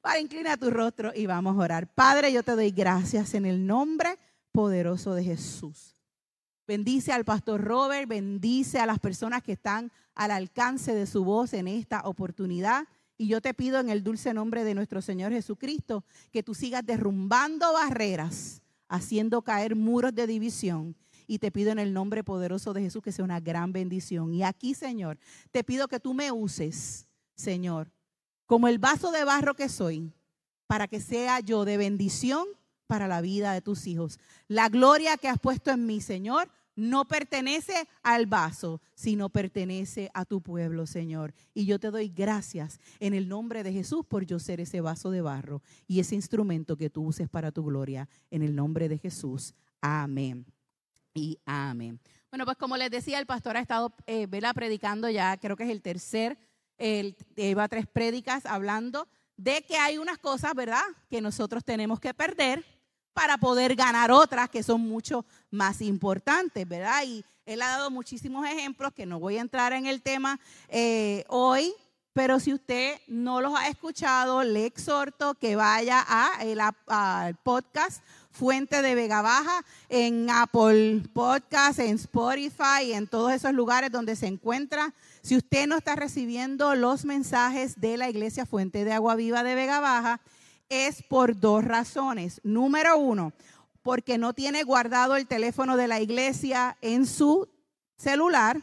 Para 0.00 0.20
inclina 0.20 0.56
tu 0.56 0.70
rostro 0.70 1.12
y 1.14 1.26
vamos 1.26 1.56
a 1.56 1.60
orar. 1.60 1.94
Padre, 1.94 2.32
yo 2.32 2.42
te 2.42 2.52
doy 2.52 2.70
gracias 2.70 3.34
en 3.34 3.46
el 3.46 3.66
nombre 3.66 4.18
poderoso 4.52 5.14
de 5.14 5.24
Jesús. 5.24 5.94
Bendice 6.66 7.12
al 7.12 7.24
pastor 7.24 7.62
Robert, 7.62 8.08
bendice 8.08 8.78
a 8.78 8.86
las 8.86 8.98
personas 8.98 9.42
que 9.42 9.52
están 9.52 9.90
al 10.14 10.30
alcance 10.30 10.94
de 10.94 11.06
su 11.06 11.24
voz 11.24 11.52
en 11.52 11.66
esta 11.66 12.02
oportunidad. 12.04 12.86
Y 13.16 13.26
yo 13.26 13.40
te 13.40 13.54
pido 13.54 13.80
en 13.80 13.90
el 13.90 14.04
dulce 14.04 14.32
nombre 14.32 14.64
de 14.64 14.74
nuestro 14.74 15.02
Señor 15.02 15.32
Jesucristo 15.32 16.04
que 16.30 16.42
tú 16.42 16.54
sigas 16.54 16.86
derrumbando 16.86 17.72
barreras, 17.72 18.62
haciendo 18.88 19.42
caer 19.42 19.76
muros 19.76 20.14
de 20.14 20.26
división. 20.26 20.96
Y 21.26 21.38
te 21.38 21.50
pido 21.50 21.70
en 21.70 21.78
el 21.78 21.92
nombre 21.92 22.24
poderoso 22.24 22.72
de 22.72 22.82
Jesús 22.82 23.02
que 23.02 23.12
sea 23.12 23.24
una 23.24 23.40
gran 23.40 23.72
bendición. 23.72 24.32
Y 24.32 24.42
aquí, 24.42 24.74
Señor, 24.74 25.18
te 25.50 25.64
pido 25.64 25.88
que 25.88 26.00
tú 26.00 26.14
me 26.14 26.32
uses, 26.32 27.06
Señor, 27.34 27.90
como 28.50 28.66
el 28.66 28.80
vaso 28.80 29.12
de 29.12 29.22
barro 29.22 29.54
que 29.54 29.68
soy, 29.68 30.12
para 30.66 30.88
que 30.88 31.00
sea 31.00 31.38
yo 31.38 31.64
de 31.64 31.76
bendición 31.76 32.48
para 32.88 33.06
la 33.06 33.20
vida 33.20 33.52
de 33.52 33.60
tus 33.60 33.86
hijos. 33.86 34.18
La 34.48 34.68
gloria 34.68 35.16
que 35.16 35.28
has 35.28 35.38
puesto 35.38 35.70
en 35.70 35.86
mí, 35.86 36.00
Señor, 36.00 36.50
no 36.74 37.06
pertenece 37.06 37.86
al 38.02 38.26
vaso, 38.26 38.80
sino 38.96 39.28
pertenece 39.28 40.10
a 40.14 40.24
tu 40.24 40.40
pueblo, 40.40 40.88
Señor. 40.88 41.32
Y 41.54 41.64
yo 41.64 41.78
te 41.78 41.92
doy 41.92 42.08
gracias 42.08 42.80
en 42.98 43.14
el 43.14 43.28
nombre 43.28 43.62
de 43.62 43.72
Jesús 43.72 44.04
por 44.04 44.26
yo 44.26 44.40
ser 44.40 44.60
ese 44.60 44.80
vaso 44.80 45.12
de 45.12 45.20
barro 45.20 45.62
y 45.86 46.00
ese 46.00 46.16
instrumento 46.16 46.76
que 46.76 46.90
tú 46.90 47.04
uses 47.04 47.28
para 47.28 47.52
tu 47.52 47.64
gloria. 47.64 48.08
En 48.32 48.42
el 48.42 48.56
nombre 48.56 48.88
de 48.88 48.98
Jesús. 48.98 49.54
Amén. 49.80 50.44
Y 51.14 51.38
amén. 51.46 52.00
Bueno, 52.30 52.44
pues 52.44 52.56
como 52.56 52.76
les 52.76 52.90
decía, 52.90 53.20
el 53.20 53.26
pastor 53.26 53.56
ha 53.56 53.60
estado, 53.60 53.94
eh, 54.06 54.26
vela, 54.26 54.52
predicando 54.54 55.08
ya, 55.08 55.36
creo 55.36 55.56
que 55.56 55.64
es 55.64 55.70
el 55.70 55.82
tercer, 55.82 56.36
el, 56.80 57.16
lleva 57.36 57.68
tres 57.68 57.86
prédicas 57.86 58.46
hablando 58.46 59.06
de 59.36 59.62
que 59.62 59.76
hay 59.76 59.98
unas 59.98 60.18
cosas, 60.18 60.54
¿verdad?, 60.54 60.82
que 61.08 61.20
nosotros 61.20 61.64
tenemos 61.64 62.00
que 62.00 62.12
perder 62.12 62.64
para 63.12 63.38
poder 63.38 63.76
ganar 63.76 64.10
otras 64.10 64.48
que 64.48 64.62
son 64.62 64.80
mucho 64.80 65.24
más 65.50 65.80
importantes, 65.80 66.66
¿verdad? 66.66 67.04
Y 67.04 67.24
él 67.46 67.62
ha 67.62 67.68
dado 67.68 67.90
muchísimos 67.90 68.46
ejemplos 68.46 68.92
que 68.92 69.06
no 69.06 69.18
voy 69.18 69.36
a 69.36 69.40
entrar 69.40 69.72
en 69.72 69.86
el 69.86 70.02
tema 70.02 70.38
eh, 70.68 71.24
hoy, 71.28 71.72
pero 72.12 72.40
si 72.40 72.52
usted 72.52 72.96
no 73.08 73.40
los 73.40 73.54
ha 73.58 73.68
escuchado, 73.68 74.42
le 74.42 74.66
exhorto 74.66 75.34
que 75.34 75.56
vaya 75.56 76.04
al 76.86 77.36
podcast 77.36 78.02
Fuente 78.30 78.82
de 78.82 78.94
Vega 78.94 79.22
Baja 79.22 79.64
en 79.88 80.30
Apple 80.30 81.02
Podcast, 81.12 81.78
en 81.78 81.96
Spotify, 81.96 82.92
en 82.92 83.06
todos 83.06 83.32
esos 83.32 83.52
lugares 83.52 83.90
donde 83.90 84.16
se 84.16 84.26
encuentra. 84.26 84.94
Si 85.22 85.36
usted 85.36 85.66
no 85.66 85.76
está 85.76 85.96
recibiendo 85.96 86.74
los 86.74 87.04
mensajes 87.04 87.78
de 87.78 87.98
la 87.98 88.08
Iglesia 88.08 88.46
Fuente 88.46 88.84
de 88.84 88.92
Agua 88.92 89.16
Viva 89.16 89.42
de 89.42 89.54
Vega 89.54 89.78
Baja, 89.80 90.20
es 90.70 91.02
por 91.02 91.38
dos 91.38 91.62
razones. 91.62 92.40
Número 92.42 92.96
uno, 92.96 93.32
porque 93.82 94.16
no 94.16 94.32
tiene 94.32 94.62
guardado 94.62 95.16
el 95.16 95.26
teléfono 95.26 95.76
de 95.76 95.88
la 95.88 96.00
iglesia 96.00 96.78
en 96.80 97.06
su 97.06 97.48
celular 97.98 98.62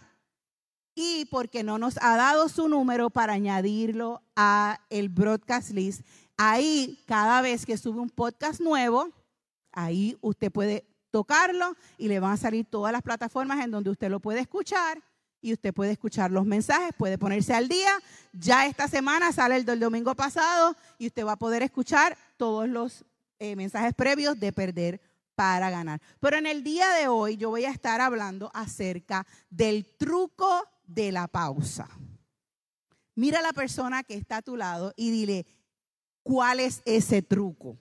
y 0.96 1.26
porque 1.26 1.64
no 1.64 1.78
nos 1.78 1.98
ha 2.02 2.18
dado 2.18 2.50
su 2.50 2.68
número 2.70 3.12
para 3.12 3.34
añadirlo 3.34 4.24
a 4.36 4.80
el 4.90 5.10
broadcast 5.10 5.72
list. 5.72 6.02
Ahí, 6.38 7.04
cada 7.06 7.42
vez 7.42 7.68
que 7.68 7.78
sube 7.78 8.00
un 8.00 8.10
podcast 8.10 8.62
nuevo, 8.62 9.10
ahí 9.72 10.18
usted 10.22 10.52
puede 10.52 10.88
tocarlo 11.12 11.76
y 12.00 12.08
le 12.08 12.20
van 12.20 12.32
a 12.32 12.38
salir 12.38 12.66
todas 12.66 12.92
las 12.92 13.04
plataformas 13.04 13.64
en 13.64 13.70
donde 13.70 13.92
usted 13.92 14.10
lo 14.10 14.20
puede 14.20 14.40
escuchar 14.40 15.04
y 15.42 15.54
usted 15.54 15.74
puede 15.74 15.92
escuchar 15.92 16.32
los 16.32 16.46
mensajes, 16.46 16.94
puede 16.98 17.18
ponerse 17.18 17.54
al 17.54 17.68
día. 17.68 17.92
Ya 18.34 18.66
esta 18.66 18.88
semana 18.88 19.32
sale 19.32 19.56
el 19.56 19.66
del 19.66 19.80
domingo 19.80 20.16
pasado 20.16 20.76
y 20.98 21.08
usted 21.08 21.26
va 21.26 21.34
a 21.34 21.40
poder 21.40 21.64
escuchar 21.64 22.18
todos 22.38 22.68
los 22.68 23.06
eh, 23.40 23.56
mensajes 23.56 23.94
previos 23.94 24.40
de 24.40 24.52
perder 24.52 25.02
para 25.36 25.70
ganar. 25.70 26.02
Pero 26.20 26.38
en 26.38 26.48
el 26.48 26.64
día 26.64 26.90
de 26.94 27.08
hoy 27.08 27.38
yo 27.38 27.50
voy 27.50 27.66
a 27.66 27.72
estar 27.72 28.02
hablando 28.02 28.50
acerca 28.54 29.26
del 29.50 29.86
truco 29.98 30.68
de 30.86 31.12
la 31.12 31.28
pausa. 31.28 31.88
Mira 33.16 33.40
a 33.40 33.44
la 33.44 33.54
persona 33.54 34.04
que 34.04 34.16
está 34.16 34.38
a 34.38 34.42
tu 34.42 34.58
lado 34.58 34.94
y 34.96 35.12
dile, 35.12 35.46
¿cuál 36.24 36.60
es 36.60 36.82
ese 36.86 37.22
truco? 37.22 37.78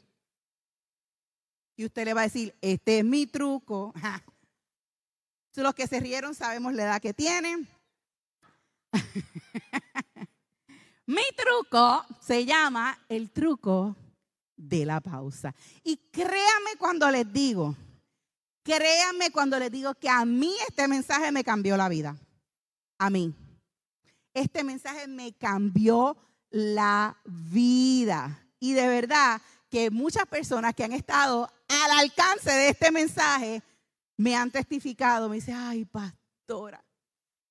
Y 1.77 1.85
usted 1.85 2.05
le 2.05 2.15
va 2.15 2.23
a 2.23 2.25
decir, 2.25 2.55
este 2.61 2.99
es 2.99 3.05
mi 3.05 3.27
truco. 3.27 3.93
Los 5.63 5.75
que 5.75 5.87
se 5.87 6.01
rieron 6.01 6.35
sabemos 6.35 6.75
la 6.75 6.85
edad 6.85 7.01
que 7.01 7.15
tienen. 7.15 7.69
Mi 11.07 11.23
truco 11.37 12.05
se 12.21 12.45
llama 12.45 12.99
el 13.09 13.31
truco 13.31 13.97
de 14.57 14.85
la 14.85 15.01
pausa. 15.01 15.55
Y 15.83 15.97
créame 16.11 16.77
cuando 16.79 17.11
les 17.11 17.33
digo, 17.33 17.75
créanme 18.63 19.31
cuando 19.31 19.59
les 19.59 19.71
digo 19.71 19.95
que 19.95 20.09
a 20.09 20.25
mí 20.25 20.53
este 20.69 20.89
mensaje 20.89 21.31
me 21.33 21.45
cambió 21.45 21.77
la 21.77 21.89
vida. 21.89 22.17
A 22.99 23.09
mí. 23.11 23.35
Este 24.35 24.65
mensaje 24.65 25.07
me 25.07 25.33
cambió 25.33 26.17
la 26.51 27.17
vida. 27.25 28.47
Y 28.59 28.73
de 28.73 28.89
verdad 28.89 29.41
que 29.71 29.91
muchas 29.91 30.27
personas 30.27 30.75
que 30.75 30.85
han 30.85 30.93
estado 30.93 31.51
al 31.69 31.99
alcance 31.99 32.51
de 32.51 32.69
este 32.71 32.91
mensaje 32.91 33.63
me 34.17 34.35
han 34.35 34.51
testificado, 34.51 35.29
me 35.29 35.37
dice, 35.37 35.53
ay, 35.53 35.85
pastora. 35.85 36.83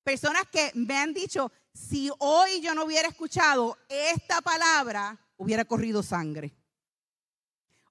Personas 0.03 0.43
que 0.51 0.71
me 0.75 0.97
han 0.97 1.13
dicho, 1.13 1.51
si 1.73 2.11
hoy 2.19 2.61
yo 2.61 2.73
no 2.75 2.85
hubiera 2.85 3.07
escuchado 3.07 3.77
esta 3.89 4.41
palabra, 4.41 5.17
hubiera 5.37 5.65
corrido 5.65 6.03
sangre. 6.03 6.53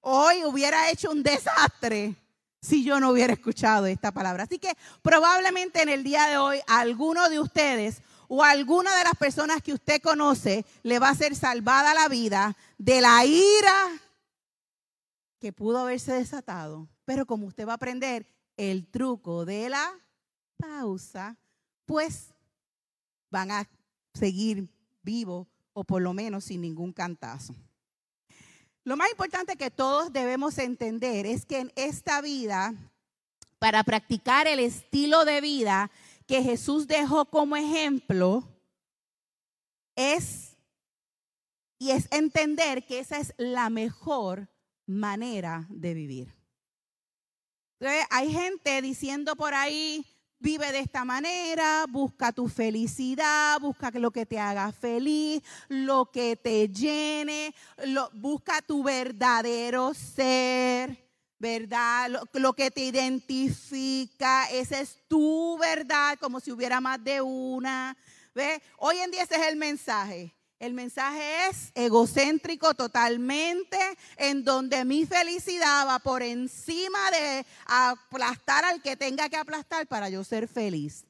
Hoy 0.01 0.45
hubiera 0.45 0.91
hecho 0.91 1.11
un 1.11 1.23
desastre 1.23 2.15
si 2.61 2.85
yo 2.85 3.01
no 3.01 3.11
hubiera 3.11 3.33
escuchado 3.33 3.87
esta 3.87 4.13
palabra. 4.13 4.45
Así 4.45 4.59
que 4.59 4.77
probablemente 5.03 5.83
en 5.83 5.89
el 5.89 6.03
día 6.03 6.29
de 6.29 6.39
hoy 6.39 6.61
alguno 6.67 7.29
de 7.29 7.41
ustedes 7.41 8.01
o 8.29 8.43
alguna 8.43 8.97
de 8.97 9.05
las 9.05 9.15
personas 9.17 9.63
que 9.63 9.73
usted 9.73 10.01
conoce 10.01 10.65
le 10.83 10.99
va 10.99 11.11
a 11.11 11.15
ser 11.15 11.37
salvada 11.37 11.95
la 11.95 12.09
vida 12.09 12.57
de 12.79 13.01
la 13.01 13.25
ira 13.25 14.01
que 15.39 15.53
pudo 15.53 15.81
haberse 15.81 16.13
desatado. 16.13 16.89
Pero 17.05 17.27
como 17.27 17.47
usted 17.47 17.67
va 17.67 17.73
a 17.73 17.77
aprender 17.77 18.27
el 18.57 18.87
truco 18.87 19.45
de 19.45 19.69
la 19.69 19.93
pausa, 20.57 21.37
pues 21.87 22.33
van 23.31 23.51
a 23.51 23.69
seguir 24.15 24.69
vivos 25.03 25.47
o 25.73 25.85
por 25.85 26.03
lo 26.03 26.13
menos 26.13 26.45
sin 26.45 26.61
ningún 26.61 26.93
cantazo. 26.93 27.55
Lo 28.85 28.97
más 28.97 29.11
importante 29.11 29.57
que 29.57 29.71
todos 29.71 30.13
debemos 30.13 30.59
entender 30.59 31.27
es 31.27 31.47
que 31.47 31.59
en 31.59 31.73
esta 31.75 32.21
vida, 32.21 32.75
para 33.59 33.83
practicar 33.83 34.47
el 34.47 34.61
estilo 34.61 35.25
de 35.25 35.41
vida 35.41 35.91
que 36.27 36.43
Jesús 36.43 36.87
dejó 36.87 37.25
como 37.27 37.57
ejemplo, 37.57 38.49
es 39.97 40.57
y 41.79 41.91
es 41.91 42.09
entender 42.13 42.87
que 42.87 42.99
esa 42.99 43.19
es 43.19 43.35
la 43.37 43.69
mejor 43.69 44.49
manera 44.87 45.67
de 45.71 45.95
vivir 45.95 46.44
hay 48.11 48.33
gente 48.33 48.81
diciendo 48.83 49.37
por 49.37 49.55
ahí, 49.55 50.07
vive 50.45 50.73
de 50.73 50.81
esta 50.81 51.05
manera, 51.07 51.87
busca 51.89 52.31
tu 52.31 52.49
felicidad, 52.49 53.59
busca 53.61 53.91
lo 53.93 54.11
que 54.11 54.27
te 54.27 54.39
haga 54.39 54.73
feliz, 54.73 55.43
lo 55.69 56.11
que 56.11 56.37
te 56.37 56.69
llene, 56.69 57.55
busca 58.13 58.61
tu 58.61 58.83
verdadero 58.83 59.95
ser, 59.95 61.11
¿verdad? 61.39 62.11
Lo, 62.35 62.53
que 62.53 62.71
te 62.71 62.85
identifica, 62.85 64.45
esa 64.51 64.81
es 64.81 64.99
tu 65.09 65.57
verdad, 65.59 66.19
como 66.21 66.41
si 66.41 66.53
hubiera 66.53 66.81
más 66.81 67.03
de 67.03 67.23
una. 67.23 67.97
¿Ve? 68.35 68.63
Hoy 68.79 68.99
en 68.99 69.11
día 69.11 69.23
ese 69.23 69.37
es 69.37 69.47
el 69.47 69.57
mensaje. 69.57 70.35
El 70.65 70.73
mensaje 70.73 71.49
es 71.51 71.73
egocéntrico 71.75 72.73
totalmente, 72.73 73.79
en 74.17 74.45
donde 74.45 74.87
mi 74.87 75.05
felicidad 75.05 75.87
va 75.87 75.99
por 75.99 76.23
encima 76.23 77.11
de 77.11 77.45
aplastar 77.67 78.65
al 78.65 78.81
que 78.81 78.97
tenga 78.97 79.29
que 79.29 79.37
aplastar 79.37 79.87
para 79.87 80.09
yo 80.09 80.25
ser 80.25 80.49
feliz. 80.49 81.05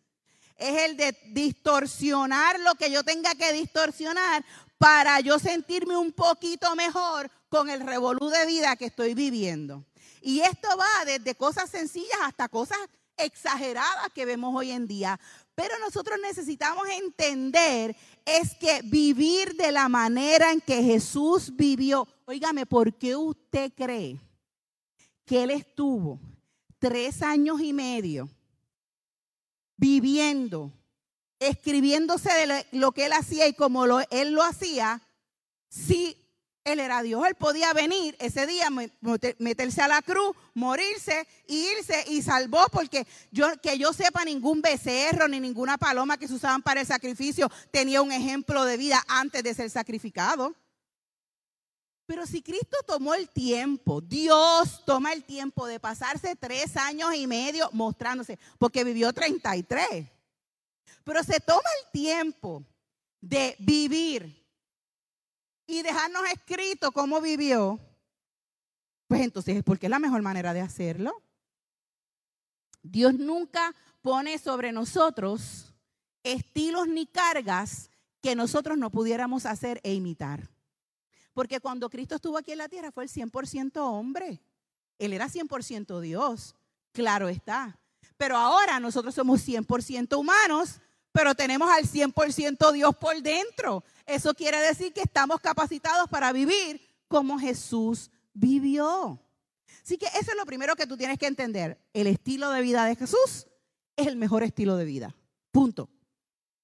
Es 0.57 0.83
el 0.83 0.97
de 0.97 1.17
distorsionar 1.27 2.59
lo 2.59 2.75
que 2.75 2.91
yo 2.91 3.05
tenga 3.05 3.37
que 3.37 3.53
distorsionar 3.53 4.45
para 4.77 5.21
yo 5.21 5.39
sentirme 5.39 5.97
un 5.97 6.11
poquito 6.11 6.75
mejor 6.75 7.31
con 7.49 7.71
el 7.71 7.79
revolú 7.79 8.31
de 8.31 8.47
vida 8.47 8.75
que 8.75 8.87
estoy 8.87 9.15
viviendo. 9.15 9.85
Y 10.21 10.41
esto 10.41 10.67
va 10.77 11.05
desde 11.05 11.37
cosas 11.37 11.71
sencillas 11.71 12.19
hasta 12.25 12.49
cosas 12.49 12.79
exageradas 13.17 14.13
que 14.13 14.27
vemos 14.27 14.53
hoy 14.55 14.73
en 14.73 14.89
día. 14.89 15.21
Pero 15.55 15.79
nosotros 15.79 16.19
necesitamos 16.21 16.89
entender 16.89 17.95
es 18.25 18.55
que 18.55 18.81
vivir 18.83 19.55
de 19.55 19.73
la 19.73 19.89
manera 19.89 20.53
en 20.53 20.61
que 20.61 20.83
Jesús 20.83 21.55
vivió, 21.55 22.09
oígame, 22.25 22.67
¿por 22.67 22.95
qué 22.95 23.15
usted 23.17 23.73
cree 23.75 24.19
que 25.25 25.43
Él 25.43 25.51
estuvo 25.51 26.21
tres 26.79 27.23
años 27.23 27.61
y 27.61 27.73
medio 27.73 28.29
viviendo, 29.77 30.73
escribiéndose 31.39 32.31
de 32.31 32.67
lo 32.73 32.93
que 32.93 33.07
Él 33.07 33.13
hacía 33.13 33.47
y 33.47 33.55
como 33.55 33.85
Él 34.11 34.33
lo 34.33 34.43
hacía, 34.43 35.03
si 35.69 36.17
Él 36.65 36.81
era 36.81 37.03
Dios, 37.03 37.23
él 37.27 37.35
podía 37.35 37.75
venir 37.75 38.17
ese 38.19 38.47
día, 38.47 38.69
meterse 39.39 39.83
a 39.83 39.89
la 39.89 40.01
cruz, 40.01 40.35
morirse, 40.55 41.27
irse 41.47 42.05
y 42.09 42.23
salvó, 42.23 42.67
porque 42.73 43.07
yo, 43.31 43.49
que 43.61 43.77
yo 43.77 43.93
sepa, 43.93 44.25
ningún 44.25 44.63
becerro 44.63 45.29
ni 45.29 45.41
ninguna 45.41 45.77
paloma 45.77 46.17
que 46.17 46.27
se 46.27 46.33
usaban 46.33 46.63
para 46.63 46.81
el 46.81 46.87
sacrificio 46.87 47.51
tenía 47.71 48.01
un 48.01 48.13
ejemplo 48.13 48.65
de 48.65 48.79
vida 48.79 49.05
antes 49.09 49.43
de 49.43 49.53
ser 49.53 49.69
sacrificado. 49.69 50.55
Pero 52.07 52.27
si 52.27 52.41
Cristo 52.43 52.79
tomó 52.87 53.15
el 53.15 53.29
tiempo, 53.29 54.01
Dios 54.01 54.85
toma 54.87 55.13
el 55.13 55.25
tiempo 55.25 55.67
de 55.67 55.81
pasarse 55.81 56.35
tres 56.35 56.79
años 56.79 57.15
y 57.15 57.27
medio 57.27 57.69
mostrándose, 57.73 58.39
porque 58.59 58.85
vivió 58.85 59.13
33. 59.13 60.07
Pero 61.03 61.23
se 61.25 61.41
toma 61.41 61.69
el 61.83 61.91
tiempo 61.93 62.65
de 63.21 63.55
vivir 63.59 64.44
y 65.67 65.83
dejarnos 65.83 66.23
escrito 66.33 66.93
cómo 66.93 67.21
vivió, 67.21 67.81
pues 69.07 69.21
entonces 69.23 69.57
es 69.57 69.65
porque 69.65 69.87
es 69.87 69.91
la 69.91 69.99
mejor 69.99 70.23
manera 70.23 70.53
de 70.53 70.61
hacerlo. 70.61 71.23
Dios 72.83 73.15
nunca 73.15 73.75
pone 74.03 74.39
sobre 74.39 74.73
nosotros 74.73 75.75
estilos 76.23 76.89
ni 76.89 77.07
cargas 77.07 77.91
que 78.21 78.35
nosotros 78.35 78.77
no 78.79 78.91
pudiéramos 78.91 79.47
hacer 79.47 79.81
e 79.83 79.95
imitar. 79.95 80.51
Porque 81.33 81.61
cuando 81.61 81.91
Cristo 81.91 82.15
estuvo 82.15 82.39
aquí 82.39 82.53
en 82.53 82.59
la 82.59 82.69
tierra 82.69 82.93
fue 82.93 83.05
el 83.05 83.11
100% 83.11 83.77
hombre. 83.77 84.41
Él 84.99 85.13
era 85.13 85.29
100% 85.29 86.01
Dios, 86.01 86.55
claro 86.93 87.29
está. 87.29 87.79
Pero 88.17 88.37
ahora 88.37 88.79
nosotros 88.81 89.15
somos 89.15 89.47
100% 89.47 90.17
humanos, 90.17 90.81
pero 91.15 91.37
tenemos 91.37 91.71
al 91.71 91.85
100% 91.85 92.73
Dios 92.73 92.97
por 92.97 93.23
dentro. 93.23 93.85
Eso 94.05 94.35
quiere 94.35 94.59
decir 94.59 94.93
que 94.93 95.03
estamos 95.03 95.41
capacitados 95.41 96.09
para 96.11 96.33
vivir 96.33 96.85
como 97.07 97.39
Jesús 97.39 98.11
vivió. 98.33 99.23
Así 99.85 99.97
que 99.97 100.07
eso 100.07 100.33
es 100.33 100.37
lo 100.37 100.45
primero 100.45 100.75
que 100.75 100.89
tú 100.89 100.97
tienes 100.97 101.17
que 101.17 101.29
entender. 101.29 101.79
El 101.93 102.09
estilo 102.09 102.51
de 102.51 102.63
vida 102.63 102.85
de 102.85 102.97
Jesús 102.97 103.47
es 103.95 104.09
el 104.09 104.17
mejor 104.17 104.43
estilo 104.43 104.77
de 104.77 104.87
vida. 104.87 105.15
Punto. 105.53 105.89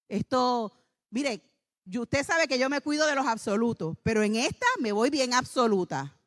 Esto, 0.09 0.73
mire, 1.11 1.49
usted 1.97 2.27
sabe 2.27 2.49
que 2.49 2.59
yo 2.59 2.69
me 2.69 2.81
cuido 2.81 3.07
de 3.07 3.15
los 3.15 3.29
absolutos, 3.29 3.99
pero 4.03 4.25
en 4.25 4.35
esta 4.35 4.67
me 4.81 4.91
voy 4.91 5.11
bien 5.11 5.33
absoluta. 5.33 6.19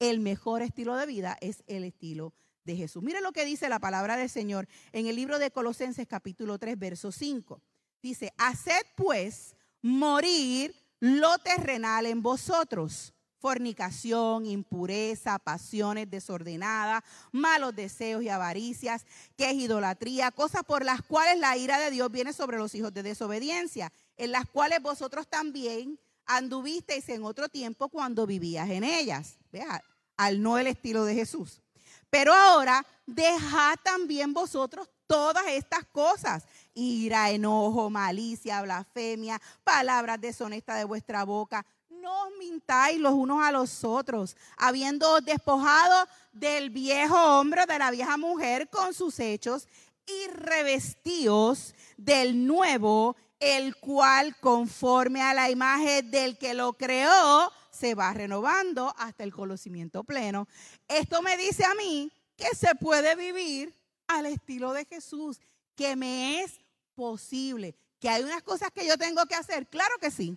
El 0.00 0.18
mejor 0.18 0.62
estilo 0.62 0.96
de 0.96 1.06
vida 1.06 1.38
es 1.40 1.62
el 1.68 1.84
estilo 1.84 2.32
de 2.66 2.76
Jesús. 2.76 3.02
Mire 3.02 3.22
lo 3.22 3.32
que 3.32 3.46
dice 3.46 3.68
la 3.70 3.78
palabra 3.78 4.16
del 4.16 4.28
Señor 4.28 4.68
en 4.92 5.06
el 5.06 5.16
libro 5.16 5.38
de 5.38 5.50
Colosenses 5.50 6.06
capítulo 6.06 6.58
3, 6.58 6.78
verso 6.78 7.12
5. 7.12 7.62
Dice, 8.02 8.34
haced 8.36 8.82
pues 8.96 9.54
morir 9.80 10.74
lo 11.00 11.38
terrenal 11.38 12.04
en 12.06 12.20
vosotros. 12.22 13.14
Fornicación, 13.38 14.46
impureza, 14.46 15.38
pasiones 15.38 16.10
desordenadas, 16.10 17.04
malos 17.30 17.76
deseos 17.76 18.22
y 18.22 18.28
avaricias, 18.28 19.06
que 19.36 19.50
es 19.50 19.54
idolatría, 19.54 20.32
cosas 20.32 20.64
por 20.64 20.84
las 20.84 21.02
cuales 21.02 21.38
la 21.38 21.56
ira 21.56 21.78
de 21.78 21.90
Dios 21.90 22.10
viene 22.10 22.32
sobre 22.32 22.58
los 22.58 22.74
hijos 22.74 22.92
de 22.92 23.02
desobediencia 23.02 23.92
en 24.16 24.32
las 24.32 24.46
cuales 24.46 24.82
vosotros 24.82 25.28
también 25.28 26.00
anduvisteis 26.24 27.08
en 27.10 27.22
otro 27.22 27.48
tiempo 27.48 27.88
cuando 27.88 28.26
vivías 28.26 28.68
en 28.70 28.82
ellas. 28.82 29.38
Vea, 29.52 29.82
al 30.16 30.42
no 30.42 30.58
el 30.58 30.66
estilo 30.66 31.04
de 31.04 31.14
Jesús. 31.14 31.62
Pero 32.10 32.32
ahora 32.32 32.84
dejad 33.06 33.76
también 33.82 34.32
vosotros 34.32 34.88
todas 35.06 35.46
estas 35.48 35.84
cosas. 35.86 36.44
Ira, 36.74 37.30
enojo, 37.30 37.90
malicia, 37.90 38.62
blasfemia, 38.62 39.40
palabras 39.64 40.20
deshonestas 40.20 40.78
de 40.78 40.84
vuestra 40.84 41.24
boca. 41.24 41.64
No 41.88 42.26
os 42.26 42.32
mintáis 42.38 43.00
los 43.00 43.14
unos 43.14 43.42
a 43.42 43.52
los 43.52 43.82
otros, 43.82 44.36
habiendo 44.56 45.20
despojado 45.20 46.06
del 46.32 46.70
viejo 46.70 47.16
hombre, 47.38 47.66
de 47.66 47.78
la 47.78 47.90
vieja 47.90 48.16
mujer 48.16 48.68
con 48.68 48.94
sus 48.94 49.18
hechos, 49.18 49.66
y 50.06 50.28
revestíos 50.30 51.74
del 51.96 52.46
nuevo 52.46 53.16
el 53.40 53.76
cual 53.76 54.36
conforme 54.40 55.22
a 55.22 55.34
la 55.34 55.50
imagen 55.50 56.10
del 56.10 56.38
que 56.38 56.54
lo 56.54 56.72
creó, 56.72 57.52
se 57.70 57.94
va 57.94 58.14
renovando 58.14 58.94
hasta 58.96 59.24
el 59.24 59.34
conocimiento 59.34 60.04
pleno. 60.04 60.48
Esto 60.88 61.22
me 61.22 61.36
dice 61.36 61.64
a 61.64 61.74
mí 61.74 62.10
que 62.36 62.54
se 62.54 62.74
puede 62.74 63.14
vivir 63.16 63.74
al 64.06 64.26
estilo 64.26 64.72
de 64.72 64.84
Jesús, 64.84 65.40
que 65.74 65.96
me 65.96 66.42
es 66.42 66.60
posible, 66.94 67.74
que 67.98 68.08
hay 68.08 68.22
unas 68.22 68.42
cosas 68.42 68.70
que 68.70 68.86
yo 68.86 68.96
tengo 68.96 69.26
que 69.26 69.34
hacer, 69.34 69.66
claro 69.68 69.96
que 70.00 70.10
sí. 70.10 70.36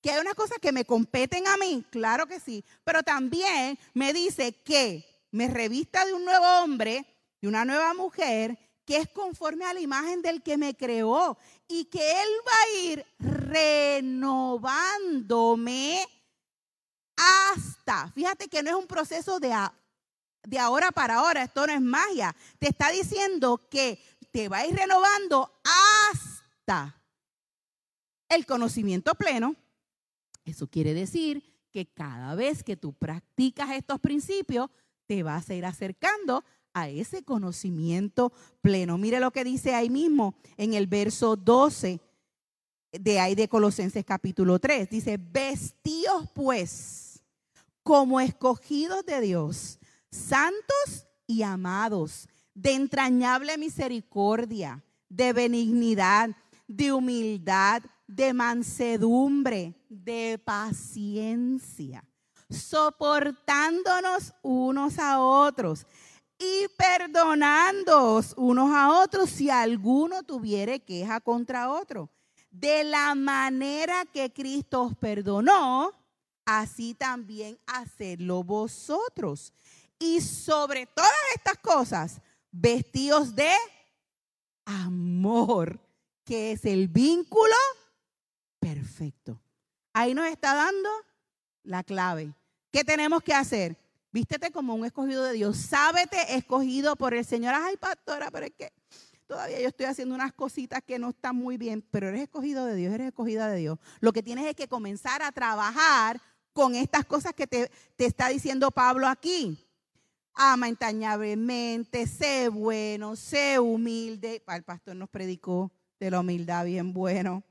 Que 0.00 0.12
hay 0.12 0.20
unas 0.20 0.34
cosas 0.34 0.58
que 0.60 0.70
me 0.70 0.84
competen 0.84 1.48
a 1.48 1.56
mí, 1.56 1.84
claro 1.90 2.26
que 2.26 2.38
sí. 2.38 2.64
Pero 2.84 3.02
también 3.02 3.76
me 3.94 4.12
dice 4.12 4.52
que 4.52 5.04
me 5.32 5.48
revista 5.48 6.04
de 6.04 6.14
un 6.14 6.24
nuevo 6.24 6.46
hombre, 6.62 7.04
de 7.40 7.48
una 7.48 7.64
nueva 7.64 7.94
mujer, 7.94 8.56
que 8.84 8.96
es 8.96 9.08
conforme 9.08 9.64
a 9.64 9.74
la 9.74 9.80
imagen 9.80 10.22
del 10.22 10.40
que 10.42 10.56
me 10.56 10.74
creó 10.74 11.36
y 11.66 11.86
que 11.86 11.98
Él 11.98 12.28
va 12.46 12.52
a 12.62 12.70
ir 12.80 13.04
renovándome 13.18 16.06
hasta, 17.18 18.10
fíjate 18.12 18.48
que 18.48 18.62
no 18.62 18.70
es 18.70 18.76
un 18.76 18.86
proceso 18.86 19.40
de, 19.40 19.54
de 20.44 20.58
ahora 20.58 20.92
para 20.92 21.16
ahora, 21.16 21.42
esto 21.42 21.66
no 21.66 21.72
es 21.72 21.80
magia, 21.80 22.34
te 22.58 22.68
está 22.68 22.90
diciendo 22.90 23.68
que 23.68 24.00
te 24.30 24.48
va 24.48 24.58
a 24.58 24.66
ir 24.66 24.76
renovando 24.76 25.60
hasta 25.64 27.02
el 28.28 28.46
conocimiento 28.46 29.14
pleno. 29.14 29.56
Eso 30.44 30.68
quiere 30.68 30.94
decir 30.94 31.42
que 31.72 31.86
cada 31.86 32.34
vez 32.34 32.62
que 32.62 32.76
tú 32.76 32.92
practicas 32.92 33.70
estos 33.70 34.00
principios, 34.00 34.70
te 35.06 35.22
vas 35.22 35.48
a 35.48 35.54
ir 35.54 35.64
acercando 35.64 36.44
a 36.74 36.88
ese 36.88 37.24
conocimiento 37.24 38.32
pleno. 38.60 38.98
Mire 38.98 39.20
lo 39.20 39.30
que 39.30 39.44
dice 39.44 39.74
ahí 39.74 39.90
mismo 39.90 40.36
en 40.56 40.74
el 40.74 40.86
verso 40.86 41.34
12 41.34 42.00
de 42.92 43.20
ahí 43.20 43.34
de 43.34 43.48
Colosenses 43.48 44.04
capítulo 44.04 44.58
3. 44.58 44.88
Dice, 44.90 45.18
vestíos 45.18 46.30
pues 46.34 47.07
como 47.88 48.20
escogidos 48.20 49.02
de 49.06 49.18
Dios, 49.22 49.78
santos 50.10 51.06
y 51.26 51.42
amados, 51.42 52.28
de 52.52 52.74
entrañable 52.74 53.56
misericordia, 53.56 54.84
de 55.08 55.32
benignidad, 55.32 56.28
de 56.66 56.92
humildad, 56.92 57.82
de 58.06 58.34
mansedumbre, 58.34 59.74
de 59.88 60.38
paciencia, 60.44 62.04
soportándonos 62.50 64.34
unos 64.42 64.98
a 64.98 65.22
otros 65.22 65.86
y 66.38 66.66
perdonándoos 66.76 68.34
unos 68.36 68.70
a 68.70 69.00
otros 69.00 69.30
si 69.30 69.48
alguno 69.48 70.22
tuviere 70.24 70.80
queja 70.80 71.20
contra 71.20 71.70
otro. 71.70 72.10
De 72.50 72.84
la 72.84 73.14
manera 73.14 74.04
que 74.12 74.30
Cristo 74.30 74.82
os 74.82 74.94
perdonó, 74.94 75.94
así 76.48 76.94
también 76.94 77.58
hacedlo 77.66 78.42
vosotros. 78.42 79.52
Y 79.98 80.22
sobre 80.22 80.86
todas 80.86 81.10
estas 81.34 81.58
cosas, 81.58 82.22
vestidos 82.50 83.34
de 83.34 83.52
amor, 84.64 85.78
que 86.24 86.52
es 86.52 86.64
el 86.64 86.88
vínculo 86.88 87.54
perfecto. 88.58 89.38
Ahí 89.92 90.14
nos 90.14 90.26
está 90.26 90.54
dando 90.54 90.88
la 91.64 91.84
clave. 91.84 92.32
¿Qué 92.70 92.82
tenemos 92.82 93.22
que 93.22 93.34
hacer? 93.34 93.76
Vístete 94.10 94.50
como 94.50 94.74
un 94.74 94.86
escogido 94.86 95.24
de 95.24 95.34
Dios. 95.34 95.58
Sábete 95.58 96.34
escogido 96.34 96.96
por 96.96 97.12
el 97.12 97.26
Señor. 97.26 97.54
Ay, 97.54 97.76
pastora, 97.76 98.30
pero 98.30 98.46
es 98.46 98.52
que 98.56 98.72
todavía 99.26 99.60
yo 99.60 99.68
estoy 99.68 99.84
haciendo 99.84 100.14
unas 100.14 100.32
cositas 100.32 100.82
que 100.82 100.98
no 100.98 101.10
están 101.10 101.36
muy 101.36 101.58
bien, 101.58 101.84
pero 101.90 102.08
eres 102.08 102.22
escogido 102.22 102.64
de 102.64 102.74
Dios, 102.74 102.94
eres 102.94 103.08
escogida 103.08 103.48
de 103.48 103.58
Dios. 103.58 103.78
Lo 104.00 104.14
que 104.14 104.22
tienes 104.22 104.46
es 104.46 104.54
que 104.54 104.66
comenzar 104.66 105.20
a 105.20 105.30
trabajar 105.30 106.22
con 106.58 106.74
estas 106.74 107.04
cosas 107.04 107.34
que 107.34 107.46
te, 107.46 107.70
te 107.94 108.04
está 108.04 108.30
diciendo 108.30 108.72
Pablo 108.72 109.06
aquí. 109.06 109.64
Ama 110.34 110.66
entrañablemente, 110.66 112.04
sé 112.08 112.48
bueno, 112.48 113.14
sé 113.14 113.60
humilde. 113.60 114.42
El 114.44 114.64
pastor 114.64 114.96
nos 114.96 115.08
predicó 115.08 115.70
de 116.00 116.10
la 116.10 116.18
humildad 116.18 116.64
bien 116.64 116.92
bueno. 116.92 117.44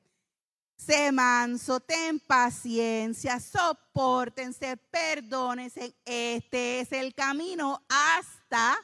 Sé 0.75 1.13
manso, 1.13 1.79
ten 1.79 2.19
paciencia, 2.19 3.39
soportense, 3.39 4.75
perdónense. 4.75 5.95
Este 6.03 6.81
es 6.81 6.91
el 6.91 7.15
camino 7.15 7.81
hasta 7.87 8.75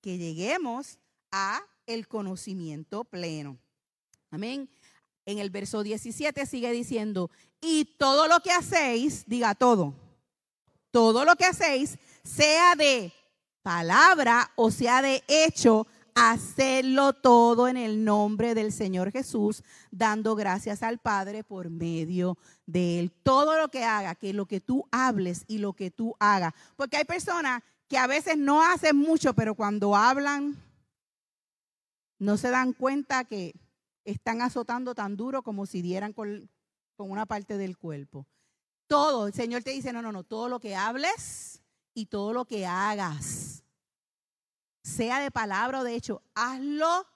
que 0.00 0.16
lleguemos 0.16 0.98
a 1.30 1.60
el 1.86 2.08
conocimiento 2.08 3.04
pleno. 3.04 3.58
Amén. 4.30 4.70
En 5.26 5.38
el 5.38 5.50
verso 5.50 5.82
17 5.82 6.46
sigue 6.46 6.70
diciendo, 6.72 7.30
y 7.64 7.86
todo 7.96 8.28
lo 8.28 8.40
que 8.40 8.52
hacéis, 8.52 9.24
diga 9.26 9.54
todo, 9.54 9.94
todo 10.90 11.24
lo 11.24 11.34
que 11.34 11.46
hacéis, 11.46 11.98
sea 12.22 12.74
de 12.76 13.12
palabra 13.62 14.52
o 14.56 14.70
sea 14.70 15.00
de 15.00 15.24
hecho, 15.26 15.86
hacedlo 16.14 17.14
todo 17.14 17.66
en 17.66 17.76
el 17.76 18.04
nombre 18.04 18.54
del 18.54 18.70
Señor 18.70 19.10
Jesús, 19.10 19.64
dando 19.90 20.36
gracias 20.36 20.82
al 20.82 20.98
Padre 20.98 21.42
por 21.42 21.70
medio 21.70 22.36
de 22.66 23.00
Él. 23.00 23.10
Todo 23.22 23.58
lo 23.58 23.68
que 23.68 23.84
haga, 23.84 24.14
que 24.14 24.32
lo 24.32 24.46
que 24.46 24.60
tú 24.60 24.86
hables 24.92 25.44
y 25.48 25.58
lo 25.58 25.72
que 25.72 25.90
tú 25.90 26.14
hagas. 26.20 26.52
Porque 26.76 26.98
hay 26.98 27.04
personas 27.04 27.62
que 27.88 27.98
a 27.98 28.06
veces 28.06 28.36
no 28.36 28.62
hacen 28.62 28.96
mucho, 28.96 29.34
pero 29.34 29.54
cuando 29.54 29.96
hablan, 29.96 30.62
no 32.18 32.36
se 32.36 32.50
dan 32.50 32.74
cuenta 32.74 33.24
que 33.24 33.54
están 34.04 34.42
azotando 34.42 34.94
tan 34.94 35.16
duro 35.16 35.42
como 35.42 35.66
si 35.66 35.82
dieran 35.82 36.12
con, 36.12 36.48
con 36.96 37.10
una 37.10 37.26
parte 37.26 37.58
del 37.58 37.76
cuerpo. 37.76 38.26
Todo, 38.86 39.26
el 39.26 39.32
Señor 39.32 39.62
te 39.62 39.70
dice, 39.70 39.92
no, 39.92 40.02
no, 40.02 40.12
no, 40.12 40.24
todo 40.24 40.48
lo 40.48 40.60
que 40.60 40.76
hables 40.76 41.62
y 41.94 42.06
todo 42.06 42.32
lo 42.32 42.44
que 42.44 42.66
hagas 42.66 43.62
sea 44.82 45.20
de 45.20 45.30
palabra 45.30 45.80
o 45.80 45.84
de 45.84 45.94
hecho, 45.94 46.22
hazlo 46.34 47.06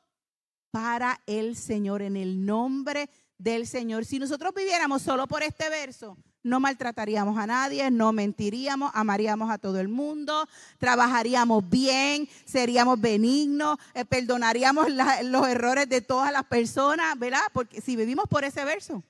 para 0.70 1.20
el 1.26 1.54
Señor, 1.56 2.02
en 2.02 2.16
el 2.16 2.44
nombre 2.44 3.10
del 3.36 3.66
Señor. 3.66 4.04
Si 4.04 4.18
nosotros 4.18 4.54
viviéramos 4.54 5.02
solo 5.02 5.26
por 5.26 5.42
este 5.42 5.68
verso, 5.68 6.16
no 6.42 6.60
maltrataríamos 6.60 7.36
a 7.38 7.46
nadie, 7.46 7.90
no 7.90 8.12
mentiríamos, 8.12 8.90
amaríamos 8.94 9.50
a 9.50 9.58
todo 9.58 9.80
el 9.80 9.88
mundo, 9.88 10.48
trabajaríamos 10.78 11.68
bien, 11.68 12.28
seríamos 12.44 13.00
benignos, 13.00 13.76
eh, 13.94 14.04
perdonaríamos 14.04 14.88
los 15.24 15.48
errores 15.48 15.88
de 15.88 16.00
todas 16.00 16.32
las 16.32 16.44
personas, 16.44 17.18
¿verdad? 17.18 17.42
Porque 17.52 17.80
si 17.80 17.96
vivimos 17.96 18.26
por 18.28 18.44
ese 18.44 18.64
verso, 18.64 19.02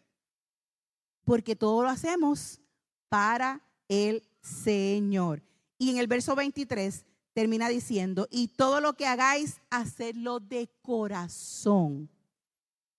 porque 1.28 1.54
todo 1.54 1.82
lo 1.82 1.90
hacemos 1.90 2.58
para 3.10 3.60
el 3.86 4.26
Señor. 4.40 5.42
Y 5.76 5.90
en 5.90 5.98
el 5.98 6.06
verso 6.06 6.34
23 6.34 7.04
termina 7.34 7.68
diciendo, 7.68 8.26
y 8.30 8.48
todo 8.48 8.80
lo 8.80 8.94
que 8.94 9.06
hagáis, 9.06 9.60
hacedlo 9.68 10.40
de 10.40 10.70
corazón, 10.80 12.08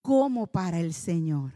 como 0.04 0.46
para 0.46 0.80
el 0.80 0.94
Señor, 0.94 1.54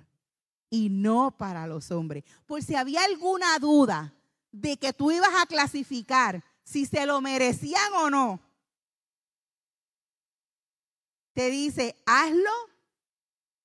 y 0.72 0.89
no 0.89 1.38
para 1.38 1.68
los 1.68 1.92
hombres. 1.92 2.24
Por 2.48 2.63
si 2.63 2.74
había 2.74 3.03
alguna 3.03 3.60
duda 3.60 4.12
de 4.51 4.77
que 4.77 4.94
tú 4.94 5.12
ibas 5.12 5.30
a 5.39 5.46
clasificar 5.46 6.44
si 6.63 6.88
se 6.88 7.06
lo 7.06 7.22
merecían 7.22 7.94
o 7.98 8.10
no, 8.10 8.42
te 11.34 11.51
dice, 11.51 11.96
hazlo 12.08 12.50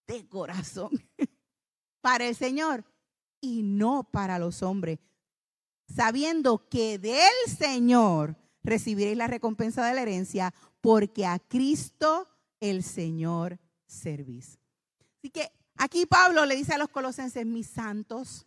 de 0.06 0.28
corazón 0.28 0.90
para 2.02 2.26
el 2.26 2.36
Señor 2.36 2.84
y 3.40 3.62
no 3.62 4.08
para 4.10 4.38
los 4.38 4.62
hombres, 4.62 4.98
sabiendo 5.94 6.68
que 6.68 6.98
del 6.98 7.56
Señor 7.56 8.36
recibiréis 8.62 9.16
la 9.16 9.26
recompensa 9.26 9.86
de 9.86 9.94
la 9.94 10.02
herencia, 10.02 10.52
porque 10.80 11.26
a 11.26 11.38
Cristo 11.38 12.28
el 12.60 12.82
Señor 12.82 13.58
servís. 13.86 14.58
Así 15.18 15.30
que 15.30 15.50
aquí 15.76 16.06
Pablo 16.06 16.44
le 16.44 16.56
dice 16.56 16.74
a 16.74 16.78
los 16.78 16.88
colosenses, 16.88 17.46
mis 17.46 17.68
santos, 17.68 18.46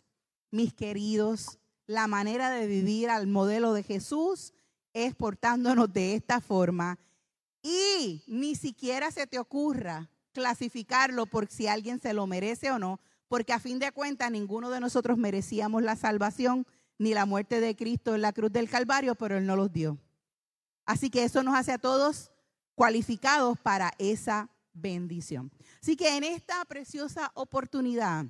mis 0.50 0.72
queridos, 0.72 1.58
la 1.86 2.06
manera 2.06 2.50
de 2.50 2.66
vivir 2.66 3.10
al 3.10 3.26
modelo 3.26 3.72
de 3.72 3.82
Jesús 3.82 4.52
es 4.94 5.14
portándonos 5.14 5.92
de 5.92 6.14
esta 6.14 6.40
forma 6.40 6.98
y 7.62 8.22
ni 8.26 8.54
siquiera 8.54 9.10
se 9.10 9.26
te 9.26 9.38
ocurra 9.38 10.10
clasificarlo 10.32 11.26
por 11.26 11.48
si 11.48 11.66
alguien 11.66 12.00
se 12.00 12.12
lo 12.12 12.26
merece 12.26 12.70
o 12.70 12.78
no, 12.78 13.00
porque 13.32 13.54
a 13.54 13.58
fin 13.58 13.78
de 13.78 13.90
cuentas 13.92 14.30
ninguno 14.30 14.68
de 14.68 14.78
nosotros 14.78 15.16
merecíamos 15.16 15.82
la 15.82 15.96
salvación 15.96 16.66
ni 16.98 17.14
la 17.14 17.24
muerte 17.24 17.62
de 17.62 17.74
Cristo 17.74 18.14
en 18.14 18.20
la 18.20 18.34
cruz 18.34 18.52
del 18.52 18.68
Calvario, 18.68 19.14
pero 19.14 19.38
Él 19.38 19.46
no 19.46 19.56
los 19.56 19.72
dio. 19.72 19.96
Así 20.84 21.08
que 21.08 21.24
eso 21.24 21.42
nos 21.42 21.54
hace 21.54 21.72
a 21.72 21.78
todos 21.78 22.30
cualificados 22.74 23.58
para 23.58 23.94
esa 23.96 24.50
bendición. 24.74 25.50
Así 25.80 25.96
que 25.96 26.14
en 26.14 26.24
esta 26.24 26.62
preciosa 26.66 27.32
oportunidad 27.32 28.26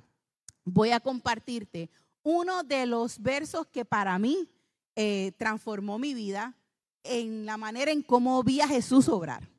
voy 0.63 0.91
a 0.91 1.01
compartirte 1.01 1.89
uno 2.23 2.63
de 2.63 2.85
los 2.85 3.21
versos 3.21 3.67
que 3.67 3.83
para 3.83 4.17
mí 4.17 4.47
eh, 4.95 5.33
transformó 5.37 5.99
mi 5.99 6.13
vida 6.13 6.55
en 7.03 7.45
la 7.45 7.57
manera 7.57 7.91
en 7.91 8.03
cómo 8.03 8.41
vi 8.41 8.61
a 8.61 8.69
Jesús 8.69 9.09
obrar. 9.09 9.49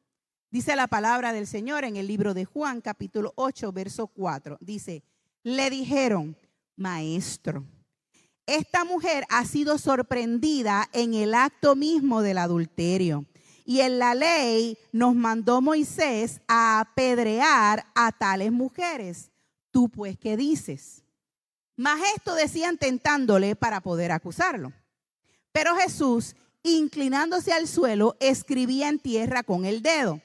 Dice 0.50 0.74
la 0.74 0.86
palabra 0.86 1.34
del 1.34 1.46
Señor 1.46 1.84
en 1.84 1.96
el 1.96 2.06
libro 2.06 2.32
de 2.32 2.46
Juan, 2.46 2.80
capítulo 2.80 3.34
8, 3.36 3.72
verso 3.72 4.06
4. 4.06 4.56
Dice, 4.62 5.04
le 5.44 5.70
dijeron, 5.70 6.36
maestro, 6.74 7.64
esta 8.46 8.84
mujer 8.84 9.24
ha 9.28 9.44
sido 9.44 9.78
sorprendida 9.78 10.88
en 10.92 11.14
el 11.14 11.34
acto 11.34 11.76
mismo 11.76 12.22
del 12.22 12.38
adulterio. 12.38 13.26
Y 13.64 13.80
en 13.80 13.98
la 13.98 14.14
ley 14.14 14.76
nos 14.92 15.14
mandó 15.14 15.62
Moisés 15.62 16.40
a 16.48 16.80
apedrear 16.80 17.86
a 17.94 18.12
tales 18.12 18.52
mujeres. 18.52 19.30
Tú 19.70 19.88
pues, 19.88 20.18
¿qué 20.18 20.36
dices? 20.36 21.02
Mas 21.76 22.00
esto 22.14 22.34
decían 22.34 22.76
tentándole 22.76 23.56
para 23.56 23.80
poder 23.80 24.12
acusarlo. 24.12 24.72
Pero 25.52 25.76
Jesús, 25.76 26.36
inclinándose 26.62 27.52
al 27.52 27.66
suelo, 27.66 28.16
escribía 28.20 28.88
en 28.88 28.98
tierra 28.98 29.42
con 29.42 29.64
el 29.64 29.82
dedo. 29.82 30.20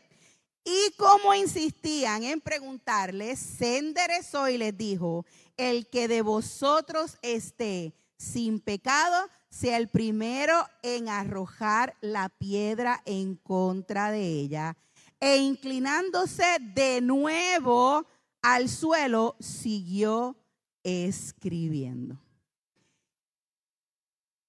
Y 0.72 0.92
como 0.98 1.34
insistían 1.34 2.22
en 2.22 2.42
preguntarle, 2.42 3.36
se 3.36 3.80
enderezó 3.80 4.48
y 4.50 4.60
les 4.60 4.78
dijo, 4.78 5.26
el 5.58 5.90
que 5.90 6.08
de 6.08 6.22
vosotros 6.22 7.18
esté 7.24 7.96
sin 8.18 8.60
pecado, 8.60 9.30
sea 9.50 9.78
el 9.78 9.88
primero 9.88 10.54
en 10.84 11.10
arrojar 11.10 11.96
la 12.02 12.30
piedra 12.30 13.02
en 13.06 13.36
contra 13.36 14.12
de 14.12 14.22
ella. 14.22 14.78
E 15.20 15.38
inclinándose 15.38 16.46
de 16.76 17.02
nuevo 17.02 18.06
al 18.44 18.70
suelo, 18.70 19.38
siguió 19.40 20.38
escribiendo. 20.84 22.20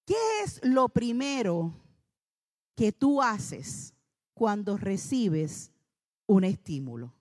¿Qué 0.04 0.42
es 0.44 0.60
lo 0.62 0.90
primero 0.90 1.72
que 2.76 2.92
tú 2.92 3.22
haces 3.22 3.94
cuando 4.34 4.76
recibes 4.76 5.70
un 6.30 6.44
estímulo? 6.44 7.12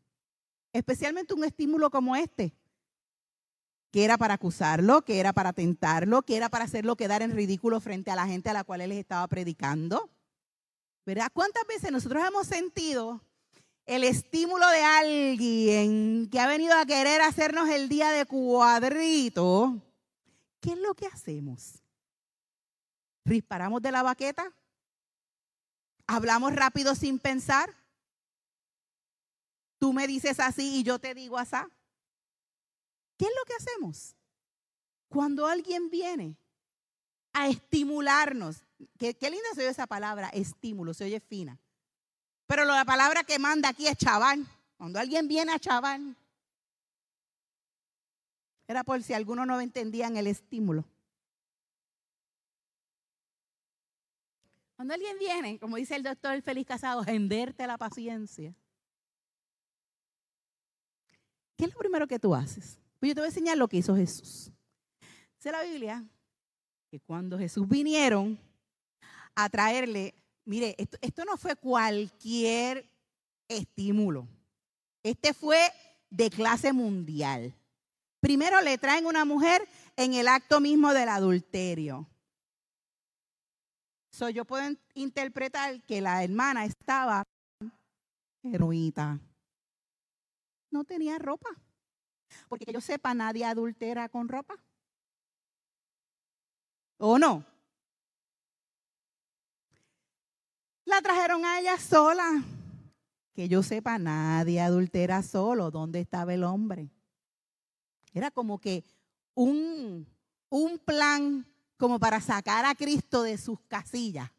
Especialmente 0.71 1.33
un 1.33 1.43
estímulo 1.43 1.89
como 1.89 2.15
este 2.15 2.53
que 3.91 4.05
era 4.05 4.19
para 4.19 4.35
acusarlo, 4.35 5.03
que 5.03 5.19
era 5.19 5.33
para 5.33 5.51
tentarlo, 5.51 6.21
que 6.21 6.37
era 6.37 6.49
para 6.49 6.65
hacerlo 6.65 6.95
quedar 6.95 7.23
en 7.23 7.31
ridículo 7.31 7.79
frente 7.79 8.11
a 8.11 8.15
la 8.15 8.27
gente 8.27 8.49
a 8.49 8.53
la 8.53 8.63
cual 8.63 8.81
él 8.81 8.91
estaba 8.91 9.27
predicando. 9.27 10.11
¿Verdad? 11.07 11.31
¿Cuántas 11.33 11.65
veces 11.65 11.91
nosotros 11.91 12.23
hemos 12.23 12.45
sentido 12.45 13.23
el 13.87 14.03
estímulo 14.03 14.69
de 14.69 14.83
alguien 14.83 16.29
que 16.29 16.39
ha 16.39 16.45
venido 16.45 16.75
a 16.75 16.85
querer 16.85 17.21
hacernos 17.21 17.67
el 17.69 17.89
día 17.89 18.11
de 18.11 18.27
cuadrito? 18.27 19.81
¿Qué 20.59 20.73
es 20.73 20.77
lo 20.77 20.93
que 20.93 21.07
hacemos? 21.07 21.81
¿Disparamos 23.23 23.81
de 23.81 23.91
la 23.91 24.03
baqueta? 24.03 24.53
¿Hablamos 26.05 26.53
rápido 26.55 26.93
sin 26.93 27.17
pensar? 27.17 27.78
Tú 29.79 29.93
me 29.93 30.05
dices 30.05 30.39
así 30.39 30.79
y 30.79 30.83
yo 30.83 30.99
te 30.99 31.15
digo 31.15 31.37
así. 31.37 31.55
¿Qué 33.17 33.25
es 33.25 33.31
lo 33.37 33.45
que 33.45 33.53
hacemos? 33.55 34.15
Cuando 35.07 35.47
alguien 35.47 35.89
viene 35.89 36.37
a 37.33 37.47
estimularnos, 37.47 38.63
qué, 38.97 39.15
linda 39.21 39.49
se 39.55 39.61
oye 39.61 39.69
esa 39.69 39.87
palabra, 39.87 40.29
estímulo, 40.29 40.93
se 40.93 41.05
oye 41.05 41.19
fina. 41.19 41.57
Pero 42.45 42.65
la 42.65 42.85
palabra 42.85 43.23
que 43.23 43.39
manda 43.39 43.69
aquí 43.69 43.87
es 43.87 43.97
chaval. 43.97 44.45
Cuando 44.77 44.99
alguien 44.99 45.27
viene 45.27 45.51
a 45.51 45.59
chaval, 45.59 46.15
era 48.67 48.83
por 48.83 49.01
si 49.01 49.13
algunos 49.13 49.47
no 49.47 49.59
entendían 49.59 50.15
el 50.15 50.27
estímulo. 50.27 50.85
Cuando 54.75 54.93
alguien 54.93 55.17
viene, 55.19 55.59
como 55.59 55.75
dice 55.75 55.95
el 55.95 56.03
doctor 56.03 56.41
Feliz 56.41 56.65
Casado, 56.65 57.03
henderte 57.05 57.67
la 57.67 57.77
paciencia. 57.77 58.55
¿Qué 61.59 61.65
es 61.65 61.73
lo 61.73 61.77
primero 61.77 62.07
que 62.07 62.19
tú 62.19 62.33
haces? 62.33 62.79
Pues 62.99 63.09
yo 63.09 63.15
te 63.15 63.19
voy 63.19 63.25
a 63.25 63.31
enseñar 63.31 63.57
lo 63.57 63.67
que 63.67 63.75
hizo 63.75 63.93
Jesús. 63.93 64.49
Dice 65.35 65.51
la 65.51 65.61
Biblia 65.61 66.05
que 66.89 67.01
cuando 67.01 67.37
Jesús 67.37 67.67
vinieron 67.67 68.39
a 69.35 69.49
traerle, 69.49 70.15
mire, 70.45 70.73
esto, 70.77 71.25
no 71.25 71.35
fue 71.35 71.57
cualquier 71.57 72.89
estímulo. 73.49 74.25
Este 75.03 75.33
fue 75.33 75.59
de 76.09 76.29
clase 76.29 76.71
mundial. 76.71 77.53
Primero 78.21 78.61
le 78.61 78.77
traen 78.77 79.05
una 79.05 79.25
mujer 79.25 79.67
en 79.97 80.13
el 80.13 80.29
acto 80.29 80.61
mismo 80.61 80.93
del 80.93 81.09
adulterio. 81.09 82.07
So, 84.13 84.29
yo 84.29 84.45
puedo 84.45 84.63
interpretar 84.93 85.81
que 85.81 85.99
la 85.99 86.23
hermana 86.23 86.63
estaba 86.63 87.21
heroíta. 88.43 89.19
No 90.71 90.83
tenía 90.83 91.17
ropa. 91.17 91.49
Porque 92.47 92.65
que 92.65 92.73
yo 92.73 92.81
sepa, 92.81 93.13
nadie 93.13 93.45
adultera 93.45 94.09
con 94.09 94.27
ropa. 94.27 94.55
¿O 96.97 97.17
no? 97.17 97.43
La 100.85 101.01
trajeron 101.01 101.45
a 101.45 101.59
ella 101.59 101.77
sola. 101.77 102.43
que 103.33 103.47
yo 103.47 103.63
sepa, 103.63 103.97
nadie 103.97 104.59
adultera 104.59 105.23
solo. 105.23 105.71
¿Dónde 105.71 106.01
estaba 106.01 106.33
el 106.33 106.43
hombre? 106.43 106.89
Era 108.13 108.31
como 108.31 108.59
que 108.59 108.83
un, 109.33 110.05
un 110.49 110.79
plan 110.79 111.45
como 111.77 111.99
para 111.99 112.19
sacar 112.19 112.65
a 112.65 112.75
Cristo 112.75 113.23
de 113.23 113.37
sus 113.37 113.59
casillas. 113.61 114.29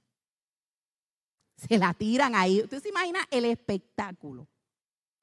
Se 1.56 1.78
la 1.78 1.94
tiran 1.94 2.34
ahí. 2.34 2.60
¿Usted 2.62 2.82
se 2.82 2.88
imagina 2.88 3.20
el 3.30 3.46
espectáculo? 3.46 4.46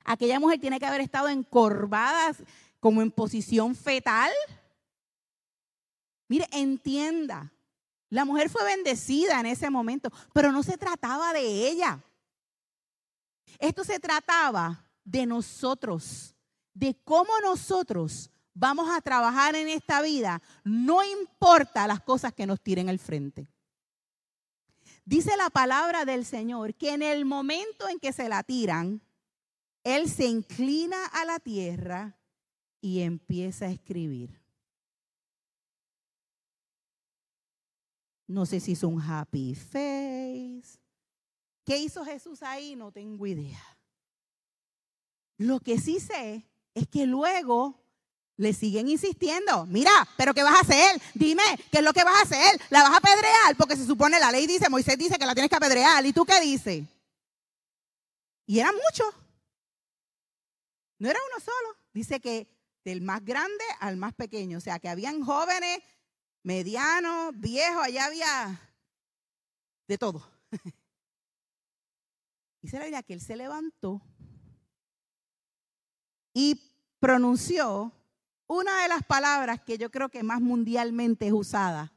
Aquella 0.08 0.40
mujer 0.40 0.58
tiene 0.58 0.80
que 0.80 0.86
haber 0.86 1.02
estado 1.02 1.28
encorvada 1.28 2.34
como 2.80 3.02
en 3.02 3.12
posición 3.12 3.76
fetal. 3.76 4.32
Mire, 6.30 6.48
entienda, 6.54 7.52
la 8.10 8.24
mujer 8.24 8.50
fue 8.50 8.64
bendecida 8.64 9.38
en 9.42 9.48
ese 9.48 9.70
momento, 9.70 10.10
pero 10.34 10.54
no 10.54 10.64
se 10.64 10.78
trataba 10.78 11.34
de 11.34 11.68
ella. 11.68 12.02
Esto 13.60 13.84
se 13.84 14.00
trataba 14.00 14.90
de 15.04 15.26
nosotros, 15.26 16.34
de 16.74 16.98
cómo 17.04 17.34
nosotros 17.42 18.32
vamos 18.54 18.90
a 18.90 19.02
trabajar 19.02 19.56
en 19.56 19.68
esta 19.68 20.02
vida, 20.02 20.42
no 20.64 21.04
importa 21.04 21.86
las 21.86 22.00
cosas 22.00 22.32
que 22.34 22.48
nos 22.48 22.62
tiren 22.62 22.88
al 22.88 22.98
frente. 22.98 23.50
Dice 25.04 25.36
la 25.36 25.50
palabra 25.50 26.06
del 26.06 26.26
Señor 26.26 26.76
que 26.76 26.94
en 26.94 27.02
el 27.02 27.26
momento 27.26 27.90
en 27.90 28.00
que 28.00 28.14
se 28.14 28.30
la 28.30 28.44
tiran, 28.44 29.02
Él 29.88 30.10
se 30.10 30.26
inclina 30.26 31.06
a 31.06 31.24
la 31.24 31.40
tierra 31.40 32.20
y 32.82 33.00
empieza 33.00 33.68
a 33.68 33.72
escribir. 33.72 34.38
No 38.28 38.46
sé 38.46 38.60
si 38.60 38.74
hizo 38.74 38.90
un 38.90 39.02
happy 39.02 39.56
face. 39.56 40.78
¿Qué 41.64 41.78
hizo 41.78 42.04
Jesús 42.04 42.44
ahí? 42.44 42.76
No 42.76 42.92
tengo 42.92 43.26
idea. 43.28 43.64
Lo 45.38 45.62
que 45.62 45.80
sí 45.80 46.02
sé 46.02 46.46
es 46.74 46.86
que 46.90 47.06
luego 47.06 47.82
le 48.36 48.52
siguen 48.52 48.90
insistiendo. 48.90 49.66
Mira, 49.68 50.06
pero 50.18 50.34
¿qué 50.34 50.44
vas 50.44 50.56
a 50.56 50.66
hacer? 50.66 51.02
Dime, 51.14 51.44
¿qué 51.72 51.78
es 51.78 51.84
lo 51.86 51.94
que 51.94 52.04
vas 52.04 52.18
a 52.18 52.24
hacer? 52.24 52.62
¿La 52.72 52.84
vas 52.84 52.92
a 52.92 52.98
apedrear? 52.98 53.56
Porque 53.58 53.78
se 53.78 53.86
supone 53.86 54.20
la 54.20 54.34
ley 54.34 54.48
dice, 54.48 54.70
Moisés 54.70 54.98
dice 54.98 55.18
que 55.18 55.26
la 55.26 55.34
tienes 55.34 55.50
que 55.50 55.56
apedrear. 55.56 56.06
¿Y 56.06 56.12
tú 56.12 56.26
qué 56.26 56.42
dices? 56.42 56.84
Y 58.46 58.60
eran 58.60 58.76
muchos. 58.76 59.27
No 61.00 61.10
era 61.10 61.20
uno 61.32 61.40
solo. 61.44 61.78
Dice 61.94 62.20
que 62.20 62.48
del 62.84 63.02
más 63.02 63.24
grande 63.24 63.64
al 63.80 63.98
más 63.98 64.14
pequeño. 64.14 64.58
O 64.58 64.62
sea, 64.62 64.80
que 64.80 64.90
habían 64.90 65.24
jóvenes, 65.24 65.80
medianos, 66.44 67.38
viejos, 67.38 67.84
allá 67.84 68.06
había 68.06 68.62
de 69.88 69.98
todo. 69.98 70.26
Dice 72.62 72.78
la 72.78 72.86
Biblia 72.86 73.04
que 73.04 73.14
él 73.14 73.22
se 73.22 73.36
levantó 73.36 74.02
y 76.34 76.60
pronunció 77.00 77.92
una 78.48 78.84
de 78.84 78.88
las 78.88 79.04
palabras 79.04 79.62
que 79.62 79.78
yo 79.78 79.90
creo 79.90 80.10
que 80.10 80.24
más 80.24 80.42
mundialmente 80.42 81.28
es 81.28 81.34
usada. 81.34 81.94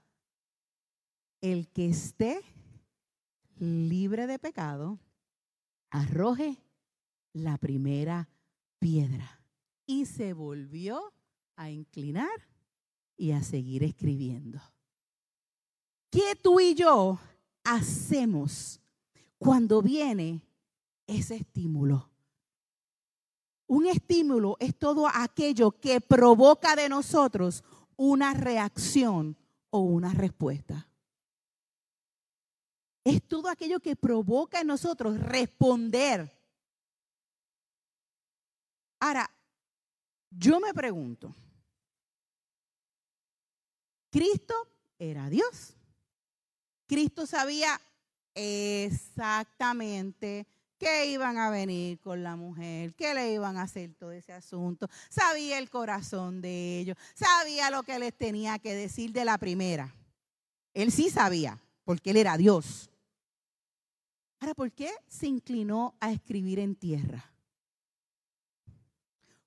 El 1.40 1.69
que 1.69 1.88
esté 1.88 2.42
libre 3.59 4.26
de 4.26 4.38
pecado, 4.38 4.99
arroje 5.90 6.57
la 7.33 7.57
primera 7.59 8.28
piedra 8.80 9.40
y 9.87 10.06
se 10.06 10.32
volvió 10.32 11.12
a 11.54 11.70
inclinar 11.70 12.49
y 13.16 13.30
a 13.32 13.42
seguir 13.42 13.84
escribiendo. 13.84 14.60
¿Qué 16.10 16.34
tú 16.42 16.58
y 16.58 16.75
yo 16.75 17.20
hacemos 17.62 18.80
cuando 19.38 19.80
viene 19.82 20.42
ese 21.06 21.37
estímulo? 21.37 22.10
Un 23.68 23.87
estímulo 23.87 24.56
es 24.58 24.76
todo 24.76 25.06
aquello 25.06 25.70
que 25.70 26.00
provoca 26.00 26.75
de 26.75 26.88
nosotros 26.88 27.62
una 27.96 28.34
reacción 28.34 29.37
o 29.68 29.80
una 29.80 30.12
respuesta. 30.12 30.88
Es 33.04 33.22
todo 33.22 33.49
aquello 33.49 33.78
que 33.80 33.94
provoca 33.94 34.60
en 34.60 34.66
nosotros 34.66 35.21
responder. 35.21 36.39
Ahora, 39.00 39.28
yo 40.30 40.60
me 40.60 40.73
pregunto, 40.73 41.34
Cristo 44.10 44.54
era 44.99 45.28
Dios. 45.28 45.75
Cristo 46.86 47.26
sabía 47.26 47.80
exactamente 48.34 50.47
que 50.78 51.10
iban 51.10 51.39
a 51.39 51.50
venir 51.50 52.00
con 52.00 52.23
la 52.23 52.36
mujer, 52.36 52.95
que 52.95 53.15
le 53.15 53.32
iban 53.32 53.58
a 53.58 53.63
hacer 53.63 53.95
todo 53.95 54.13
ese 54.13 54.32
asunto. 54.32 54.89
Sabía 55.08 55.58
el 55.58 55.69
corazón 55.69 56.41
de 56.41 56.78
ellos, 56.78 56.97
sabía 57.15 57.71
lo 57.71 57.82
que 57.82 57.99
les 57.99 58.17
tenía 58.17 58.58
que 58.58 58.75
decir 58.75 59.13
de 59.13 59.25
la 59.25 59.39
primera. 59.39 59.95
Él 60.73 60.91
sí 60.91 61.10
sabía, 61.10 61.58
porque 61.84 62.10
él 62.10 62.17
era 62.17 62.36
Dios. 62.36 62.91
Ahora, 64.41 64.54
¿por 64.54 64.73
qué 64.73 64.91
se 65.06 65.26
inclinó 65.26 65.95
a 66.00 66.13
escribir 66.13 66.58
en 66.58 66.75
tierra? 66.75 67.30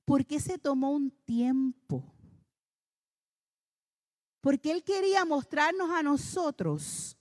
¿Por 0.06 0.26
qué 0.26 0.40
se 0.40 0.58
tomó 0.58 0.92
un 0.92 1.12
tiempo? 1.12 2.04
Porque 4.42 4.72
Él 4.72 4.84
quería 4.84 5.24
mostrarnos 5.24 5.90
a 5.92 6.04
nosotros 6.04 7.18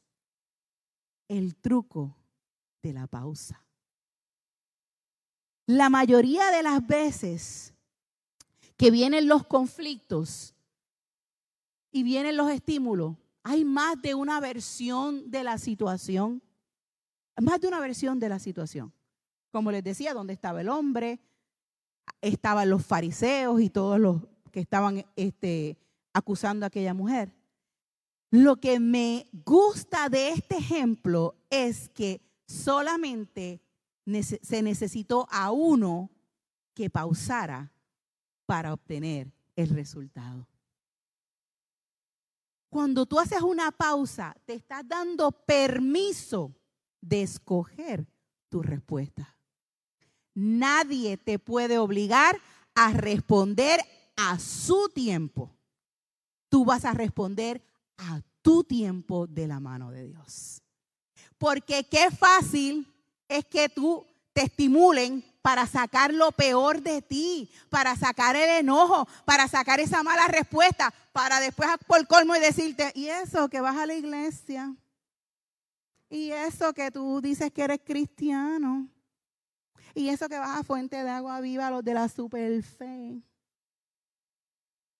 el 1.29 1.57
truco 1.57 2.17
de 2.83 2.93
la 2.93 3.07
pausa. 3.07 3.65
La 5.67 5.89
mayoría 5.89 6.51
de 6.51 6.63
las 6.65 6.85
veces 6.85 7.73
que 8.77 8.91
vienen 8.91 9.29
los 9.29 9.47
conflictos 9.47 10.55
y 11.93 12.03
vienen 12.03 12.37
los 12.37 12.51
estímulos, 12.51 13.17
hay 13.45 13.65
más 13.65 14.01
de 14.03 14.15
una 14.15 14.41
versión 14.41 15.31
de 15.31 15.45
la 15.45 15.59
situación. 15.59 16.43
Más 17.41 17.61
de 17.61 17.69
una 17.69 17.81
versión 17.81 18.19
de 18.19 18.29
la 18.29 18.39
situación. 18.39 18.93
Como 19.51 19.71
les 19.71 19.85
decía, 19.85 20.15
¿dónde 20.15 20.33
estaba 20.33 20.61
el 20.61 20.69
hombre? 20.69 21.21
Estaban 22.21 22.71
los 22.71 22.85
fariseos 22.85 23.61
y 23.61 23.71
todos 23.71 23.99
los 23.99 24.23
que 24.51 24.61
estaban 24.61 25.05
este, 25.17 25.79
acusando 26.13 26.67
a 26.67 26.69
aquella 26.69 26.95
mujer. 26.95 27.35
Lo 28.31 28.57
que 28.57 28.81
me 28.81 29.29
gusta 29.45 30.09
de 30.09 30.31
este 30.31 30.57
ejemplo 30.57 31.37
es 31.51 31.89
que 31.91 32.21
solamente 32.47 33.61
se 34.43 34.63
necesitó 34.63 35.27
a 35.31 35.53
uno 35.53 36.11
que 36.75 36.91
pausara 36.91 37.73
para 38.47 38.73
obtener 38.73 39.33
el 39.57 39.69
resultado. 39.71 40.49
Cuando 42.71 43.05
tú 43.05 43.21
haces 43.21 43.43
una 43.43 43.71
pausa, 43.71 44.35
te 44.47 44.55
estás 44.55 44.89
dando 44.89 45.31
permiso 45.31 46.55
de 47.03 47.23
escoger 47.23 48.07
tu 48.49 48.63
respuesta. 48.63 49.37
Nadie 50.35 51.17
te 51.17 51.39
puede 51.39 51.79
obligar 51.79 52.41
a 52.75 52.93
responder 52.93 53.81
a 54.17 54.39
su 54.39 54.89
tiempo. 54.95 55.55
Tú 56.49 56.65
vas 56.65 56.85
a 56.85 56.93
responder 56.93 57.63
a 57.99 58.21
tu 58.41 58.65
tiempo 58.65 59.27
de 59.27 59.47
la 59.47 59.61
mano 59.61 59.91
de 59.91 60.07
Dios. 60.07 60.63
Porque 61.39 61.85
qué 61.85 62.11
fácil 62.11 62.87
es 63.29 63.45
que 63.47 63.69
tú 63.69 64.07
te 64.33 64.45
estimulen 64.45 65.25
para 65.43 65.67
sacar 65.67 66.15
lo 66.15 66.31
peor 66.33 66.83
de 66.83 67.03
ti, 67.03 67.51
para 67.69 67.97
sacar 67.97 68.37
el 68.37 68.61
enojo, 68.61 69.09
para 69.25 69.49
sacar 69.49 69.81
esa 69.81 70.03
mala 70.03 70.29
respuesta, 70.29 70.95
para 71.13 71.41
después 71.41 71.69
por 71.87 72.07
colmo 72.07 72.37
y 72.37 72.41
decirte, 72.41 72.93
y 72.95 73.09
eso 73.09 73.49
que 73.49 73.61
vas 73.61 73.77
a 73.77 73.87
la 73.87 73.95
iglesia, 73.95 74.75
y 76.09 76.31
eso 76.31 76.73
que 76.73 76.91
tú 76.91 77.21
dices 77.21 77.51
que 77.53 77.63
eres 77.63 77.81
cristiano, 77.85 78.89
y 79.95 80.09
eso 80.09 80.29
que 80.29 80.39
vas 80.39 80.61
a 80.61 80.65
Fuente 80.65 81.03
de 81.03 81.11
Agua 81.11 81.41
Viva, 81.41 81.71
los 81.71 81.85
de 81.85 81.95
la 81.95 82.09
super 82.09 82.63
fe. 82.63 83.23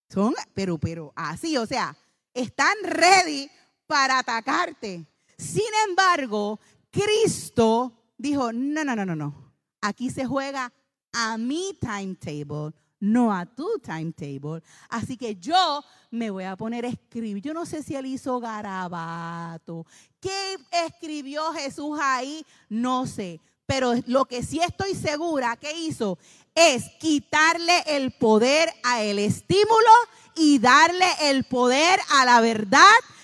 Son, 0.09 0.33
pero, 0.53 0.77
pero 0.77 1.11
así, 1.15 1.57
o 1.57 1.65
sea, 1.65 1.95
están 2.33 2.75
ready 2.83 3.49
para 3.87 4.19
atacarte. 4.19 5.05
Sin 5.37 5.71
embargo, 5.89 6.59
Cristo 6.91 7.91
dijo, 8.17 8.53
no, 8.53 8.83
no, 8.83 8.95
no, 8.95 9.05
no, 9.05 9.15
no. 9.15 9.53
Aquí 9.81 10.09
se 10.09 10.25
juega 10.25 10.71
a 11.11 11.37
mi 11.37 11.77
timetable, 11.79 12.73
no 12.99 13.33
a 13.33 13.45
tu 13.45 13.79
timetable. 13.79 14.61
Así 14.89 15.17
que 15.17 15.35
yo 15.35 15.83
me 16.11 16.29
voy 16.29 16.43
a 16.43 16.55
poner 16.55 16.85
a 16.85 16.89
escribir. 16.89 17.41
Yo 17.41 17.53
no 17.53 17.65
sé 17.65 17.83
si 17.83 17.95
él 17.95 18.05
hizo 18.05 18.39
garabato. 18.39 19.85
¿Qué 20.19 20.57
escribió 20.85 21.51
Jesús 21.53 21.97
ahí? 22.01 22.45
No 22.69 23.07
sé. 23.07 23.41
Pero 23.65 23.93
lo 24.07 24.25
que 24.25 24.43
sí 24.43 24.59
estoy 24.59 24.95
segura 24.95 25.55
que 25.55 25.77
hizo 25.77 26.17
es 26.55 26.89
quitarle 26.99 27.83
el 27.87 28.11
poder 28.11 28.69
a 28.83 29.01
el 29.01 29.19
estímulo 29.19 29.91
y 30.35 30.59
darle 30.59 31.07
el 31.21 31.43
poder 31.45 31.99
a 32.09 32.25
la 32.25 32.41
verdad 32.41 32.81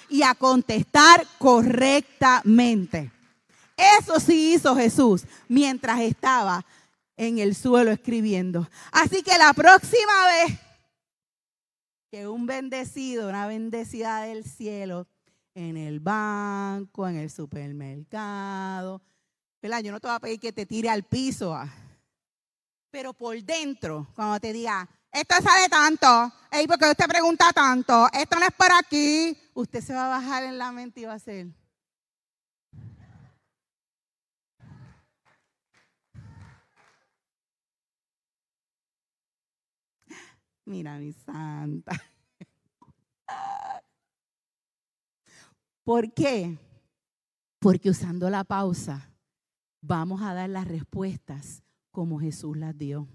y 0.09 0.23
a 0.23 0.33
contestar 0.35 1.25
correctamente. 1.37 3.11
Eso 3.99 4.19
sí 4.19 4.53
hizo 4.53 4.75
Jesús 4.75 5.23
mientras 5.47 6.01
estaba 6.01 6.65
en 7.15 7.37
el 7.39 7.55
suelo 7.55 7.91
escribiendo. 7.91 8.67
Así 8.91 9.21
que 9.23 9.37
la 9.37 9.53
próxima 9.53 10.25
vez 10.27 10.59
que 12.11 12.27
un 12.27 12.47
bendecido, 12.47 13.29
una 13.29 13.45
bendecida 13.45 14.21
del 14.21 14.43
cielo, 14.43 15.07
en 15.53 15.77
el 15.77 15.99
banco, 15.99 17.07
en 17.07 17.17
el 17.17 17.29
supermercado, 17.29 19.01
¿verdad? 19.61 19.81
Yo 19.81 19.91
no 19.91 19.99
te 19.99 20.07
voy 20.07 20.15
a 20.15 20.19
pedir 20.19 20.39
que 20.39 20.53
te 20.53 20.65
tire 20.65 20.89
al 20.89 21.03
piso, 21.03 21.53
ah. 21.53 21.69
pero 22.89 23.13
por 23.13 23.41
dentro, 23.43 24.07
cuando 24.15 24.39
te 24.39 24.53
diga, 24.53 24.87
esto 25.11 25.35
sale 25.41 25.67
tanto, 25.69 26.07
¿por 26.49 26.67
porque 26.67 26.89
usted 26.89 27.07
pregunta 27.07 27.51
tanto, 27.53 28.07
esto 28.13 28.39
no 28.39 28.45
es 28.45 28.53
por 28.53 28.71
aquí, 28.71 29.37
usted 29.53 29.81
se 29.81 29.93
va 29.93 30.05
a 30.05 30.19
bajar 30.19 30.43
en 30.43 30.57
la 30.57 30.71
mente 30.71 31.01
y 31.01 31.05
va 31.05 31.13
a 31.13 31.15
hacer. 31.15 31.47
Mira, 40.65 40.97
mi 40.99 41.11
santa. 41.11 41.91
¿Por 45.83 46.13
qué? 46.13 46.55
Porque 47.57 47.89
usando 47.89 48.29
la 48.29 48.43
pausa 48.43 49.09
vamos 49.81 50.21
a 50.21 50.33
dar 50.33 50.49
las 50.49 50.67
respuestas 50.67 51.63
como 51.91 52.19
Jesús 52.19 52.57
las 52.57 52.77
dio. 52.77 53.07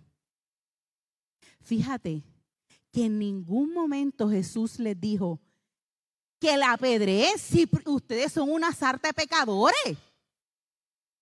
Fíjate 1.61 2.23
que 2.93 3.07
en 3.07 3.19
ningún 3.19 3.73
momento 3.73 4.29
Jesús 4.29 4.79
les 4.79 5.01
dijo 5.01 5.41
que 6.39 6.57
la 6.57 6.73
apedreen 6.73 7.39
si 7.39 7.69
ustedes 7.87 8.33
son 8.33 8.51
una 8.51 8.73
sarta 8.73 9.09
de 9.09 9.15
pecadores. 9.15 9.99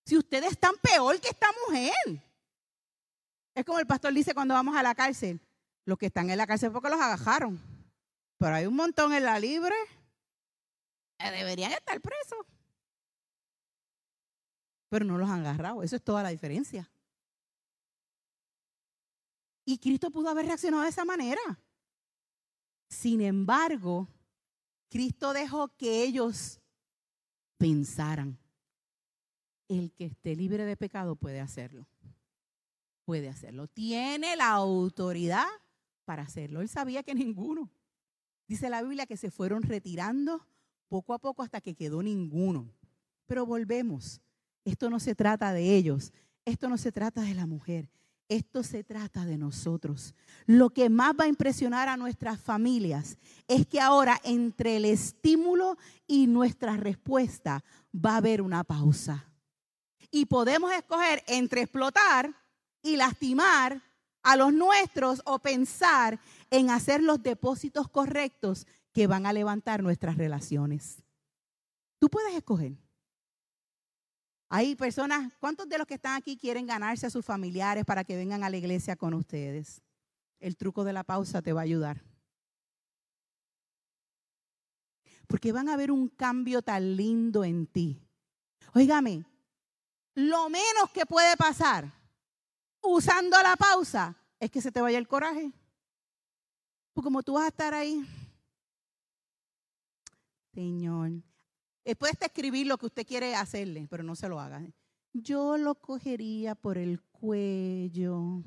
Si 0.05 0.17
ustedes 0.17 0.53
están 0.53 0.75
peor 0.83 1.21
que 1.21 1.29
esta 1.29 1.47
mujer. 1.67 2.23
Es 3.55 3.65
como 3.65 3.79
el 3.79 3.87
pastor 3.87 4.13
dice 4.13 4.35
cuando 4.35 4.55
vamos 4.55 4.77
a 4.77 4.83
la 4.83 4.95
cárcel. 4.95 5.41
Los 5.85 5.99
que 5.99 6.07
están 6.07 6.31
en 6.31 6.39
la 6.39 6.47
cárcel 6.47 6.73
porque 6.73 6.89
los 6.91 7.01
agajaron. 7.01 7.61
Pero 8.39 8.55
hay 8.55 8.67
un 8.67 8.75
montón 8.75 9.13
en 9.13 9.25
la 9.25 9.39
libre. 9.39 9.75
deberían 11.19 11.73
estar 11.73 12.01
presos. 12.01 12.45
Pero 14.93 15.07
no 15.07 15.17
los 15.17 15.31
han 15.31 15.41
agarrado. 15.41 15.83
Eso 15.83 15.97
es 15.97 16.03
toda 16.03 16.23
la 16.23 16.29
diferencia. 16.29 16.93
Y 19.65 19.79
Cristo 19.79 20.11
pudo 20.11 20.29
haber 20.29 20.45
reaccionado 20.45 20.83
de 20.83 20.91
esa 20.91 21.07
manera. 21.07 21.41
Sin 22.91 23.23
embargo, 23.23 24.07
Cristo 24.91 25.33
dejó 25.33 25.75
que 25.79 26.03
ellos 26.03 26.61
pensaran. 27.57 28.39
El 29.67 29.95
que 29.95 30.05
esté 30.05 30.37
libre 30.37 30.67
de 30.67 30.77
pecado 30.77 31.17
puede 31.17 31.41
hacerlo. 31.41 31.89
Puede 33.07 33.31
hacerlo. 33.31 33.69
Tiene 33.69 34.37
la 34.37 34.51
autoridad 34.51 35.49
para 36.05 36.25
hacerlo. 36.25 36.61
Él 36.61 36.69
sabía 36.69 37.03
que 37.03 37.15
ninguno. 37.15 37.71
Dice 38.47 38.69
la 38.69 38.83
Biblia 38.83 39.07
que 39.07 39.17
se 39.17 39.31
fueron 39.31 39.63
retirando 39.63 40.47
poco 40.89 41.15
a 41.15 41.19
poco 41.19 41.43
hasta 41.43 41.63
que 41.63 41.75
quedó 41.75 42.03
ninguno. 42.03 42.71
Pero 43.25 43.47
volvemos. 43.47 44.21
Esto 44.65 44.91
no 44.91 45.01
se 45.01 45.15
trata 45.15 45.53
de 45.53 45.77
ellos. 45.77 46.13
Esto 46.45 46.69
no 46.69 46.79
se 46.79 46.93
trata 46.93 47.23
de 47.23 47.35
la 47.35 47.47
mujer. 47.47 47.89
Esto 48.29 48.63
se 48.63 48.83
trata 48.83 49.27
de 49.27 49.37
nosotros. 49.37 50.15
Lo 50.47 50.71
que 50.71 50.89
más 50.89 51.13
va 51.19 51.25
a 51.25 51.29
impresionar 51.29 51.89
a 51.89 51.97
nuestras 51.97 52.41
familias 52.41 53.19
es 53.47 53.67
que 53.67 53.81
ahora 53.81 54.19
entre 54.25 54.77
el 54.77 54.87
estímulo 54.87 55.77
y 56.07 56.27
nuestra 56.27 56.77
respuesta 56.77 57.63
va 57.95 58.15
a 58.15 58.17
haber 58.17 58.41
una 58.41 58.65
pausa. 58.65 59.29
Y 60.11 60.27
podemos 60.27 60.73
escoger 60.73 61.23
entre 61.27 61.63
explotar 61.63 62.35
y 62.83 62.97
lastimar 62.97 63.83
a 64.23 64.37
los 64.37 64.53
nuestros 64.53 65.21
o 65.25 65.39
pensar 65.39 66.19
en 66.51 66.71
hacer 66.71 67.03
los 67.03 67.23
depósitos 67.23 67.89
correctos 67.89 68.67
que 68.93 69.07
van 69.07 69.27
a 69.27 69.33
levantar 69.33 69.83
nuestras 69.83 70.17
relaciones. 70.17 71.03
Tú 71.99 72.09
puedes 72.09 72.35
escoger. 72.35 72.77
Hay 74.55 74.77
personas, 74.77 75.33
¿cuántos 75.41 75.67
de 75.67 75.79
los 75.79 75.87
que 75.87 75.95
están 75.95 76.15
aquí 76.15 76.37
quieren 76.37 76.67
ganarse 76.67 77.07
a 77.07 77.11
sus 77.11 77.25
familiares 77.25 77.87
para 77.87 78.05
que 78.05 78.17
vengan 78.17 78.45
a 78.45 78.51
la 78.51 78.59
iglesia 78.59 78.97
con 78.97 79.15
ustedes? 79.15 79.81
El 80.41 80.59
truco 80.59 80.85
de 80.85 80.93
la 80.93 81.05
pausa 81.05 81.41
te 81.41 81.55
va 81.55 81.63
a 81.63 81.65
ayudar. 81.65 82.05
Porque 85.27 85.53
van 85.53 85.71
a 85.71 85.77
ver 85.79 85.91
un 85.91 86.07
cambio 86.07 86.61
tan 86.61 86.97
lindo 86.97 87.45
en 87.45 87.67
ti. 87.67 88.07
Óigame, 88.75 89.25
lo 90.17 90.51
menos 90.51 90.91
que 90.93 91.07
puede 91.07 91.35
pasar 91.39 91.91
usando 92.83 93.43
la 93.43 93.57
pausa 93.57 94.15
es 94.39 94.51
que 94.51 94.61
se 94.61 94.71
te 94.71 94.83
vaya 94.83 94.99
el 94.99 95.09
coraje. 95.09 95.51
Porque 96.93 97.07
como 97.07 97.23
tú 97.23 97.33
vas 97.33 97.45
a 97.45 97.49
estar 97.49 97.73
ahí, 97.73 98.05
Señor, 100.53 101.23
puedes 101.99 102.21
escribir 102.21 102.67
lo 102.67 102.79
que 102.79 102.87
usted 102.87 103.07
quiere 103.07 103.35
hacerle, 103.35 103.87
pero 103.91 104.03
no 104.03 104.15
se 104.15 104.29
lo 104.29 104.41
haga. 104.41 104.63
Yo 105.13 105.59
lo 105.59 105.75
cogería 105.75 106.55
por 106.55 106.79
el 106.79 107.01
cuello 107.03 108.43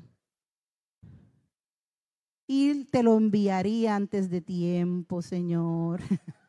y 2.46 2.84
te 2.84 3.02
lo 3.02 3.16
enviaría 3.16 3.96
antes 3.96 4.30
de 4.30 4.40
tiempo, 4.40 5.22
Señor. 5.22 6.00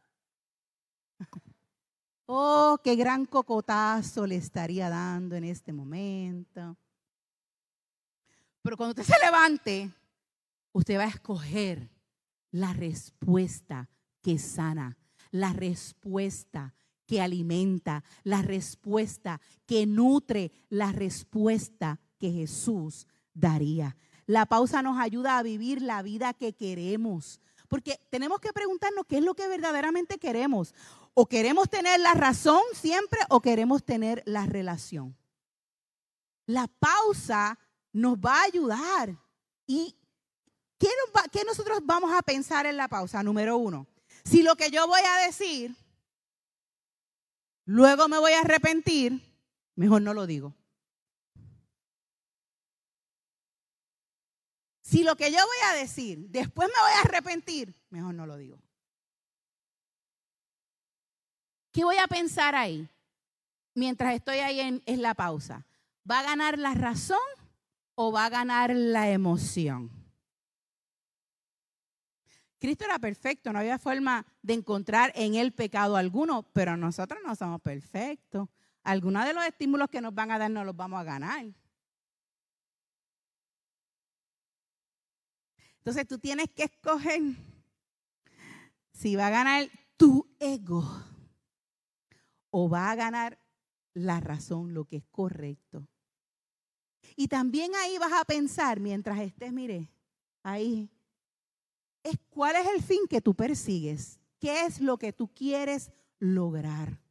Oh, 2.30 2.78
qué 2.84 2.98
gran 2.98 3.26
cocotazo 3.26 4.28
le 4.28 4.36
estaría 4.36 4.90
dando 4.90 5.38
en 5.38 5.46
este 5.46 5.72
momento. 5.72 6.78
Pero 8.62 8.76
cuando 8.76 9.02
usted 9.02 9.16
se 9.16 9.26
levante, 9.26 9.90
usted 10.74 10.98
va 10.98 11.06
a 11.06 11.08
escoger 11.08 11.90
la 12.52 12.74
respuesta 12.74 13.90
que 14.22 14.38
sana, 14.38 14.98
la 15.32 15.54
respuesta 15.54 16.74
que 17.08 17.22
alimenta, 17.22 18.04
la 18.24 18.42
respuesta 18.42 19.40
que 19.66 19.86
nutre, 19.86 20.52
la 20.70 20.92
respuesta 20.92 22.00
que 22.20 22.32
Jesús 22.32 23.08
daría. 23.34 23.96
La 24.26 24.46
pausa 24.46 24.82
nos 24.82 25.00
ayuda 25.00 25.38
a 25.38 25.44
vivir 25.44 25.82
la 25.82 26.02
vida 26.02 26.34
que 26.34 26.54
queremos, 26.54 27.40
porque 27.70 28.00
tenemos 28.10 28.40
que 28.40 28.54
preguntarnos 28.54 29.06
qué 29.08 29.18
es 29.18 29.24
lo 29.24 29.36
que 29.36 29.48
verdaderamente 29.48 30.18
queremos. 30.18 30.76
O 31.14 31.26
queremos 31.26 31.70
tener 31.70 32.00
la 32.00 32.14
razón 32.14 32.62
siempre 32.74 33.20
o 33.30 33.42
queremos 33.42 33.84
tener 33.84 34.22
la 34.26 34.46
relación. 34.46 35.18
La 36.46 36.68
pausa 36.68 37.58
nos 37.92 38.18
va 38.18 38.42
a 38.42 38.44
ayudar. 38.44 39.18
¿Y 39.66 39.96
qué, 40.78 40.88
qué 41.32 41.44
nosotros 41.44 41.80
vamos 41.84 42.12
a 42.14 42.22
pensar 42.22 42.66
en 42.66 42.78
la 42.78 42.88
pausa? 42.88 43.24
Número 43.24 43.58
uno, 43.58 43.88
si 44.28 44.44
lo 44.44 44.58
que 44.58 44.70
yo 44.70 44.86
voy 44.88 45.02
a 45.02 45.26
decir, 45.26 45.74
luego 47.66 48.10
me 48.10 48.20
voy 48.20 48.34
a 48.34 48.42
arrepentir, 48.42 49.22
mejor 49.76 50.02
no 50.02 50.14
lo 50.14 50.28
digo. 50.28 50.54
Si 54.82 55.04
lo 55.04 55.16
que 55.16 55.32
yo 55.32 55.38
voy 55.38 55.58
a 55.70 55.80
decir, 55.80 56.30
después 56.30 56.68
me 56.68 56.82
voy 56.82 56.92
a 56.98 57.02
arrepentir, 57.02 57.74
mejor 57.90 58.14
no 58.16 58.26
lo 58.26 58.38
digo. 58.38 58.62
¿Qué 61.72 61.84
voy 61.84 61.98
a 61.98 62.08
pensar 62.08 62.56
ahí? 62.56 62.90
Mientras 63.76 64.14
estoy 64.14 64.40
ahí 64.40 64.60
en, 64.60 65.02
la 65.02 65.14
pausa. 65.14 65.66
¿Va 66.10 66.20
a 66.20 66.24
ganar 66.24 66.58
la 66.58 66.74
razón 66.74 67.20
o 67.96 68.12
va 68.12 68.26
a 68.26 68.30
ganar 68.30 68.76
la 68.76 69.10
emoción? 69.10 70.07
Cristo 72.60 72.86
era 72.86 72.98
perfecto, 72.98 73.54
no 73.54 73.60
había 73.60 73.78
forma 73.78 74.26
de 74.42 74.54
encontrar 74.54 75.12
en 75.16 75.36
él 75.36 75.54
pecado 75.54 75.96
alguno, 75.96 76.44
pero 76.54 76.76
nosotros 76.76 77.20
no 77.24 77.36
somos 77.36 77.62
perfectos. 77.62 78.50
Algunos 78.84 79.26
de 79.26 79.34
los 79.34 79.46
estímulos 79.46 79.90
que 79.90 80.02
nos 80.02 80.16
van 80.16 80.32
a 80.32 80.40
dar 80.40 80.50
no 80.50 80.64
los 80.64 80.76
vamos 80.76 81.00
a 81.00 81.04
ganar. 81.04 81.46
Entonces 85.80 86.08
tú 86.08 86.18
tienes 86.20 86.50
que 86.50 86.64
escoger 86.64 87.22
si 88.92 89.16
va 89.16 89.28
a 89.28 89.32
ganar 89.32 89.70
tu 89.96 90.28
ego 90.40 90.84
o 92.50 92.70
va 92.70 92.92
a 92.92 92.96
ganar 92.96 93.40
la 93.94 94.20
razón, 94.20 94.74
lo 94.74 94.86
que 94.86 94.98
es 94.98 95.06
correcto. 95.12 95.88
Y 97.16 97.28
también 97.28 97.72
ahí 97.76 97.98
vas 97.98 98.14
a 98.14 98.26
pensar, 98.26 98.80
mientras 98.80 99.20
estés, 99.20 99.54
mire, 99.54 99.90
ahí, 100.44 100.90
es 102.10 102.18
cuál 102.30 102.56
es 102.56 102.68
el 102.76 102.82
fin 102.82 103.08
que 103.10 103.22
tú 103.22 103.36
persigues, 103.36 104.20
qué 104.40 104.66
es 104.66 104.82
lo 104.82 104.98
que 104.98 105.14
tú 105.14 105.28
quieres 105.34 105.92
lograr. 106.20 107.02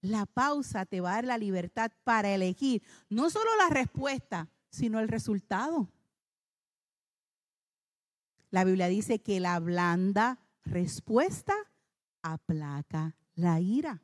La 0.00 0.26
pausa 0.26 0.86
te 0.86 1.00
va 1.00 1.12
a 1.12 1.14
dar 1.16 1.24
la 1.24 1.38
libertad 1.38 1.90
para 2.04 2.34
elegir 2.34 2.82
no 3.08 3.30
solo 3.30 3.50
la 3.56 3.68
respuesta, 3.70 4.48
sino 4.70 5.00
el 5.00 5.08
resultado. 5.08 5.90
La 8.50 8.64
Biblia 8.64 8.88
dice 8.88 9.18
que 9.18 9.40
la 9.40 9.58
blanda 9.58 10.38
respuesta 10.64 11.54
aplaca 12.22 13.16
la 13.34 13.60
ira, 13.60 14.02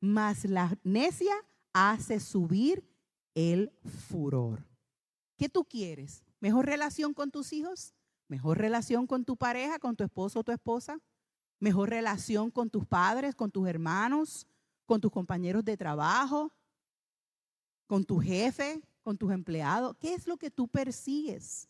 mas 0.00 0.44
la 0.44 0.76
necia 0.82 1.34
hace 1.72 2.20
subir 2.20 2.84
el 3.34 3.72
furor. 4.08 4.66
¿Qué 5.36 5.48
tú 5.48 5.64
quieres? 5.64 6.24
¿Mejor 6.40 6.66
relación 6.66 7.14
con 7.14 7.30
tus 7.30 7.52
hijos? 7.52 7.94
¿Mejor 8.28 8.58
relación 8.58 9.06
con 9.06 9.24
tu 9.24 9.36
pareja, 9.36 9.78
con 9.78 9.96
tu 9.96 10.04
esposo 10.04 10.40
o 10.40 10.44
tu 10.44 10.52
esposa? 10.52 11.00
¿Mejor 11.58 11.88
relación 11.88 12.50
con 12.50 12.68
tus 12.68 12.86
padres, 12.86 13.34
con 13.34 13.50
tus 13.50 13.66
hermanos, 13.66 14.46
con 14.84 15.00
tus 15.00 15.10
compañeros 15.10 15.64
de 15.64 15.76
trabajo, 15.76 16.52
con 17.86 18.04
tu 18.04 18.20
jefe, 18.20 18.82
con 19.02 19.16
tus 19.16 19.32
empleados? 19.32 19.96
¿Qué 19.98 20.12
es 20.12 20.26
lo 20.26 20.36
que 20.36 20.50
tú 20.50 20.68
persigues? 20.68 21.68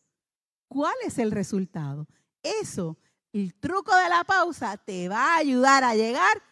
¿Cuál 0.67 0.95
es 1.07 1.19
el 1.19 1.31
resultado? 1.31 2.07
Eso, 2.43 2.99
el 3.33 3.55
truco 3.55 3.95
de 3.97 4.09
la 4.09 4.25
pausa 4.25 4.77
te 4.77 5.09
va 5.09 5.35
a 5.35 5.39
ayudar 5.39 5.85
a 5.85 5.95
llegar 5.95 6.43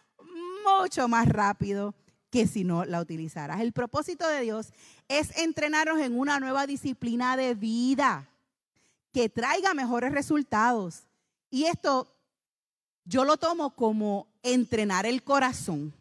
mucho 0.64 1.08
más 1.08 1.28
rápido 1.28 1.94
que 2.30 2.46
si 2.46 2.62
no 2.62 2.84
la 2.84 3.00
utilizaras. 3.00 3.60
El 3.60 3.72
propósito 3.72 4.26
de 4.28 4.42
Dios 4.42 4.72
es 5.08 5.36
entrenarnos 5.36 5.98
en 6.00 6.16
una 6.16 6.38
nueva 6.38 6.66
disciplina 6.66 7.36
de 7.36 7.54
vida 7.54 8.30
que 9.16 9.31
traiga 9.31 9.72
mejores 9.72 10.12
resultados. 10.12 11.05
Y 11.48 11.64
esto 11.64 12.14
yo 13.07 13.24
lo 13.24 13.38
tomo 13.38 13.74
como 13.74 14.29
entrenar 14.42 15.07
el 15.07 15.22
corazón. 15.22 15.94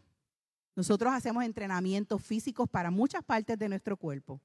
Nosotros 0.75 1.13
hacemos 1.13 1.45
entrenamientos 1.45 2.21
físicos 2.21 2.69
para 2.69 2.91
muchas 2.91 3.23
partes 3.23 3.57
de 3.57 3.69
nuestro 3.69 3.95
cuerpo. 3.95 4.41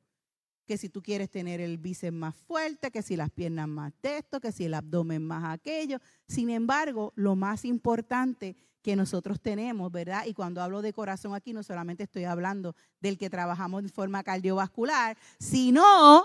Que 0.67 0.79
si 0.79 0.89
tú 0.89 1.03
quieres 1.03 1.29
tener 1.31 1.61
el 1.61 1.79
bíceps 1.79 2.17
más 2.17 2.37
fuerte, 2.37 2.93
que 2.93 3.03
si 3.03 3.17
las 3.17 3.31
piernas 3.31 3.67
más 3.67 3.93
de 4.05 4.19
esto, 4.19 4.39
que 4.39 4.53
si 4.53 4.67
el 4.67 4.75
abdomen 4.75 5.27
más 5.27 5.53
aquello. 5.53 5.99
Sin 6.29 6.49
embargo, 6.49 7.13
lo 7.17 7.35
más 7.35 7.65
importante 7.65 8.55
que 8.83 8.95
nosotros 8.95 9.41
tenemos, 9.41 9.91
¿verdad? 9.91 10.27
Y 10.27 10.33
cuando 10.33 10.63
hablo 10.63 10.81
de 10.81 10.93
corazón 10.93 11.35
aquí, 11.35 11.53
no 11.53 11.65
solamente 11.65 12.05
estoy 12.05 12.23
hablando 12.23 12.77
del 13.01 13.19
que 13.19 13.31
trabajamos 13.31 13.83
de 13.83 13.89
forma 13.89 14.23
cardiovascular, 14.23 15.19
sino 15.41 16.25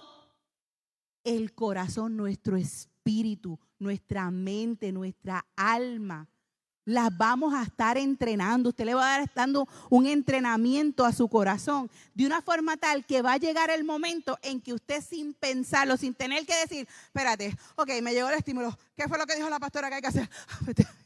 el 1.25 1.53
corazón, 1.53 2.15
nuestro 2.15 2.55
espíritu, 2.55 3.59
nuestra 3.79 4.31
mente, 4.31 4.93
nuestra 4.93 5.45
alma. 5.57 6.29
Las 6.85 7.17
vamos 7.17 7.53
a 7.53 7.63
estar 7.63 7.97
entrenando. 7.97 8.69
Usted 8.69 8.85
le 8.85 8.93
va 8.93 9.15
a 9.15 9.19
dar 9.19 9.31
dando 9.33 9.67
un 9.89 10.05
entrenamiento 10.05 11.03
a 11.03 11.11
su 11.11 11.27
corazón 11.27 11.89
de 12.13 12.27
una 12.27 12.43
forma 12.43 12.77
tal 12.77 13.03
que 13.05 13.23
va 13.23 13.33
a 13.33 13.37
llegar 13.37 13.71
el 13.71 13.83
momento 13.83 14.37
en 14.43 14.61
que 14.61 14.71
usted 14.73 15.03
sin 15.03 15.33
pensarlo, 15.33 15.97
sin 15.97 16.13
tener 16.13 16.45
que 16.45 16.55
decir, 16.55 16.87
espérate, 17.05 17.57
ok, 17.75 17.89
me 18.03 18.13
llegó 18.13 18.29
el 18.29 18.35
estímulo. 18.35 18.77
¿Qué 18.95 19.07
fue 19.07 19.17
lo 19.17 19.25
que 19.25 19.35
dijo 19.35 19.49
la 19.49 19.59
pastora 19.59 19.89
que 19.89 19.95
hay 19.95 20.01
que 20.01 20.07
hacer? 20.07 20.29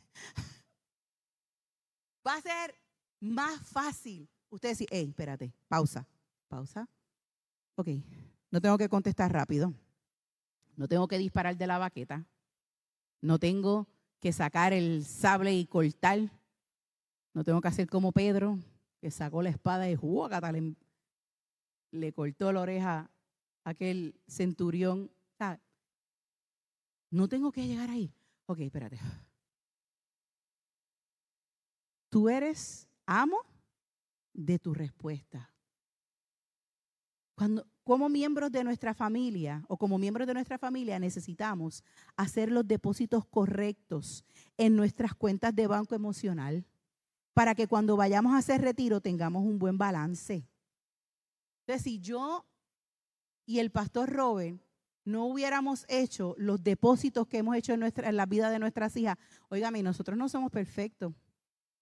Va 2.28 2.36
a 2.36 2.42
ser 2.42 2.76
más 3.22 3.66
fácil 3.66 4.28
usted 4.50 4.70
decir, 4.70 4.88
hey, 4.92 5.08
espérate, 5.10 5.54
pausa, 5.70 6.06
pausa. 6.50 6.90
Ok, 7.76 7.88
no 8.52 8.60
tengo 8.60 8.78
que 8.78 8.90
contestar 8.90 9.32
rápido. 9.32 9.74
No 10.80 10.88
tengo 10.88 11.10
que 11.10 11.18
disparar 11.18 11.58
de 11.58 11.68
la 11.68 11.78
baqueta. 11.78 12.26
No 13.20 13.38
tengo 13.38 13.90
que 14.22 14.32
sacar 14.32 14.72
el 14.72 15.04
sable 15.04 15.54
y 15.54 15.66
cortar. 15.66 16.32
No 17.34 17.44
tengo 17.44 17.60
que 17.60 17.68
hacer 17.68 17.90
como 17.90 18.14
Pedro, 18.14 18.58
que 19.02 19.12
sacó 19.12 19.42
la 19.42 19.50
espada 19.50 19.90
y 19.90 19.98
le, 19.98 20.76
le 21.92 22.14
cortó 22.14 22.54
la 22.54 22.62
oreja 22.62 23.12
a 23.66 23.70
aquel 23.70 24.16
centurión. 24.26 25.12
No 27.12 27.28
tengo 27.28 27.52
que 27.52 27.68
llegar 27.68 27.90
ahí. 27.90 28.14
Ok, 28.46 28.60
espérate. 28.62 29.02
Tú 32.10 32.30
eres 32.30 32.88
amo 33.06 33.42
de 34.32 34.58
tu 34.60 34.74
respuesta. 34.74 35.54
Cuando, 37.36 37.68
como 37.90 38.08
miembros 38.08 38.52
de 38.52 38.64
nuestra 38.64 38.94
familia 38.94 39.64
o 39.68 39.76
como 39.76 39.98
miembros 39.98 40.28
de 40.28 40.36
nuestra 40.36 40.60
familia 40.60 41.00
necesitamos 41.00 41.84
hacer 42.16 42.52
los 42.52 42.68
depósitos 42.68 43.26
correctos 43.26 44.24
en 44.60 44.76
nuestras 44.76 45.16
cuentas 45.16 45.56
de 45.56 45.66
banco 45.66 45.96
emocional 45.96 46.68
para 47.34 47.56
que 47.56 47.66
cuando 47.66 47.98
vayamos 47.98 48.34
a 48.34 48.38
hacer 48.38 48.62
retiro 48.62 49.02
tengamos 49.02 49.44
un 49.44 49.58
buen 49.58 49.80
balance. 49.80 50.48
Entonces, 51.62 51.82
si 51.82 52.00
yo 52.00 52.46
y 53.48 53.58
el 53.58 53.72
pastor 53.72 54.12
Robert 54.12 54.62
no 55.04 55.26
hubiéramos 55.26 55.88
hecho 55.90 56.36
los 56.38 56.64
depósitos 56.64 57.26
que 57.26 57.40
hemos 57.40 57.56
hecho 57.56 57.74
en, 57.74 57.80
nuestra, 57.80 58.08
en 58.08 58.18
la 58.18 58.28
vida 58.28 58.52
de 58.52 58.60
nuestras 58.60 58.96
hijas, 58.98 59.18
oígame, 59.50 59.82
nosotros 59.82 60.16
no 60.16 60.30
somos 60.30 60.52
perfectos. 60.52 61.12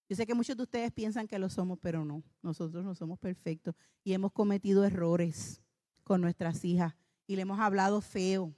Yo 0.08 0.16
sé 0.16 0.26
que 0.26 0.34
muchos 0.34 0.56
de 0.56 0.64
ustedes 0.64 0.90
piensan 0.94 1.28
que 1.28 1.38
lo 1.38 1.50
somos, 1.50 1.78
pero 1.82 2.06
no, 2.06 2.24
nosotros 2.42 2.86
no 2.86 2.96
somos 2.96 3.20
perfectos 3.20 3.76
y 4.06 4.14
hemos 4.14 4.32
cometido 4.32 4.86
errores 4.86 5.62
con 6.08 6.22
nuestras 6.22 6.64
hijas 6.64 6.96
y 7.28 7.36
le 7.36 7.42
hemos 7.42 7.60
hablado 7.60 8.00
feo, 8.00 8.56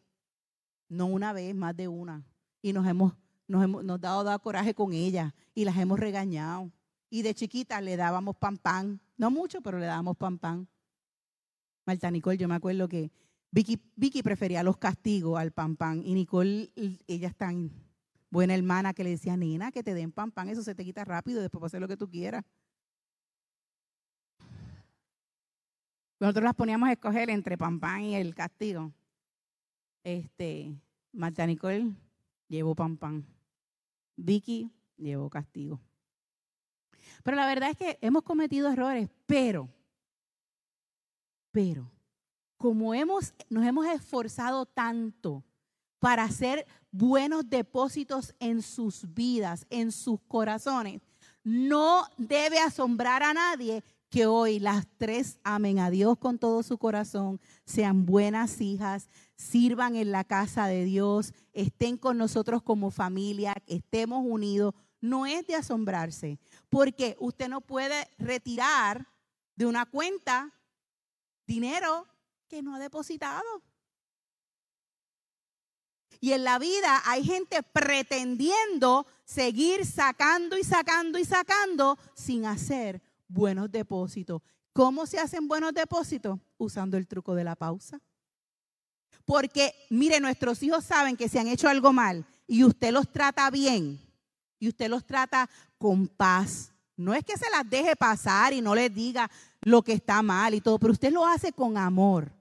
no 0.87 1.07
una 1.07 1.33
vez, 1.33 1.55
más 1.55 1.75
de 1.75 1.87
una, 1.87 2.23
y 2.61 2.71
nos 2.71 2.87
hemos, 2.87 3.13
nos 3.47 3.63
hemos 3.63 3.83
nos 3.83 3.99
dado, 3.99 4.23
dado 4.23 4.39
coraje 4.39 4.75
con 4.75 4.93
ellas 4.93 5.33
y 5.55 5.65
las 5.65 5.75
hemos 5.77 5.99
regañado. 5.99 6.71
Y 7.09 7.23
de 7.23 7.33
chiquita 7.33 7.81
le 7.81 7.97
dábamos 7.97 8.35
pan 8.37 8.57
pan, 8.57 9.01
no 9.17 9.31
mucho, 9.31 9.61
pero 9.61 9.79
le 9.79 9.87
dábamos 9.87 10.15
pan 10.15 10.37
pan. 10.37 10.67
Marta 11.85 12.11
Nicole, 12.11 12.37
yo 12.37 12.47
me 12.47 12.53
acuerdo 12.53 12.87
que 12.87 13.11
Vicky, 13.49 13.81
Vicky 13.95 14.21
prefería 14.21 14.61
los 14.61 14.77
castigos 14.77 15.39
al 15.39 15.51
pan 15.51 15.75
pan 15.75 16.03
y 16.05 16.13
Nicole, 16.13 16.71
ella 17.07 17.29
está 17.29 17.49
en 17.49 17.71
buena 18.29 18.53
hermana 18.53 18.93
que 18.93 19.03
le 19.03 19.09
decía, 19.09 19.35
nena, 19.35 19.71
que 19.71 19.81
te 19.81 19.95
den 19.95 20.11
pan 20.11 20.31
pan, 20.31 20.49
eso 20.49 20.61
se 20.61 20.75
te 20.75 20.85
quita 20.85 21.03
rápido, 21.03 21.41
después 21.41 21.63
hacer 21.63 21.81
lo 21.81 21.87
que 21.87 21.97
tú 21.97 22.07
quieras. 22.07 22.45
Nosotros 26.19 26.43
las 26.43 26.55
poníamos 26.55 26.89
a 26.89 26.93
escoger 26.93 27.29
entre 27.29 27.57
pan 27.57 27.79
pan 27.79 28.01
y 28.01 28.15
el 28.15 28.35
castigo. 28.35 28.91
Este, 30.03 30.75
Marta 31.13 31.45
Nicole 31.45 31.93
llevó 32.47 32.75
pan 32.75 32.97
pan. 32.97 33.25
Vicky 34.17 34.69
llevó 34.97 35.29
castigo. 35.29 35.79
Pero 37.23 37.37
la 37.37 37.47
verdad 37.47 37.71
es 37.71 37.77
que 37.77 37.97
hemos 38.01 38.23
cometido 38.23 38.69
errores, 38.69 39.09
pero, 39.25 39.69
pero, 41.51 41.89
como 42.57 42.93
hemos, 42.93 43.33
nos 43.49 43.65
hemos 43.65 43.87
esforzado 43.87 44.65
tanto 44.65 45.43
para 45.99 46.23
hacer 46.23 46.65
buenos 46.91 47.49
depósitos 47.49 48.35
en 48.39 48.61
sus 48.61 49.13
vidas, 49.13 49.65
en 49.69 49.91
sus 49.91 50.19
corazones. 50.27 51.01
No 51.43 52.05
debe 52.17 52.59
asombrar 52.59 53.23
a 53.23 53.33
nadie 53.33 53.83
que 54.09 54.25
hoy 54.25 54.59
las 54.59 54.87
tres 54.97 55.39
amen 55.43 55.79
a 55.79 55.91
Dios 55.91 56.17
con 56.17 56.39
todo 56.39 56.63
su 56.63 56.77
corazón, 56.77 57.39
sean 57.65 58.05
buenas 58.05 58.59
hijas, 58.59 59.07
sirvan 59.35 59.95
en 59.95 60.11
la 60.11 60.23
casa 60.23 60.67
de 60.67 60.83
Dios, 60.83 61.33
estén 61.53 61.97
con 61.97 62.17
nosotros 62.17 62.63
como 62.63 62.91
familia, 62.91 63.55
estemos 63.67 64.23
unidos. 64.25 64.73
No 64.99 65.25
es 65.25 65.45
de 65.47 65.55
asombrarse, 65.55 66.39
porque 66.69 67.15
usted 67.19 67.47
no 67.47 67.61
puede 67.61 68.09
retirar 68.17 69.07
de 69.55 69.65
una 69.65 69.85
cuenta 69.85 70.53
dinero 71.45 72.07
que 72.47 72.61
no 72.61 72.75
ha 72.75 72.79
depositado. 72.79 73.63
Y 76.19 76.33
en 76.33 76.43
la 76.43 76.59
vida 76.59 77.01
hay 77.05 77.23
gente 77.23 77.63
pretendiendo 77.63 79.07
seguir 79.23 79.85
sacando 79.85 80.57
y 80.57 80.63
sacando 80.63 81.17
y 81.17 81.23
sacando 81.23 81.97
sin 82.13 82.45
hacer 82.45 83.01
buenos 83.29 83.71
depósitos. 83.71 84.41
¿Cómo 84.73 85.05
se 85.05 85.19
hacen 85.19 85.47
buenos 85.47 85.73
depósitos? 85.73 86.37
Usando 86.57 86.97
el 86.97 87.07
truco 87.07 87.33
de 87.33 87.45
la 87.45 87.55
pausa. 87.55 88.01
Porque, 89.23 89.73
mire, 89.89 90.19
nuestros 90.19 90.61
hijos 90.63 90.83
saben 90.83 91.15
que 91.15 91.29
si 91.29 91.37
han 91.37 91.47
hecho 91.47 91.69
algo 91.69 91.93
mal 91.93 92.25
y 92.45 92.65
usted 92.65 92.91
los 92.91 93.09
trata 93.09 93.49
bien 93.49 93.97
y 94.59 94.67
usted 94.67 94.89
los 94.89 95.05
trata 95.05 95.49
con 95.77 96.07
paz, 96.07 96.73
no 96.97 97.13
es 97.13 97.23
que 97.23 97.37
se 97.37 97.49
las 97.49 97.69
deje 97.69 97.95
pasar 97.95 98.51
y 98.51 98.59
no 98.59 98.75
les 98.75 98.93
diga 98.93 99.31
lo 99.61 99.81
que 99.81 99.93
está 99.93 100.21
mal 100.21 100.53
y 100.53 100.59
todo, 100.59 100.77
pero 100.77 100.91
usted 100.91 101.13
lo 101.13 101.25
hace 101.25 101.53
con 101.53 101.77
amor 101.77 102.37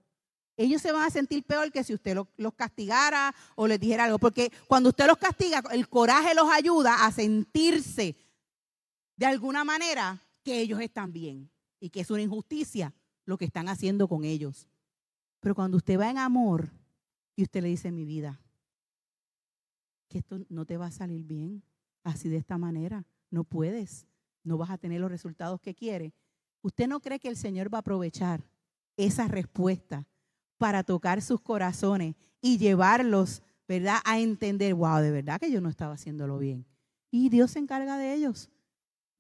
ellos 0.59 0.83
se 0.83 0.91
van 0.91 1.07
a 1.07 1.11
sentir 1.11 1.45
peor 1.45 1.71
que 1.71 1.85
si 1.85 1.95
usted 1.95 2.17
los, 2.17 2.55
castigara 2.55 3.33
o 3.55 3.69
les 3.69 3.79
dijera 3.79 4.05
algo. 4.05 4.19
Porque 4.19 4.53
cuando 4.67 4.89
usted 4.89 5.07
los 5.07 5.17
castiga, 5.17 5.63
el 5.71 5.89
coraje 5.89 6.35
los 6.35 6.51
ayuda 6.51 7.07
a 7.07 7.13
sentirse 7.13 8.17
de 9.17 9.27
alguna 9.27 9.63
manera 9.63 10.21
que 10.43 10.61
ellos 10.61 10.81
están 10.81 11.13
bien 11.13 11.51
y 11.81 11.91
que 11.91 12.01
es 12.01 12.11
una 12.11 12.23
injusticia 12.23 12.95
lo 13.25 13.37
que 13.37 13.45
están 13.45 13.69
haciendo 13.69 14.09
con 14.09 14.25
ellos. 14.25 14.69
Pero 15.41 15.55
cuando 15.55 15.77
usted 15.77 15.99
va 15.99 16.11
en 16.11 16.19
amor 16.19 16.71
y 17.37 17.43
usted 17.43 17.63
le 17.63 17.69
dice, 17.69 17.93
mi 17.93 18.05
vida, 18.05 18.41
que 20.09 20.19
esto 20.19 20.41
no 20.49 20.65
te 20.65 20.77
va 20.77 20.87
a 20.87 20.91
salir 20.91 21.23
bien 21.25 21.63
así 22.03 22.29
de 22.29 22.39
esta 22.39 22.59
manera, 22.59 23.05
no 23.31 23.45
puedes, 23.45 24.07
no 24.43 24.57
vas 24.57 24.71
a 24.71 24.79
tener 24.79 25.01
los 25.01 25.11
resultados 25.11 25.61
que 25.61 25.75
quiere. 25.75 26.15
¿Usted 26.63 26.89
no 26.89 27.01
cree 27.01 27.21
que 27.21 27.29
el 27.29 27.37
Señor 27.37 27.73
va 27.73 27.79
a 27.79 27.81
aprovechar 27.81 28.43
esa 28.97 29.29
respuesta 29.29 30.07
para 30.57 30.83
tocar 30.83 31.23
sus 31.23 31.41
corazones 31.41 32.17
y 32.41 32.59
llevarlos, 32.59 33.43
¿verdad? 33.69 33.99
A 34.05 34.19
entender, 34.19 34.75
wow, 34.75 34.99
de 34.99 35.11
verdad 35.11 35.39
que 35.39 35.51
yo 35.51 35.61
no 35.61 35.69
estaba 35.69 35.95
haciéndolo 35.95 36.39
bien. 36.39 36.67
Y 37.11 37.29
Dios 37.29 37.53
se 37.53 37.61
encarga 37.61 37.97
de 37.97 38.15
ellos. 38.15 38.51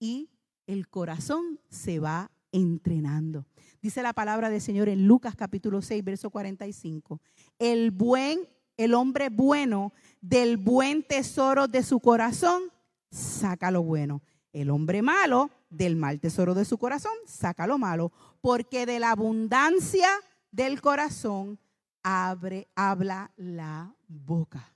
Y 0.00 0.30
el 0.68 0.88
corazón 0.88 1.58
se 1.70 1.98
va 1.98 2.30
entrenando. 2.52 3.46
Dice 3.80 4.02
la 4.02 4.12
palabra 4.12 4.50
del 4.50 4.60
Señor 4.60 4.88
en 4.88 5.06
Lucas 5.06 5.34
capítulo 5.34 5.80
6, 5.82 6.04
verso 6.04 6.30
45. 6.30 7.20
El 7.58 7.90
buen, 7.90 8.46
el 8.76 8.94
hombre 8.94 9.30
bueno 9.30 9.92
del 10.20 10.58
buen 10.58 11.02
tesoro 11.02 11.68
de 11.68 11.82
su 11.82 12.00
corazón 12.00 12.64
saca 13.10 13.70
lo 13.70 13.82
bueno. 13.82 14.22
El 14.52 14.70
hombre 14.70 15.00
malo 15.00 15.50
del 15.70 15.96
mal 15.96 16.20
tesoro 16.20 16.54
de 16.54 16.66
su 16.66 16.76
corazón 16.76 17.12
saca 17.26 17.66
lo 17.66 17.78
malo, 17.78 18.12
porque 18.42 18.84
de 18.84 18.98
la 18.98 19.12
abundancia 19.12 20.08
del 20.50 20.82
corazón 20.82 21.58
abre, 22.02 22.68
habla 22.74 23.32
la 23.36 23.94
boca. 24.06 24.74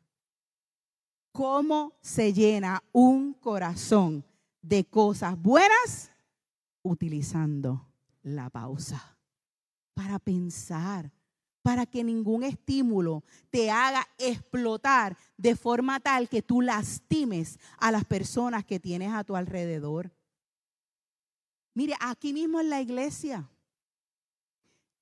¿Cómo 1.33 1.93
se 2.01 2.33
llena 2.33 2.83
un 2.93 3.35
corazón 3.35 4.25
de 4.63 4.85
cosas 4.85 5.41
buenas? 5.41 6.11
Utilizando 6.83 7.87
la 8.23 8.49
pausa 8.49 9.19
para 9.95 10.19
pensar, 10.19 11.13
para 11.63 11.87
que 11.87 12.03
ningún 12.03 12.43
estímulo 12.43 13.23
te 13.51 13.71
haga 13.71 14.07
explotar 14.19 15.17
de 15.37 15.55
forma 15.55 16.01
tal 16.01 16.29
que 16.29 16.43
tú 16.43 16.61
lastimes 16.61 17.59
a 17.79 17.93
las 17.93 18.05
personas 18.05 18.65
que 18.65 18.81
tienes 18.81 19.13
a 19.13 19.25
tu 19.25 19.37
alrededor. 19.37 20.13
Mire, 21.75 21.95
aquí 22.01 22.33
mismo 22.33 22.61
en 22.61 22.71
la 22.71 22.81
iglesia, 22.81 23.49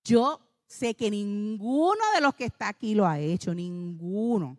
yo 0.05 0.41
sé 0.67 0.95
que 0.95 1.11
ninguno 1.11 2.01
de 2.15 2.21
los 2.21 2.35
que 2.35 2.45
está 2.45 2.69
aquí 2.69 2.95
lo 2.95 3.07
ha 3.07 3.19
hecho, 3.19 3.55
ninguno. 3.55 4.57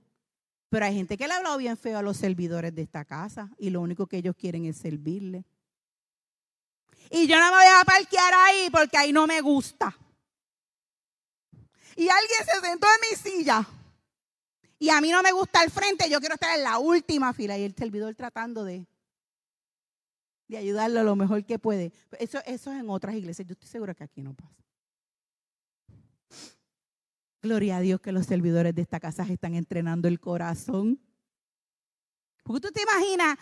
Pero 0.71 0.85
hay 0.85 0.95
gente 0.95 1.17
que 1.17 1.27
le 1.27 1.33
ha 1.33 1.37
hablado 1.37 1.57
bien 1.57 1.75
feo 1.75 1.97
a 1.97 2.01
los 2.01 2.15
servidores 2.15 2.73
de 2.73 2.83
esta 2.83 3.03
casa 3.03 3.49
y 3.57 3.71
lo 3.71 3.81
único 3.81 4.07
que 4.07 4.15
ellos 4.15 4.37
quieren 4.37 4.63
es 4.63 4.77
servirle. 4.77 5.43
Y 7.09 7.27
yo 7.27 7.37
no 7.37 7.47
me 7.47 7.57
voy 7.57 7.65
a 7.65 7.83
parquear 7.83 8.33
ahí 8.33 8.69
porque 8.71 8.97
ahí 8.97 9.11
no 9.11 9.27
me 9.27 9.41
gusta. 9.41 9.93
Y 11.97 12.07
alguien 12.07 12.39
se 12.45 12.65
sentó 12.65 12.87
en 12.87 13.09
mi 13.09 13.17
silla. 13.17 13.67
Y 14.79 14.87
a 14.87 15.01
mí 15.01 15.11
no 15.11 15.21
me 15.21 15.33
gusta 15.33 15.61
el 15.61 15.71
frente, 15.71 16.09
yo 16.09 16.21
quiero 16.21 16.35
estar 16.35 16.57
en 16.57 16.63
la 16.63 16.79
última 16.79 17.33
fila. 17.33 17.57
Y 17.57 17.63
el 17.63 17.75
servidor 17.75 18.15
tratando 18.15 18.63
de, 18.63 18.87
de 20.47 20.55
ayudarlo 20.55 21.03
lo 21.03 21.17
mejor 21.17 21.43
que 21.43 21.59
puede. 21.59 21.91
Eso, 22.17 22.39
eso 22.45 22.71
es 22.71 22.79
en 22.79 22.89
otras 22.89 23.15
iglesias. 23.15 23.45
Yo 23.45 23.51
estoy 23.51 23.67
segura 23.67 23.93
que 23.93 24.05
aquí 24.05 24.21
no 24.21 24.33
pasa. 24.33 24.60
Gloria 27.41 27.77
a 27.77 27.81
Dios 27.81 27.99
que 27.99 28.11
los 28.11 28.27
servidores 28.27 28.75
de 28.75 28.83
esta 28.83 28.99
casa 28.99 29.23
están 29.23 29.55
entrenando 29.55 30.07
el 30.07 30.19
corazón. 30.19 30.99
Porque 32.43 32.67
tú 32.67 32.71
te 32.71 32.83
imaginas 32.83 33.37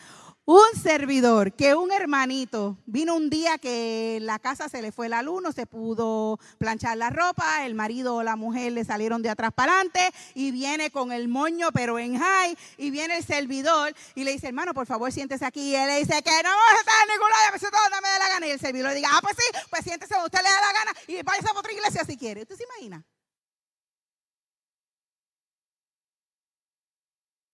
un 0.45 0.81
servidor 0.81 1.53
que 1.53 1.75
un 1.75 1.91
hermanito 1.91 2.77
vino 2.85 3.15
un 3.15 3.29
día 3.29 3.57
que 3.57 4.19
la 4.21 4.39
casa 4.39 4.67
se 4.69 4.81
le 4.81 4.91
fue 4.91 5.09
la 5.09 5.21
luz, 5.21 5.43
no 5.43 5.51
se 5.51 5.65
pudo 5.65 6.39
planchar 6.57 6.97
la 6.97 7.09
ropa, 7.09 7.65
el 7.65 7.75
marido 7.75 8.15
o 8.15 8.23
la 8.23 8.35
mujer 8.35 8.71
le 8.71 8.83
salieron 8.83 9.21
de 9.21 9.29
atrás 9.29 9.51
para 9.53 9.73
adelante 9.73 9.99
y 10.33 10.51
viene 10.51 10.91
con 10.91 11.11
el 11.11 11.27
moño 11.27 11.69
pero 11.73 11.99
en 11.99 12.17
high 12.17 12.57
y 12.77 12.89
viene 12.89 13.17
el 13.17 13.23
servidor 13.23 13.93
y 14.15 14.23
le 14.23 14.31
dice, 14.31 14.47
hermano, 14.47 14.73
por 14.73 14.87
favor 14.87 15.11
siéntese 15.11 15.45
aquí 15.45 15.71
y 15.71 15.75
él 15.75 15.87
le 15.87 15.99
dice 15.99 16.21
que 16.23 16.31
no 16.31 16.49
vamos 16.49 16.73
a 16.77 16.79
estar 16.79 16.95
en 17.03 17.13
ningún 17.13 17.29
lado, 17.29 17.49
pues 17.51 17.61
todo 17.61 18.01
me 18.01 18.07
da 18.07 18.19
la 18.19 18.29
gana 18.29 18.47
y 18.47 18.51
el 18.51 18.59
servidor 18.59 18.89
le 18.89 18.95
diga, 18.95 19.09
ah, 19.11 19.19
pues 19.21 19.35
sí, 19.37 19.59
pues 19.69 19.83
siéntese, 19.83 20.15
usted 20.23 20.39
le 20.39 20.49
da 20.49 20.61
la 20.61 20.79
gana 20.79 20.99
y 21.07 21.21
vaya 21.21 21.47
a 21.47 21.59
otra 21.59 21.73
iglesia 21.73 22.03
si 22.05 22.17
quiere. 22.17 22.41
¿Usted 22.41 22.55
se 22.55 22.63
imagina? 22.63 23.05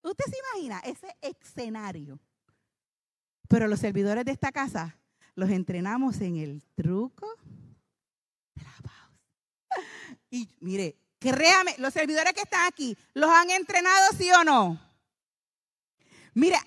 ¿Usted 0.06 0.24
se 0.30 0.38
imagina 0.38 0.78
ese 0.80 1.16
escenario? 1.20 2.20
Pero 3.48 3.66
los 3.66 3.80
servidores 3.80 4.24
de 4.24 4.32
esta 4.32 4.52
casa 4.52 4.96
los 5.34 5.50
entrenamos 5.50 6.20
en 6.20 6.36
el 6.36 6.62
truco 6.76 7.28
de 8.54 8.62
la 8.62 8.72
pausa. 8.82 9.08
Y 10.30 10.48
mire, 10.60 10.96
créame, 11.18 11.74
los 11.78 11.92
servidores 11.92 12.32
que 12.34 12.42
están 12.42 12.66
aquí, 12.66 12.96
¿los 13.14 13.30
han 13.30 13.50
entrenado 13.50 14.12
sí 14.16 14.30
o 14.30 14.44
no? 14.44 14.80
Mire, 16.34 16.58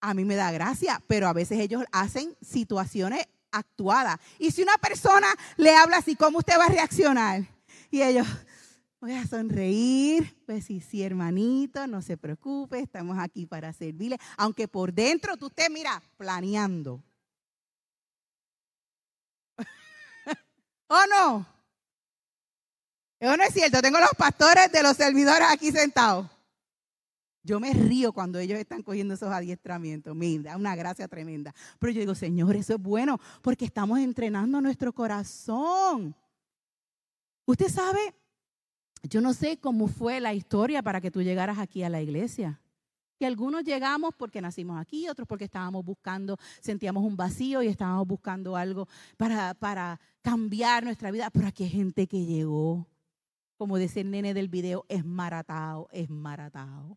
a 0.00 0.14
mí 0.14 0.24
me 0.24 0.36
da 0.36 0.52
gracia, 0.52 1.02
pero 1.08 1.26
a 1.26 1.32
veces 1.32 1.58
ellos 1.58 1.84
hacen 1.90 2.36
situaciones 2.40 3.26
actuadas. 3.50 4.20
Y 4.38 4.52
si 4.52 4.62
una 4.62 4.78
persona 4.78 5.26
le 5.56 5.74
habla 5.74 5.96
así, 5.96 6.14
¿cómo 6.14 6.38
usted 6.38 6.58
va 6.58 6.66
a 6.66 6.70
reaccionar? 6.70 7.44
Y 7.90 8.02
ellos, 8.02 8.26
Voy 9.00 9.12
a 9.12 9.26
sonreír, 9.26 10.36
pues 10.44 10.64
sí, 10.64 10.80
sí, 10.80 11.04
hermanito, 11.04 11.86
no 11.86 12.02
se 12.02 12.16
preocupe, 12.16 12.80
estamos 12.80 13.16
aquí 13.18 13.46
para 13.46 13.72
servirle, 13.72 14.18
aunque 14.36 14.66
por 14.66 14.92
dentro 14.92 15.36
tú 15.36 15.46
estés, 15.46 15.70
mira, 15.70 16.02
planeando. 16.16 17.00
¿O 20.88 20.98
no? 21.10 21.46
Eso 23.20 23.36
no 23.36 23.42
es 23.44 23.54
cierto, 23.54 23.80
tengo 23.80 24.00
los 24.00 24.10
pastores 24.16 24.72
de 24.72 24.82
los 24.82 24.96
servidores 24.96 25.46
aquí 25.48 25.70
sentados. 25.70 26.28
Yo 27.42 27.60
me 27.60 27.72
río 27.72 28.12
cuando 28.12 28.38
ellos 28.38 28.58
están 28.58 28.82
cogiendo 28.82 29.14
esos 29.14 29.30
adiestramientos. 29.32 30.14
Me 30.14 30.38
una 30.54 30.76
gracia 30.76 31.08
tremenda. 31.08 31.54
Pero 31.78 31.92
yo 31.92 32.00
digo, 32.00 32.14
Señor, 32.14 32.56
eso 32.56 32.74
es 32.74 32.80
bueno 32.80 33.18
porque 33.40 33.64
estamos 33.64 34.00
entrenando 34.00 34.60
nuestro 34.60 34.92
corazón. 34.92 36.14
Usted 37.46 37.68
sabe, 37.68 38.14
yo 39.02 39.20
no 39.20 39.34
sé 39.34 39.58
cómo 39.58 39.88
fue 39.88 40.20
la 40.20 40.34
historia 40.34 40.82
para 40.82 41.00
que 41.00 41.10
tú 41.10 41.22
llegaras 41.22 41.58
aquí 41.58 41.82
a 41.82 41.88
la 41.88 42.02
iglesia. 42.02 42.60
Que 43.18 43.26
algunos 43.26 43.64
llegamos 43.64 44.14
porque 44.16 44.40
nacimos 44.40 44.78
aquí, 44.80 45.08
otros 45.08 45.26
porque 45.26 45.44
estábamos 45.44 45.84
buscando, 45.84 46.36
sentíamos 46.60 47.04
un 47.04 47.16
vacío 47.16 47.62
y 47.62 47.66
estábamos 47.66 48.06
buscando 48.06 48.56
algo 48.56 48.86
para, 49.16 49.54
para 49.54 50.00
cambiar 50.22 50.84
nuestra 50.84 51.10
vida. 51.10 51.28
Pero 51.30 51.48
aquí 51.48 51.64
hay 51.64 51.70
gente 51.70 52.06
que 52.06 52.24
llegó, 52.24 52.86
como 53.56 53.76
dice 53.76 54.02
el 54.02 54.10
nene 54.10 54.34
del 54.34 54.48
video, 54.48 54.84
es 54.88 55.04
maratao, 55.04 55.88
es 55.90 56.08
maratao. 56.08 56.96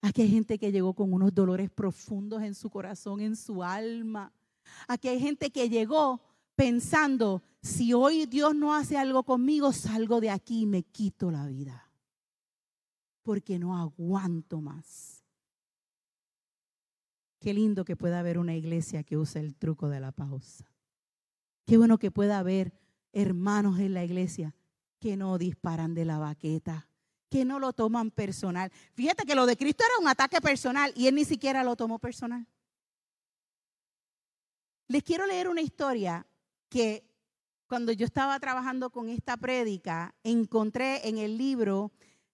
Aquí 0.00 0.22
hay 0.22 0.30
gente 0.30 0.58
que 0.58 0.72
llegó 0.72 0.94
con 0.94 1.12
unos 1.12 1.34
dolores 1.34 1.70
profundos 1.70 2.42
en 2.42 2.54
su 2.54 2.70
corazón, 2.70 3.20
en 3.20 3.36
su 3.36 3.62
alma. 3.62 4.32
Aquí 4.88 5.08
hay 5.08 5.20
gente 5.20 5.50
que 5.50 5.68
llegó 5.68 6.20
pensando, 6.54 7.42
si 7.62 7.92
hoy 7.92 8.26
Dios 8.26 8.54
no 8.54 8.74
hace 8.74 8.96
algo 8.96 9.24
conmigo, 9.24 9.72
salgo 9.72 10.20
de 10.20 10.30
aquí 10.30 10.62
y 10.62 10.66
me 10.66 10.82
quito 10.82 11.30
la 11.30 11.46
vida. 11.46 11.90
Porque 13.22 13.58
no 13.58 13.76
aguanto 13.76 14.60
más. 14.60 15.24
Qué 17.40 17.52
lindo 17.52 17.84
que 17.84 17.96
pueda 17.96 18.20
haber 18.20 18.38
una 18.38 18.54
iglesia 18.54 19.02
que 19.02 19.16
use 19.16 19.38
el 19.38 19.54
truco 19.56 19.88
de 19.88 20.00
la 20.00 20.12
pausa. 20.12 20.64
Qué 21.66 21.76
bueno 21.76 21.98
que 21.98 22.10
pueda 22.10 22.38
haber 22.38 22.72
hermanos 23.12 23.78
en 23.78 23.94
la 23.94 24.04
iglesia 24.04 24.54
que 24.98 25.16
no 25.16 25.36
disparan 25.38 25.94
de 25.94 26.04
la 26.04 26.18
baqueta, 26.18 26.88
que 27.30 27.44
no 27.44 27.58
lo 27.58 27.72
toman 27.72 28.10
personal. 28.10 28.70
Fíjate 28.94 29.24
que 29.24 29.34
lo 29.34 29.46
de 29.46 29.56
Cristo 29.56 29.84
era 29.84 30.00
un 30.00 30.08
ataque 30.08 30.40
personal 30.40 30.92
y 30.96 31.06
él 31.06 31.14
ni 31.14 31.24
siquiera 31.24 31.64
lo 31.64 31.76
tomó 31.76 31.98
personal. 31.98 32.46
Les 34.88 35.02
quiero 35.02 35.26
leer 35.26 35.48
una 35.48 35.62
historia 35.62 36.26
que 36.74 37.08
cuando 37.68 37.92
yo 37.92 38.04
estaba 38.04 38.40
trabajando 38.40 38.90
con 38.90 39.08
esta 39.08 39.36
prédica, 39.36 40.12
encontré 40.24 41.08
en 41.08 41.18
el 41.18 41.38
libro 41.38 41.92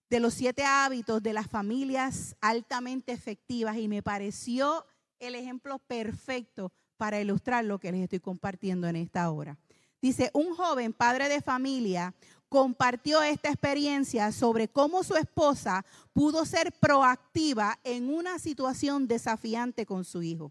de 0.09 0.19
los 0.19 0.33
siete 0.33 0.65
hábitos 0.65 1.23
de 1.23 1.35
las 1.35 1.47
familias 1.47 2.35
altamente 2.41 3.13
efectivas 3.13 3.77
y 3.77 3.87
me 3.87 4.03
pareció 4.03 4.87
el 5.19 5.35
ejemplo 5.35 5.79
perfecto 5.79 6.73
para 6.97 7.21
ilustrar 7.21 7.67
lo 7.67 7.79
que 7.79 7.93
les 7.93 8.01
estoy 8.01 8.21
compartiendo 8.21 8.87
en 8.87 8.97
esta 8.97 9.31
hora. 9.31 9.59
Dice, 10.01 10.31
un 10.33 10.55
joven 10.55 10.95
padre 10.95 11.29
de 11.29 11.43
familia 11.43 12.15
compartió 12.49 13.23
esta 13.23 13.51
experiencia 13.51 14.33
sobre 14.33 14.69
cómo 14.69 15.05
su 15.05 15.17
esposa 15.17 15.85
pudo 16.15 16.47
ser 16.47 16.73
proactiva 16.73 17.79
en 17.85 18.09
una 18.09 18.39
situación 18.39 19.07
desafiante 19.07 19.85
con 19.85 20.07
su 20.07 20.23
hijo. 20.23 20.51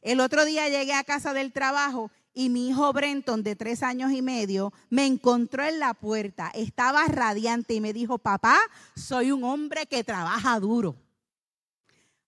El 0.00 0.18
otro 0.18 0.44
día 0.44 0.68
llegué 0.68 0.94
a 0.94 1.04
casa 1.04 1.32
del 1.32 1.52
trabajo 1.52 2.10
y 2.34 2.48
mi 2.48 2.68
hijo 2.68 2.92
Brenton, 2.92 3.42
de 3.42 3.56
tres 3.56 3.82
años 3.82 4.12
y 4.12 4.22
medio, 4.22 4.72
me 4.90 5.06
encontró 5.06 5.64
en 5.64 5.78
la 5.78 5.94
puerta. 5.94 6.50
Estaba 6.54 7.04
radiante 7.06 7.74
y 7.74 7.80
me 7.80 7.92
dijo, 7.92 8.18
papá, 8.18 8.58
soy 8.96 9.32
un 9.32 9.44
hombre 9.44 9.86
que 9.86 10.04
trabaja 10.04 10.58
duro. 10.58 10.96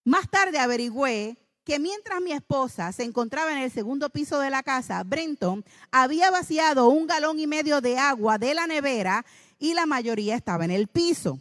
Más 0.05 0.29
tarde 0.31 0.59
averigüé 0.59 1.39
que 1.65 1.79
mientras 1.79 2.21
mi 2.21 2.33
esposa 2.33 2.93
se 2.93 3.05
encontraba 3.05 3.51
en 3.53 3.59
el 3.59 3.71
segundo 3.71 4.11
piso 4.11 4.39
de 4.39 4.51
la 4.51 4.63
casa, 4.63 5.03
Brenton 5.03 5.65
había 5.91 6.31
vaciado 6.31 6.89
un 6.89 7.07
galón 7.07 7.39
y 7.39 7.47
medio 7.47 7.81
de 7.81 7.97
agua 7.97 8.37
de 8.37 8.53
la 8.53 8.67
nevera 8.67 9.25
y 9.59 9.73
la 9.73 9.87
mayoría 9.87 10.37
estaba 10.37 10.67
en 10.67 10.71
el 10.71 10.89
piso. 10.89 11.39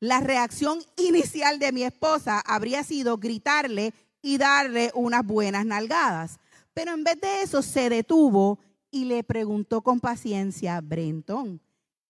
La 0.00 0.20
reacción 0.20 0.80
inicial 0.98 1.58
de 1.58 1.72
mi 1.72 1.82
esposa 1.82 2.40
habría 2.40 2.84
sido 2.84 3.16
gritarle 3.16 3.94
y 4.20 4.36
darle 4.36 4.90
unas 4.94 5.24
buenas 5.24 5.64
nalgadas. 5.64 6.38
Pero 6.74 6.92
en 6.92 7.04
vez 7.04 7.20
de 7.20 7.42
eso 7.42 7.62
se 7.62 7.88
detuvo 7.88 8.58
y 8.90 9.06
le 9.06 9.24
preguntó 9.24 9.80
con 9.80 10.00
paciencia, 10.00 10.80
Brenton, 10.80 11.60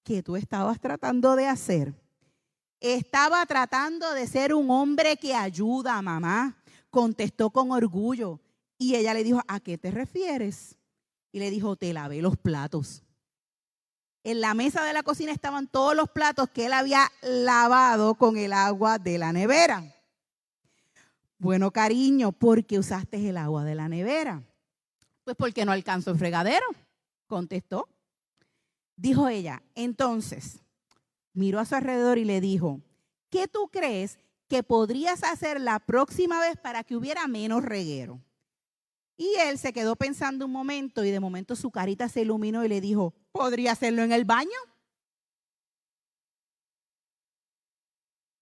¿qué 0.02 0.22
tú 0.22 0.36
estabas 0.36 0.80
tratando 0.80 1.36
de 1.36 1.46
hacer? 1.46 1.94
Estaba 2.80 3.46
tratando 3.46 4.12
de 4.12 4.26
ser 4.26 4.52
un 4.52 4.70
hombre 4.70 5.16
que 5.16 5.34
ayuda 5.34 5.96
a 5.96 6.02
mamá, 6.02 6.56
contestó 6.90 7.50
con 7.50 7.70
orgullo. 7.70 8.40
Y 8.76 8.96
ella 8.96 9.14
le 9.14 9.22
dijo, 9.22 9.40
¿a 9.46 9.60
qué 9.60 9.78
te 9.78 9.90
refieres? 9.90 10.76
y 11.34 11.40
le 11.40 11.50
dijo, 11.50 11.74
te 11.74 11.92
lavé 11.92 12.22
los 12.22 12.36
platos. 12.36 13.02
En 14.22 14.40
la 14.40 14.54
mesa 14.54 14.84
de 14.84 14.92
la 14.92 15.02
cocina 15.02 15.32
estaban 15.32 15.66
todos 15.66 15.96
los 15.96 16.08
platos 16.08 16.48
que 16.48 16.66
él 16.66 16.72
había 16.72 17.10
lavado 17.22 18.14
con 18.14 18.36
el 18.36 18.52
agua 18.52 19.00
de 19.00 19.18
la 19.18 19.32
nevera. 19.32 19.82
Bueno, 21.36 21.72
cariño, 21.72 22.30
¿por 22.30 22.64
qué 22.64 22.78
usaste 22.78 23.28
el 23.28 23.36
agua 23.36 23.64
de 23.64 23.74
la 23.74 23.88
nevera? 23.88 24.44
Pues 25.24 25.36
porque 25.36 25.64
no 25.64 25.72
alcanzó 25.72 26.10
el 26.10 26.18
fregadero, 26.18 26.66
contestó. 27.26 27.88
Dijo 28.96 29.28
ella, 29.28 29.62
entonces, 29.74 30.60
miró 31.32 31.58
a 31.58 31.64
su 31.64 31.74
alrededor 31.74 32.18
y 32.18 32.24
le 32.24 32.40
dijo, 32.40 32.80
¿qué 33.30 33.48
tú 33.48 33.68
crees 33.72 34.18
que 34.48 34.62
podrías 34.62 35.24
hacer 35.24 35.60
la 35.60 35.80
próxima 35.80 36.38
vez 36.40 36.58
para 36.58 36.84
que 36.84 36.94
hubiera 36.94 37.26
menos 37.26 37.64
reguero? 37.64 38.20
Y 39.16 39.34
él 39.40 39.58
se 39.58 39.72
quedó 39.72 39.96
pensando 39.96 40.46
un 40.46 40.52
momento 40.52 41.04
y 41.04 41.10
de 41.10 41.20
momento 41.20 41.56
su 41.56 41.70
carita 41.70 42.08
se 42.08 42.22
iluminó 42.22 42.64
y 42.64 42.68
le 42.68 42.80
dijo, 42.80 43.14
¿podría 43.32 43.72
hacerlo 43.72 44.02
en 44.02 44.12
el 44.12 44.24
baño? 44.24 44.50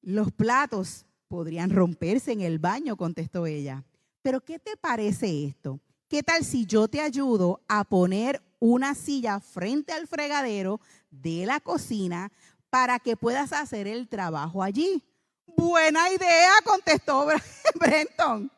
Los 0.01 0.33
platos 0.33 1.07
podrían 1.29 1.71
romperse 1.71 2.33
en 2.33 2.41
el 2.41 2.59
baño, 2.59 2.97
contestó 2.97 3.47
ella. 3.47 3.85
Pero 4.23 4.41
¿qué 4.41 4.59
te 4.59 4.77
parece 4.77 5.45
esto? 5.45 5.81
¿Qué 6.13 6.23
tal 6.23 6.45
si 6.45 6.67
yo 6.67 6.89
te 6.89 7.01
ayudo 7.01 7.63
a 7.69 7.85
poner 7.85 8.43
una 8.59 8.95
silla 8.95 9.41
frente 9.41 9.95
al 9.95 10.07
fregadero 10.07 10.79
de 11.11 11.47
la 11.47 11.59
cocina 11.59 12.31
para 12.69 12.99
que 12.99 13.17
puedas 13.17 13.55
hacer 13.55 13.89
el 13.89 14.11
trabajo 14.11 14.63
allí? 14.63 15.03
Buena 15.47 16.13
idea, 16.13 16.51
contestó 16.65 17.27
Brenton. 17.81 18.53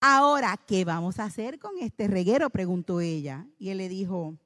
Ahora, 0.00 0.56
¿qué 0.64 0.84
vamos 0.84 1.18
a 1.18 1.24
hacer 1.24 1.58
con 1.58 1.72
este 1.80 2.06
reguero? 2.06 2.50
preguntó 2.50 3.00
ella. 3.00 3.44
Y 3.58 3.70
él 3.70 3.78
le 3.78 3.88
dijo, 3.88 4.38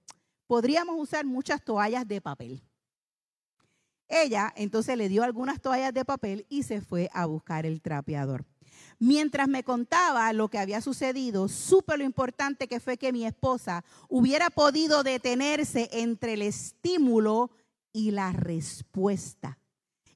podríamos 0.46 0.96
usar 0.98 1.26
muchas 1.26 1.62
toallas 1.62 2.08
de 2.08 2.22
papel. 2.22 2.62
Ella 4.08 4.50
entonces 4.56 4.96
le 4.96 5.10
dio 5.10 5.24
algunas 5.24 5.60
toallas 5.60 5.92
de 5.92 6.06
papel 6.06 6.46
y 6.48 6.62
se 6.62 6.80
fue 6.80 7.10
a 7.12 7.26
buscar 7.26 7.66
el 7.66 7.82
trapeador. 7.82 8.46
Mientras 9.04 9.48
me 9.48 9.64
contaba 9.64 10.32
lo 10.32 10.48
que 10.48 10.60
había 10.60 10.80
sucedido, 10.80 11.48
supe 11.48 11.96
lo 11.96 12.04
importante 12.04 12.68
que 12.68 12.78
fue 12.78 12.98
que 12.98 13.10
mi 13.10 13.26
esposa 13.26 13.84
hubiera 14.08 14.48
podido 14.48 15.02
detenerse 15.02 15.88
entre 15.90 16.34
el 16.34 16.42
estímulo 16.42 17.50
y 17.92 18.12
la 18.12 18.30
respuesta 18.30 19.58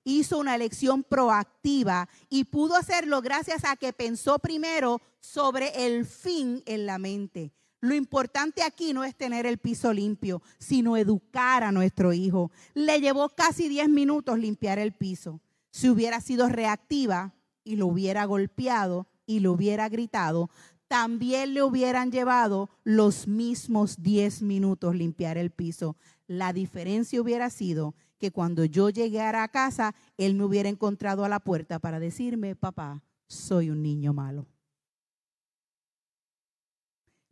hizo 0.05 0.39
una 0.39 0.55
elección 0.55 1.03
proactiva 1.03 2.09
y 2.29 2.45
pudo 2.45 2.77
hacerlo 2.77 3.23
gracias 3.23 3.65
a 3.65 3.75
que 3.75 3.93
pensó 3.93 4.39
primero 4.39 5.01
sobre 5.19 5.85
el 5.85 6.07
fin 6.07 6.63
en 6.65 6.87
la 6.87 6.99
mente. 6.99 7.53
Lo 7.81 7.93
importante 7.93 8.63
aquí 8.63 8.93
no 8.93 9.03
es 9.03 9.17
tener 9.17 9.47
el 9.47 9.59
piso 9.59 9.93
limpio, 9.93 10.43
sino 10.59 10.97
educar 10.97 11.65
a 11.65 11.73
nuestro 11.73 12.13
hijo. 12.13 12.53
Le 12.73 13.01
llevó 13.01 13.31
casi 13.31 13.69
10 13.69 13.89
minutos 13.89 14.39
limpiar 14.39 14.79
el 14.79 14.93
piso. 14.93 15.41
Si 15.73 15.91
hubiera 15.91 16.21
sido 16.21 16.49
reactiva 16.49 17.35
y 17.67 17.77
lo 17.77 17.89
hubiera 17.89 18.25
golpeado 18.25 19.07
y 19.27 19.41
lo 19.41 19.53
hubiera 19.53 19.89
gritado, 19.89 20.49
también 20.89 21.53
le 21.53 21.63
hubieran 21.63 22.13
llevado 22.13 22.71
los 22.85 23.27
mismos 23.27 24.03
10 24.03 24.43
minutos 24.43 24.95
limpiar 24.95 25.37
el 25.37 25.51
piso. 25.51 25.97
La 26.29 26.53
diferencia 26.53 27.21
hubiera 27.21 27.51
sido 27.51 27.95
que 28.19 28.31
cuando 28.31 28.65
yo 28.65 28.89
llegara 28.89 29.43
a 29.43 29.49
casa, 29.49 29.95
él 30.17 30.35
me 30.35 30.45
hubiera 30.45 30.69
encontrado 30.69 31.25
a 31.25 31.29
la 31.29 31.41
puerta 31.41 31.81
para 31.81 31.99
decirme, 31.99 32.55
papá, 32.55 33.03
soy 33.27 33.69
un 33.69 33.83
niño 33.83 34.15
malo. 34.15 34.47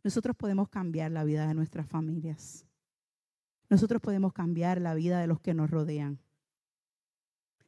Nosotros 0.03 0.35
podemos 0.35 0.69
cambiar 0.69 1.11
la 1.11 1.23
vida 1.23 1.47
de 1.47 1.55
nuestras 1.55 1.87
familias. 1.87 2.65
Nosotros 3.69 4.01
podemos 4.01 4.33
cambiar 4.33 4.79
la 4.79 4.93
vida 4.93 5.19
de 5.19 5.27
los 5.27 5.39
que 5.39 5.53
nos 5.53 5.71
rodean. 5.71 6.19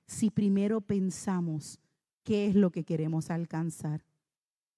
Si 0.06 0.30
primero 0.30 0.82
pensamos 0.82 1.80
qué 2.28 2.46
es 2.46 2.56
lo 2.56 2.72
que 2.72 2.84
queremos 2.84 3.30
alcanzar. 3.30 4.04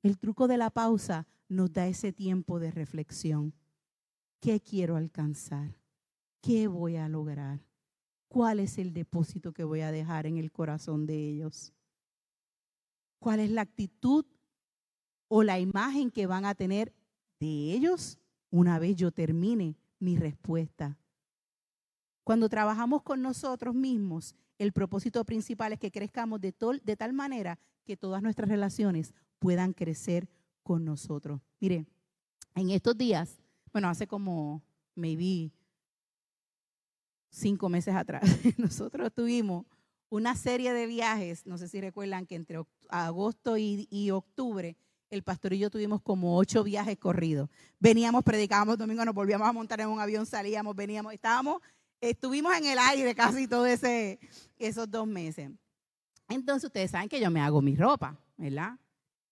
El 0.03 0.19
truco 0.19 0.47
de 0.47 0.57
la 0.57 0.69
pausa 0.69 1.25
nos 1.47 1.73
da 1.73 1.87
ese 1.87 2.13
tiempo 2.13 2.59
de 2.59 2.69
reflexión. 2.69 3.55
¿Qué 4.39 4.59
quiero 4.59 4.97
alcanzar? 4.97 5.75
¿Qué 6.41 6.67
voy 6.67 6.97
a 6.97 7.09
lograr? 7.09 7.65
¿Cuál 8.27 8.59
es 8.59 8.77
el 8.77 8.93
depósito 8.93 9.51
que 9.51 9.63
voy 9.63 9.81
a 9.81 9.91
dejar 9.91 10.27
en 10.27 10.37
el 10.37 10.51
corazón 10.51 11.07
de 11.07 11.27
ellos? 11.27 11.73
¿Cuál 13.17 13.39
es 13.39 13.49
la 13.49 13.61
actitud 13.61 14.27
o 15.27 15.41
la 15.41 15.59
imagen 15.59 16.11
que 16.11 16.27
van 16.27 16.45
a 16.45 16.53
tener 16.53 16.93
de 17.39 17.73
ellos 17.73 18.19
una 18.51 18.77
vez 18.77 18.95
yo 18.95 19.11
termine 19.11 19.75
mi 19.97 20.17
respuesta? 20.17 20.99
Cuando 22.23 22.47
trabajamos 22.47 23.01
con 23.01 23.23
nosotros 23.23 23.73
mismos, 23.73 24.35
el 24.59 24.73
propósito 24.73 25.25
principal 25.25 25.73
es 25.73 25.79
que 25.79 25.89
crezcamos 25.89 26.39
de, 26.39 26.53
de 26.83 26.95
tal 26.95 27.13
manera 27.13 27.57
que 27.85 27.97
todas 27.97 28.21
nuestras 28.21 28.49
relaciones 28.49 29.15
puedan 29.39 29.73
crecer 29.73 30.29
con 30.61 30.85
nosotros. 30.85 31.41
Mire, 31.59 31.87
en 32.53 32.69
estos 32.69 32.95
días, 32.95 33.39
bueno, 33.71 33.89
hace 33.89 34.05
como 34.05 34.61
maybe 34.93 35.51
cinco 37.29 37.69
meses 37.69 37.95
atrás, 37.95 38.21
nosotros 38.57 39.11
tuvimos 39.13 39.65
una 40.09 40.35
serie 40.35 40.73
de 40.73 40.87
viajes, 40.87 41.45
no 41.45 41.57
sé 41.57 41.67
si 41.67 41.79
recuerdan 41.79 42.25
que 42.25 42.35
entre 42.35 42.59
agosto 42.89 43.57
y, 43.57 44.11
octubre, 44.11 44.75
el 45.09 45.23
pastor 45.23 45.53
y 45.53 45.59
yo 45.59 45.69
tuvimos 45.69 46.01
como 46.01 46.37
ocho 46.37 46.63
viajes 46.63 46.97
corridos. 46.97 47.49
Veníamos, 47.79 48.23
predicábamos 48.23 48.77
domingo, 48.77 49.05
nos 49.05 49.13
volvíamos 49.13 49.47
a 49.47 49.53
montar 49.53 49.79
en 49.81 49.89
un 49.89 49.99
avión, 49.99 50.25
salíamos, 50.25 50.75
veníamos, 50.75 51.13
estábamos, 51.13 51.61
estuvimos 52.01 52.55
en 52.55 52.65
el 52.65 52.79
aire 52.79 53.13
casi 53.15 53.47
todos 53.47 53.67
esos 54.57 54.89
dos 54.89 55.07
meses. 55.07 55.51
Entonces 56.27 56.65
ustedes 56.65 56.91
saben 56.91 57.09
que 57.09 57.19
yo 57.19 57.29
me 57.31 57.41
hago 57.41 57.61
mi 57.61 57.75
ropa, 57.75 58.17
¿verdad? 58.37 58.77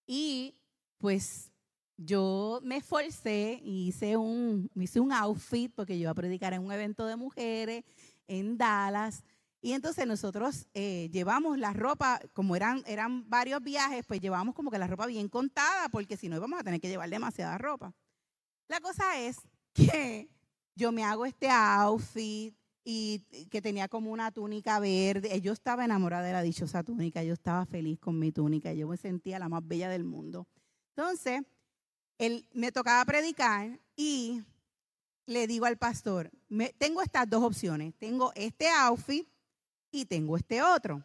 Y 0.05 0.55
pues 0.97 1.51
yo 1.97 2.59
me 2.63 2.77
esforcé 2.77 3.59
y 3.63 3.87
hice 3.87 4.17
un, 4.17 4.69
hice 4.75 4.99
un 4.99 5.11
outfit 5.11 5.71
porque 5.75 5.97
yo 5.97 6.03
iba 6.03 6.11
a 6.11 6.15
predicar 6.15 6.53
en 6.53 6.63
un 6.63 6.71
evento 6.71 7.05
de 7.05 7.15
mujeres 7.15 7.83
en 8.27 8.57
Dallas. 8.57 9.23
Y 9.61 9.73
entonces 9.73 10.05
nosotros 10.05 10.67
eh, 10.73 11.09
llevamos 11.11 11.57
la 11.57 11.73
ropa, 11.73 12.19
como 12.33 12.55
eran, 12.55 12.83
eran 12.85 13.27
varios 13.29 13.61
viajes, 13.61 14.05
pues 14.05 14.21
llevamos 14.21 14.55
como 14.55 14.69
que 14.71 14.77
la 14.77 14.87
ropa 14.87 15.07
bien 15.07 15.29
contada, 15.29 15.89
porque 15.89 16.15
si 16.15 16.29
no 16.29 16.37
íbamos 16.37 16.59
a 16.59 16.63
tener 16.63 16.79
que 16.79 16.89
llevar 16.89 17.09
demasiada 17.09 17.57
ropa. 17.57 17.93
La 18.67 18.79
cosa 18.79 19.19
es 19.19 19.37
que 19.73 20.29
yo 20.77 20.91
me 20.91 21.03
hago 21.03 21.25
este 21.25 21.49
outfit 21.49 22.55
y 22.85 23.19
que 23.49 23.61
tenía 23.61 23.89
como 23.89 24.11
una 24.11 24.31
túnica 24.31 24.79
verde. 24.79 25.41
Yo 25.41 25.51
estaba 25.51 25.83
enamorada 25.83 26.25
de 26.25 26.31
la 26.31 26.41
dichosa 26.41 26.83
túnica, 26.83 27.23
yo 27.23 27.33
estaba 27.33 27.65
feliz 27.65 27.99
con 27.99 28.17
mi 28.17 28.31
túnica, 28.31 28.71
yo 28.71 28.87
me 28.87 28.95
sentía 28.95 29.39
la 29.39 29.49
más 29.49 29.67
bella 29.67 29.89
del 29.89 30.05
mundo. 30.05 30.47
Entonces, 30.95 31.41
él, 32.17 32.47
me 32.53 32.71
tocaba 32.71 33.03
predicar 33.03 33.79
y 33.95 34.43
le 35.25 35.47
digo 35.47 35.65
al 35.65 35.77
pastor, 35.77 36.31
tengo 36.77 37.01
estas 37.01 37.29
dos 37.29 37.43
opciones, 37.43 37.93
tengo 37.97 38.31
este 38.35 38.69
outfit 38.69 39.27
y 39.91 40.05
tengo 40.05 40.37
este 40.37 40.61
otro. 40.61 41.03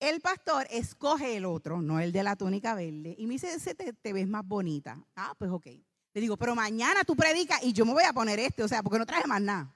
El 0.00 0.20
pastor 0.20 0.66
escoge 0.70 1.36
el 1.36 1.44
otro, 1.44 1.80
no 1.80 2.00
el 2.00 2.12
de 2.12 2.22
la 2.22 2.36
túnica 2.36 2.74
verde, 2.74 3.14
y 3.16 3.26
me 3.26 3.34
dice, 3.34 3.54
ese 3.54 3.74
te, 3.74 4.12
ves 4.12 4.28
más 4.28 4.46
bonita. 4.46 5.02
Ah, 5.14 5.34
pues 5.38 5.50
ok. 5.50 5.68
Le 6.16 6.22
digo, 6.22 6.38
pero 6.38 6.54
mañana 6.54 7.04
tú 7.04 7.14
predicas 7.14 7.62
y 7.62 7.74
yo 7.74 7.84
me 7.84 7.92
voy 7.92 8.04
a 8.04 8.12
poner 8.14 8.38
este, 8.38 8.62
o 8.62 8.68
sea, 8.68 8.82
porque 8.82 8.98
no 8.98 9.04
traje 9.04 9.26
más 9.26 9.38
nada. 9.38 9.70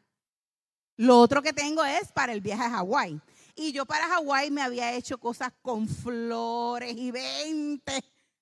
Lo 0.97 1.19
otro 1.19 1.43
que 1.43 1.53
tengo 1.53 1.85
es 1.85 2.11
para 2.13 2.33
el 2.33 2.41
viaje 2.41 2.63
a 2.63 2.71
Hawái. 2.71 3.21
Y 3.55 3.73
yo 3.73 3.85
para 3.85 4.09
Hawái 4.09 4.51
me 4.51 4.63
había 4.63 4.95
hecho 4.95 5.19
cosas 5.19 5.53
con 5.61 5.87
flores 5.87 6.97
y 6.97 7.11
20 7.11 7.93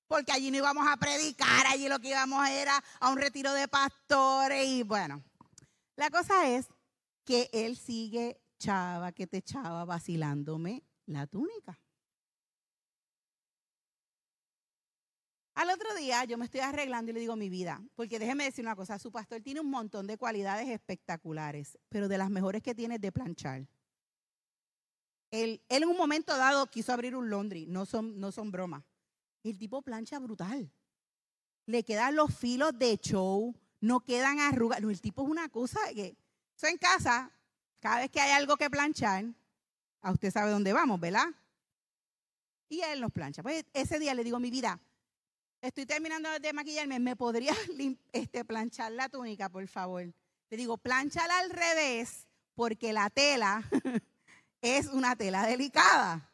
porque 0.06 0.30
allí 0.30 0.52
no 0.52 0.58
íbamos 0.58 0.86
a 0.86 0.96
predicar, 0.96 1.66
allí 1.66 1.88
lo 1.88 1.98
que 1.98 2.10
íbamos 2.10 2.48
era 2.48 2.80
a 3.00 3.10
un 3.10 3.18
retiro 3.18 3.52
de 3.52 3.66
pastores 3.66 4.64
y 4.64 4.84
bueno. 4.84 5.24
La 5.96 6.08
cosa 6.08 6.48
es 6.48 6.68
que 7.24 7.50
él 7.52 7.76
sigue 7.76 8.40
chava, 8.60 9.10
que 9.10 9.26
te 9.26 9.42
chava 9.42 9.84
vacilándome 9.84 10.84
la 11.06 11.26
túnica. 11.26 11.76
Al 15.58 15.70
otro 15.70 15.92
día 15.96 16.24
yo 16.24 16.38
me 16.38 16.44
estoy 16.44 16.60
arreglando 16.60 17.10
y 17.10 17.14
le 17.14 17.18
digo 17.18 17.34
mi 17.34 17.48
vida, 17.48 17.82
porque 17.96 18.20
déjeme 18.20 18.44
decir 18.44 18.64
una 18.64 18.76
cosa, 18.76 18.96
su 18.96 19.10
pastor 19.10 19.42
tiene 19.42 19.58
un 19.58 19.68
montón 19.68 20.06
de 20.06 20.16
cualidades 20.16 20.68
espectaculares, 20.68 21.76
pero 21.88 22.06
de 22.06 22.16
las 22.16 22.30
mejores 22.30 22.62
que 22.62 22.76
tiene 22.76 22.94
es 22.94 23.00
de 23.00 23.10
planchar. 23.10 23.66
Él, 25.32 25.60
él 25.68 25.82
en 25.82 25.88
un 25.88 25.96
momento 25.96 26.36
dado 26.36 26.68
quiso 26.68 26.92
abrir 26.92 27.16
un 27.16 27.28
laundry, 27.28 27.66
no 27.66 27.86
son, 27.86 28.20
no 28.20 28.30
son 28.30 28.52
bromas. 28.52 28.84
El 29.42 29.58
tipo 29.58 29.82
plancha 29.82 30.20
brutal. 30.20 30.70
Le 31.66 31.82
quedan 31.82 32.14
los 32.14 32.32
filos 32.32 32.78
de 32.78 32.96
show, 32.96 33.52
no 33.80 33.98
quedan 33.98 34.38
arrugas. 34.38 34.80
No, 34.80 34.90
el 34.90 35.00
tipo 35.00 35.24
es 35.24 35.28
una 35.28 35.48
cosa 35.48 35.80
que, 35.92 36.16
eso 36.56 36.68
en 36.68 36.78
casa, 36.78 37.32
cada 37.80 37.98
vez 37.98 38.10
que 38.12 38.20
hay 38.20 38.30
algo 38.30 38.56
que 38.56 38.70
planchar, 38.70 39.24
a 40.02 40.12
usted 40.12 40.30
sabe 40.30 40.52
dónde 40.52 40.72
vamos, 40.72 41.00
¿verdad? 41.00 41.26
Y 42.68 42.80
él 42.82 43.00
nos 43.00 43.10
plancha. 43.10 43.42
Pues 43.42 43.64
ese 43.72 43.98
día 43.98 44.14
le 44.14 44.22
digo, 44.22 44.38
mi 44.38 44.52
vida, 44.52 44.80
estoy 45.60 45.86
terminando 45.86 46.28
de 46.38 46.52
maquillarme, 46.52 46.98
¿me 46.98 47.16
podrías 47.16 47.56
este, 48.12 48.44
planchar 48.44 48.92
la 48.92 49.08
túnica, 49.08 49.48
por 49.48 49.66
favor? 49.68 50.02
Le 50.50 50.56
digo, 50.56 50.78
planchala 50.78 51.38
al 51.38 51.50
revés, 51.50 52.26
porque 52.54 52.92
la 52.92 53.10
tela 53.10 53.62
es 54.62 54.86
una 54.86 55.16
tela 55.16 55.46
delicada. 55.46 56.24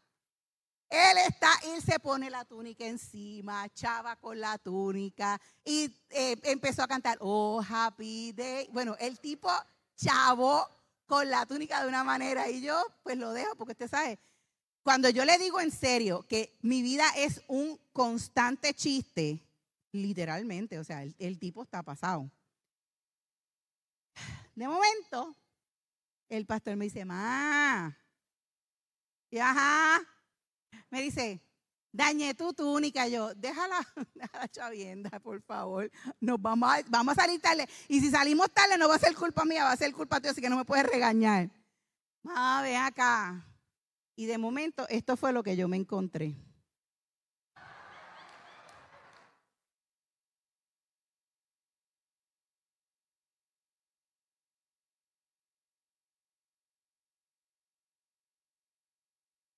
Él 0.89 1.19
está, 1.27 1.51
él 1.65 1.83
se 1.83 1.99
pone 1.99 2.31
la 2.31 2.45
túnica 2.45 2.87
encima, 2.87 3.69
chava 3.71 4.15
con 4.17 4.39
la 4.39 4.59
túnica 4.59 5.41
y 5.65 5.93
eh, 6.11 6.37
empezó 6.45 6.85
a 6.85 6.89
cantar, 6.89 7.19
oh, 7.21 7.61
happy 7.69 8.33
day. 8.33 8.69
Bueno, 8.71 8.95
el 9.01 9.19
tipo 9.19 9.51
chavo 9.97 10.69
con 11.07 11.29
la 11.29 11.47
túnica 11.47 11.83
de 11.83 11.89
una 11.89 12.05
manera 12.05 12.49
y 12.49 12.61
yo 12.61 12.81
pues 13.03 13.19
lo 13.19 13.33
dejo 13.33 13.57
porque 13.57 13.73
usted 13.73 13.91
sabe, 13.91 14.19
cuando 14.85 15.09
yo 15.09 15.25
le 15.25 15.39
digo 15.39 15.61
en 15.61 15.71
serio 15.71 16.25
que 16.29 16.57
mi 16.61 16.83
vida 16.83 17.05
es 17.17 17.43
un 17.49 17.81
constante 17.95 18.75
chiste, 18.75 19.43
literalmente, 19.93 20.79
o 20.79 20.85
sea, 20.85 21.03
el, 21.03 21.39
tipo 21.39 21.63
está 21.63 21.83
pasado. 21.83 22.31
De 24.55 24.69
momento, 24.69 25.35
el 26.29 26.45
pastor 26.45 26.77
me 26.77 26.85
dice, 26.85 27.07
ma, 27.07 27.97
y 29.31 29.39
ajá, 29.39 30.03
me 30.91 31.01
dice, 31.01 31.41
dañé 31.91 32.35
tu 32.35 32.53
túnica. 32.53 33.09
Yo, 33.09 33.35
déjala, 33.35 33.81
déjala 34.15 34.49
chavienda, 34.49 35.19
por 35.19 35.41
favor. 35.41 35.91
Nos 36.21 36.41
vamos 36.43 36.71
a, 36.71 36.83
vamos 36.89 37.17
a 37.17 37.23
salir 37.23 37.41
tarde. 37.41 37.67
Y 37.89 38.01
si 38.01 38.11
salimos 38.11 38.51
tarde, 38.53 38.77
no 38.77 38.87
va 38.87 38.97
a 38.97 38.99
ser 38.99 39.15
culpa 39.15 39.47
mía, 39.47 39.65
va 39.65 39.73
a 39.73 39.77
ser 39.79 39.95
culpa 39.95 40.21
tuya, 40.21 40.33
así 40.33 40.43
que 40.43 40.51
no 40.51 40.59
me 40.59 40.67
puedes 40.67 40.87
regañar. 40.87 41.49
Ah, 42.27 42.61
ven 42.63 42.77
acá. 42.77 43.54
Y 44.17 44.27
de 44.27 44.39
momento, 44.39 44.87
esto 44.89 45.17
fue 45.17 45.33
lo 45.33 45.43
que 45.43 45.57
yo 45.57 45.69
me 45.69 45.77
encontré. 45.77 46.37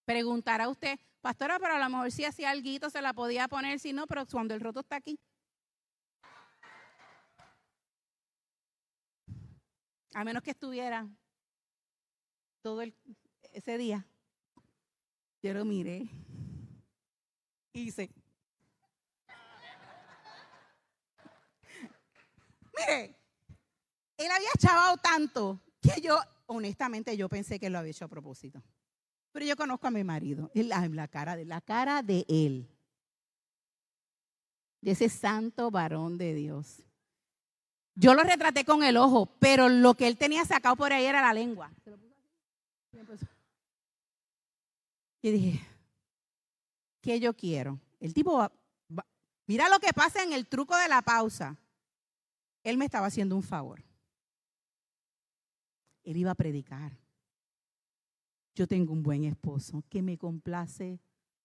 Preguntará 0.07 0.69
usted, 0.69 0.99
pastora, 1.21 1.59
pero 1.59 1.75
a 1.75 1.79
lo 1.81 1.91
mejor 1.91 2.13
si 2.13 2.25
hacía 2.25 2.51
algo 2.51 2.89
se 2.89 3.03
la 3.03 3.13
podía 3.13 3.49
poner, 3.49 3.81
si 3.81 3.93
no, 3.93 4.07
pero 4.07 4.25
cuando 4.27 4.55
el 4.55 4.61
roto 4.61 4.81
está 4.81 4.97
aquí. 4.97 5.19
A 10.15 10.25
menos 10.25 10.43
que 10.43 10.53
estuviera 10.53 11.09
todo 12.63 12.83
ese 13.53 13.79
día. 13.79 14.07
Yo 15.47 15.55
lo 15.55 15.64
miré. 15.64 16.09
Hice. 17.72 18.11
Mire, 22.76 23.14
él 24.16 24.28
había 24.28 24.51
chavado 24.59 24.97
tanto 24.97 25.61
que 25.80 26.01
yo, 26.01 26.18
honestamente, 26.47 27.16
yo 27.16 27.28
pensé 27.28 27.61
que 27.61 27.70
lo 27.70 27.78
había 27.78 27.92
hecho 27.92 28.07
a 28.07 28.09
propósito. 28.09 28.61
Pero 29.30 29.47
yo 29.47 29.55
conozco 29.55 29.86
a 29.86 29.92
mi 29.92 30.03
marido, 30.03 30.51
la, 30.53 30.88
la 30.88 31.07
cara 31.07 31.36
de 31.36 31.44
la 31.44 31.61
cara 31.61 32.03
de 32.03 32.26
él, 32.28 32.68
de 34.80 34.90
ese 34.90 35.09
santo 35.09 35.70
varón 35.70 36.18
de 36.18 36.34
Dios. 36.34 36.82
Yo 37.94 38.14
lo 38.14 38.24
retraté 38.24 38.64
con 38.64 38.82
el 38.82 38.97
ojo, 38.97 39.26
pero 39.38 39.68
lo 39.68 39.94
que 39.94 40.09
él 40.09 40.16
tenía 40.16 40.44
sacado 40.44 40.74
por 40.74 40.92
ahí 40.92 41.05
era 41.05 41.22
la 41.22 41.32
lengua. 41.32 41.70
Y 45.23 45.31
dije, 45.31 45.67
¿qué 47.01 47.19
yo 47.19 47.35
quiero? 47.35 47.81
El 48.01 48.14
tipo, 48.14 48.49
mira 49.47 49.69
lo 49.69 49.79
que 49.81 49.93
pasa 49.93 50.23
en 50.23 50.33
el 50.33 50.47
truco 50.47 50.77
de 50.77 50.89
la 50.89 51.03
pausa. 51.03 51.57
Él 52.62 52.79
me 52.79 52.85
estaba 52.85 53.07
haciendo 53.07 53.37
un 53.37 53.43
favor. 53.43 53.83
Él 56.05 56.17
iba 56.17 56.31
a 56.31 56.37
predicar 56.37 57.07
yo 58.57 58.67
tengo 58.67 58.95
un 58.95 59.03
buen 59.03 59.25
esposo 59.25 59.85
que 59.91 60.01
me 60.01 60.17
complace 60.17 60.99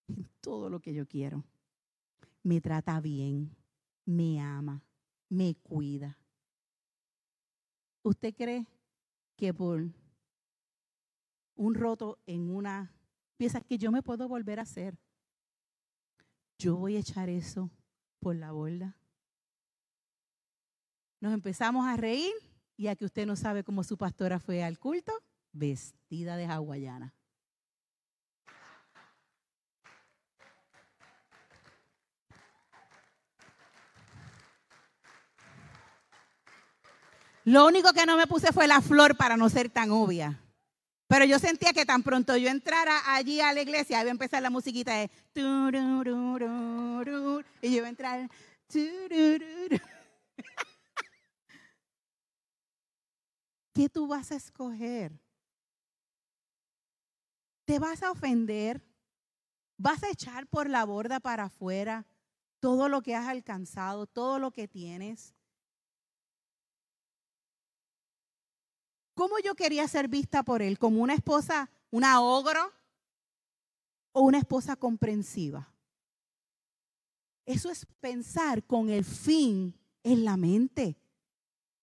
en 0.07 0.29
todo 0.39 0.69
lo 0.69 0.79
que 0.79 0.93
yo 0.93 1.05
quiero. 1.05 1.43
Me 2.41 2.61
trata 2.61 3.01
bien, 3.01 3.53
me 4.05 4.39
ama, 4.39 4.81
me 5.27 5.55
cuida. 5.55 6.17
¿Usted 8.01 8.33
cree 8.33 8.65
que 9.35 9.53
por 9.53 9.89
un 11.55 11.75
roto 11.75 12.17
en 12.25 12.49
una 12.49 12.95
pieza 13.41 13.59
que 13.59 13.79
yo 13.79 13.91
me 13.91 14.03
puedo 14.03 14.27
volver 14.27 14.59
a 14.59 14.61
hacer, 14.61 14.95
yo 16.59 16.75
voy 16.75 16.95
a 16.95 16.99
echar 16.99 17.27
eso 17.27 17.71
por 18.19 18.35
la 18.35 18.51
borda? 18.51 18.95
Nos 21.19 21.33
empezamos 21.33 21.87
a 21.87 21.97
reír 21.97 22.31
y 22.77 22.85
a 22.85 22.95
que 22.95 23.05
usted 23.05 23.25
no 23.25 23.35
sabe 23.35 23.63
cómo 23.63 23.83
su 23.83 23.97
pastora 23.97 24.39
fue 24.39 24.63
al 24.63 24.77
culto 24.77 25.11
vestida 25.53 26.37
de 26.37 26.45
hawaiana. 26.45 27.15
Lo 37.45 37.65
único 37.65 37.91
que 37.93 38.05
no 38.05 38.17
me 38.17 38.27
puse 38.27 38.53
fue 38.53 38.67
la 38.67 38.81
flor 38.81 39.17
para 39.17 39.35
no 39.35 39.49
ser 39.49 39.71
tan 39.71 39.89
obvia. 39.89 40.40
Pero 41.11 41.25
yo 41.25 41.37
sentía 41.39 41.73
que 41.73 41.85
tan 41.85 42.03
pronto 42.03 42.37
yo 42.37 42.49
entrara 42.49 43.13
allí 43.13 43.41
a 43.41 43.51
la 43.51 43.61
iglesia, 43.61 43.99
iba 43.99 44.07
a 44.07 44.11
empezar 44.11 44.41
la 44.41 44.49
musiquita 44.49 44.95
de... 44.95 45.11
Y 47.61 47.69
yo 47.69 47.77
iba 47.77 47.85
a 47.85 47.89
entrar... 47.89 48.29
¿Qué 53.73 53.89
tú 53.89 54.07
vas 54.07 54.31
a 54.31 54.35
escoger? 54.35 55.11
te 57.71 57.79
vas 57.79 58.03
a 58.03 58.11
ofender, 58.11 58.81
vas 59.77 60.03
a 60.03 60.09
echar 60.09 60.45
por 60.47 60.69
la 60.69 60.83
borda 60.83 61.21
para 61.21 61.45
afuera 61.45 62.05
todo 62.59 62.89
lo 62.89 63.01
que 63.01 63.15
has 63.15 63.29
alcanzado, 63.29 64.07
todo 64.07 64.39
lo 64.39 64.51
que 64.51 64.67
tienes. 64.67 65.33
¿Cómo 69.21 69.37
yo 69.37 69.53
quería 69.53 69.87
ser 69.87 70.07
vista 70.07 70.41
por 70.41 70.63
él? 70.63 70.79
¿Como 70.79 70.99
una 70.99 71.13
esposa, 71.13 71.69
una 71.91 72.23
ogro 72.23 72.73
o 74.13 74.21
una 74.21 74.39
esposa 74.39 74.75
comprensiva? 74.75 75.71
Eso 77.45 77.69
es 77.69 77.85
pensar 77.99 78.63
con 78.63 78.89
el 78.89 79.05
fin 79.05 79.79
en 80.01 80.25
la 80.25 80.37
mente. 80.37 80.97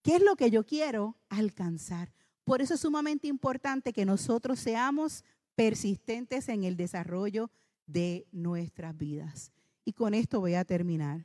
¿Qué 0.03 0.17
es 0.17 0.23
lo 0.25 0.35
que 0.35 0.51
yo 0.51 0.67
quiero 0.67 1.17
alcanzar? 1.29 2.13
Por 2.43 2.61
eso 2.61 2.75
es 2.75 2.81
sumamente 2.81 3.29
importante 3.29 3.93
que 3.93 4.05
nosotros 4.05 4.59
seamos 4.59 5.23
persistentes 5.55 6.49
en 6.49 6.65
el 6.65 6.77
desarrollo 6.77 7.53
de 7.87 8.27
nuestras 8.33 8.97
vidas. 8.97 9.53
Y 9.85 9.93
con 9.93 10.13
esto 10.13 10.41
voy 10.41 10.55
a 10.55 10.65
terminar. 10.65 11.25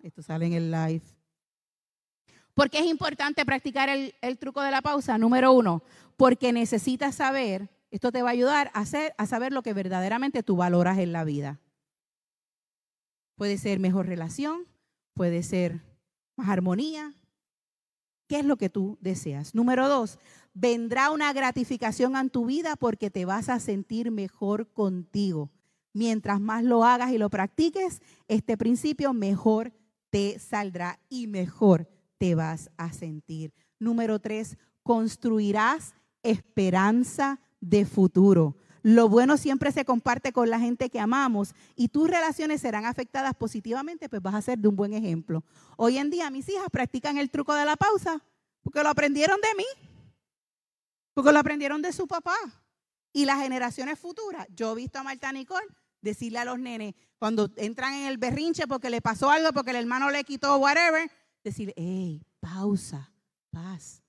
Esto 0.00 0.22
sale 0.22 0.46
en 0.46 0.54
el 0.54 0.72
live. 0.72 1.04
¿Por 2.54 2.70
qué 2.70 2.78
es 2.78 2.86
importante 2.86 3.44
practicar 3.44 3.88
el, 3.88 4.38
truco 4.38 4.62
de 4.62 4.70
la 4.70 4.80
pausa? 4.80 5.18
Número 5.18 5.52
uno, 5.52 5.82
porque 6.16 6.52
necesitas 6.52 7.16
saber, 7.16 7.68
esto 7.90 8.12
te 8.12 8.22
va 8.22 8.28
a 8.28 8.32
ayudar 8.32 8.70
a, 8.74 8.84
a 9.18 9.26
saber 9.26 9.52
lo 9.52 9.62
que 9.62 9.72
verdaderamente 9.72 10.44
tú 10.44 10.56
valoras 10.56 10.98
en 10.98 11.12
la 11.12 11.24
vida. 11.24 11.60
Puede 13.36 13.58
ser 13.58 13.80
mejor 13.80 14.06
relación, 14.06 14.68
puede 15.14 15.42
ser 15.42 15.82
más 16.36 16.48
armonía. 16.48 17.12
¿Qué 18.28 18.38
es 18.38 18.44
lo 18.44 18.56
que 18.56 18.70
tú 18.70 18.98
deseas? 19.00 19.54
Número 19.54 19.88
dos, 19.88 20.20
vendrá 20.54 21.10
una 21.10 21.32
gratificación 21.32 22.16
en 22.16 22.30
tu 22.30 22.46
vida 22.46 22.76
porque 22.76 23.10
te 23.10 23.24
vas 23.24 23.48
a 23.48 23.58
sentir 23.58 24.12
mejor 24.12 24.72
contigo. 24.72 25.50
Mientras 25.92 26.40
más 26.40 26.62
lo 26.62 26.84
hagas 26.84 27.10
y 27.10 27.18
lo 27.18 27.30
practiques, 27.30 28.00
este 28.28 28.56
principio 28.56 29.12
mejor 29.12 29.72
te 30.10 30.38
saldrá 30.38 31.00
y 31.08 31.26
mejor 31.26 31.88
te 32.18 32.34
vas 32.34 32.70
a 32.76 32.92
sentir. 32.92 33.52
Número 33.78 34.18
tres, 34.18 34.56
construirás 34.82 35.94
esperanza 36.22 37.40
de 37.60 37.84
futuro. 37.84 38.56
Lo 38.82 39.08
bueno 39.08 39.38
siempre 39.38 39.72
se 39.72 39.86
comparte 39.86 40.32
con 40.32 40.50
la 40.50 40.60
gente 40.60 40.90
que 40.90 41.00
amamos 41.00 41.54
y 41.74 41.88
tus 41.88 42.08
relaciones 42.08 42.60
serán 42.60 42.84
afectadas 42.84 43.34
positivamente, 43.34 44.10
pues 44.10 44.20
vas 44.20 44.34
a 44.34 44.42
ser 44.42 44.58
de 44.58 44.68
un 44.68 44.76
buen 44.76 44.92
ejemplo. 44.92 45.42
Hoy 45.76 45.96
en 45.96 46.10
día 46.10 46.30
mis 46.30 46.48
hijas 46.50 46.68
practican 46.70 47.16
el 47.16 47.30
truco 47.30 47.54
de 47.54 47.64
la 47.64 47.76
pausa 47.76 48.22
porque 48.62 48.82
lo 48.82 48.90
aprendieron 48.90 49.40
de 49.40 49.54
mí. 49.56 49.64
Porque 51.14 51.32
lo 51.32 51.38
aprendieron 51.38 51.80
de 51.80 51.92
su 51.92 52.06
papá. 52.06 52.36
Y 53.12 53.24
las 53.24 53.40
generaciones 53.40 53.98
futuras. 53.98 54.46
Yo 54.54 54.72
he 54.72 54.74
visto 54.74 54.98
a 54.98 55.02
Marta 55.02 55.32
Nicole 55.32 55.66
decirle 56.04 56.38
a 56.38 56.44
los 56.44 56.58
nenes, 56.58 56.94
cuando 57.18 57.50
entran 57.56 57.94
en 57.94 58.06
el 58.06 58.18
berrinche 58.18 58.66
porque 58.66 58.90
le 58.90 59.00
pasó 59.00 59.30
algo, 59.30 59.52
porque 59.52 59.70
el 59.70 59.76
hermano 59.78 60.10
le 60.10 60.22
quitó 60.24 60.58
whatever, 60.58 61.10
decirle, 61.44 61.74
hey, 61.76 62.26
pausa, 62.40 63.12
paz. 63.50 64.02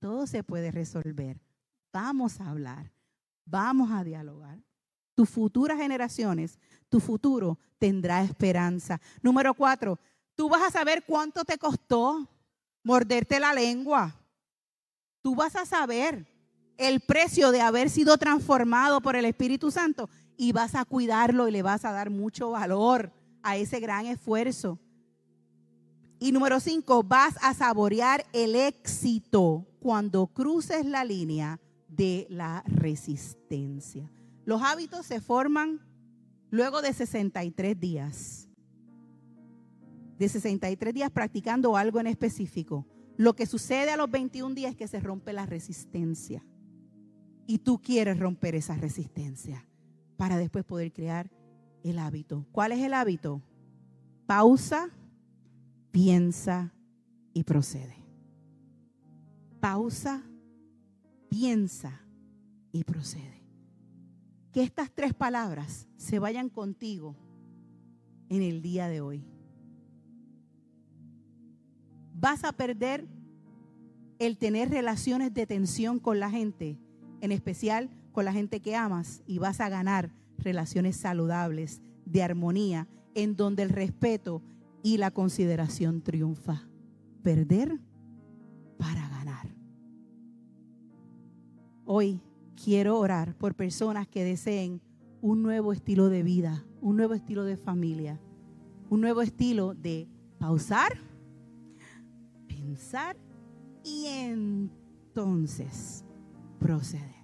Todo 0.00 0.26
se 0.26 0.42
puede 0.42 0.72
resolver. 0.72 1.40
Vamos 1.92 2.40
a 2.40 2.50
hablar. 2.50 2.92
Vamos 3.44 3.90
a 3.92 4.02
dialogar. 4.02 4.58
tus 5.14 5.28
futuras 5.28 5.78
generaciones, 5.78 6.58
tu 6.88 6.98
futuro 6.98 7.58
tendrá 7.78 8.22
esperanza. 8.22 9.00
Número 9.20 9.52
cuatro, 9.54 9.98
tú 10.34 10.48
vas 10.48 10.62
a 10.62 10.70
saber 10.70 11.04
cuánto 11.06 11.44
te 11.44 11.58
costó 11.58 12.26
morderte 12.82 13.38
la 13.38 13.52
lengua. 13.52 14.16
Tú 15.20 15.34
vas 15.34 15.54
a 15.54 15.66
saber 15.66 16.26
el 16.78 17.00
precio 17.00 17.50
de 17.50 17.60
haber 17.60 17.90
sido 17.90 18.16
transformado 18.16 19.00
por 19.00 19.16
el 19.16 19.26
Espíritu 19.26 19.70
Santo 19.70 20.08
y 20.36 20.52
vas 20.52 20.74
a 20.74 20.84
cuidarlo 20.84 21.46
y 21.46 21.52
le 21.52 21.62
vas 21.62 21.84
a 21.84 21.92
dar 21.92 22.08
mucho 22.10 22.50
valor 22.50 23.12
a 23.42 23.56
ese 23.56 23.80
gran 23.80 24.06
esfuerzo. 24.06 24.78
Y 26.22 26.30
número 26.30 26.60
cinco, 26.60 27.02
vas 27.02 27.34
a 27.42 27.52
saborear 27.52 28.24
el 28.32 28.54
éxito 28.54 29.66
cuando 29.80 30.28
cruces 30.28 30.86
la 30.86 31.04
línea 31.04 31.58
de 31.88 32.28
la 32.30 32.62
resistencia. 32.64 34.08
Los 34.44 34.62
hábitos 34.62 35.04
se 35.04 35.20
forman 35.20 35.80
luego 36.48 36.80
de 36.80 36.92
63 36.92 37.80
días. 37.80 38.48
De 40.16 40.28
63 40.28 40.94
días 40.94 41.10
practicando 41.10 41.76
algo 41.76 41.98
en 41.98 42.06
específico. 42.06 42.86
Lo 43.16 43.34
que 43.34 43.44
sucede 43.44 43.90
a 43.90 43.96
los 43.96 44.08
21 44.08 44.54
días 44.54 44.70
es 44.70 44.76
que 44.76 44.86
se 44.86 45.00
rompe 45.00 45.32
la 45.32 45.44
resistencia. 45.44 46.46
Y 47.48 47.58
tú 47.58 47.82
quieres 47.82 48.20
romper 48.20 48.54
esa 48.54 48.76
resistencia 48.76 49.66
para 50.16 50.36
después 50.36 50.64
poder 50.64 50.92
crear 50.92 51.32
el 51.82 51.98
hábito. 51.98 52.46
¿Cuál 52.52 52.70
es 52.70 52.78
el 52.78 52.94
hábito? 52.94 53.42
Pausa, 54.26 54.88
piensa 55.92 56.72
y 57.34 57.44
procede. 57.44 57.96
Pausa, 59.60 60.24
piensa 61.28 62.00
y 62.72 62.82
procede. 62.82 63.44
Que 64.52 64.62
estas 64.62 64.90
tres 64.90 65.14
palabras 65.14 65.86
se 65.96 66.18
vayan 66.18 66.48
contigo 66.48 67.16
en 68.28 68.42
el 68.42 68.60
día 68.62 68.88
de 68.88 69.00
hoy. 69.00 69.24
Vas 72.14 72.44
a 72.44 72.52
perder 72.52 73.06
el 74.18 74.38
tener 74.38 74.70
relaciones 74.70 75.32
de 75.34 75.46
tensión 75.46 75.98
con 75.98 76.20
la 76.20 76.30
gente, 76.30 76.78
en 77.20 77.32
especial 77.32 77.90
con 78.12 78.24
la 78.24 78.32
gente 78.32 78.60
que 78.60 78.76
amas, 78.76 79.22
y 79.26 79.38
vas 79.38 79.60
a 79.60 79.68
ganar 79.68 80.12
relaciones 80.38 80.96
saludables, 80.96 81.82
de 82.04 82.22
armonía, 82.22 82.88
en 83.14 83.36
donde 83.36 83.62
el 83.62 83.70
respeto 83.70 84.42
y 84.82 84.96
la 84.98 85.10
consideración 85.10 86.02
triunfa. 86.02 86.68
Perder 87.22 87.80
para 88.78 89.08
ganar. 89.08 89.54
Hoy 91.84 92.20
quiero 92.62 92.98
orar 92.98 93.36
por 93.36 93.54
personas 93.54 94.08
que 94.08 94.24
deseen 94.24 94.80
un 95.20 95.42
nuevo 95.42 95.72
estilo 95.72 96.08
de 96.08 96.22
vida, 96.22 96.64
un 96.80 96.96
nuevo 96.96 97.14
estilo 97.14 97.44
de 97.44 97.56
familia, 97.56 98.20
un 98.90 99.00
nuevo 99.00 99.22
estilo 99.22 99.74
de 99.74 100.08
pausar, 100.38 100.98
pensar 102.48 103.16
y 103.84 104.06
entonces 104.06 106.04
proceder. 106.58 107.22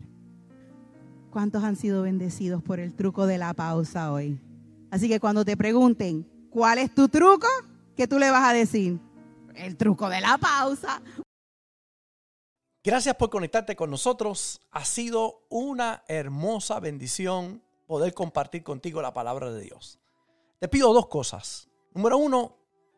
¿Cuántos 1.31 1.63
han 1.63 1.77
sido 1.77 2.03
bendecidos 2.03 2.63
por 2.63 2.81
el 2.81 2.95
truco 2.95 3.27
de 3.27 3.39
la 3.39 3.53
pausa 3.55 4.13
hoy? 4.13 4.41
Así 4.91 5.09
que 5.09 5.21
cuando 5.21 5.45
te 5.45 5.57
pregunten, 5.57 6.27
¿cuál 6.51 6.79
es 6.79 6.95
tu 6.95 7.09
truco? 7.09 7.47
¿Qué 7.97 8.07
tú 8.07 8.19
le 8.19 8.31
vas 8.31 8.49
a 8.49 8.53
decir? 8.53 8.99
El 9.55 9.77
truco 9.77 10.09
de 10.09 10.21
la 10.21 10.39
pausa. 10.39 11.03
Gracias 12.85 13.17
por 13.17 13.31
conectarte 13.31 13.77
con 13.77 13.91
nosotros. 13.91 14.61
Ha 14.71 14.85
sido 14.85 15.45
una 15.49 16.05
hermosa 16.09 16.81
bendición 16.81 17.63
poder 17.87 18.15
compartir 18.15 18.63
contigo 18.63 19.03
la 19.03 19.13
palabra 19.13 19.51
de 19.51 19.61
Dios. 19.61 19.99
Te 20.61 20.69
pido 20.69 20.93
dos 20.93 21.09
cosas. 21.09 21.69
Número 21.93 22.19
uno, 22.19 22.57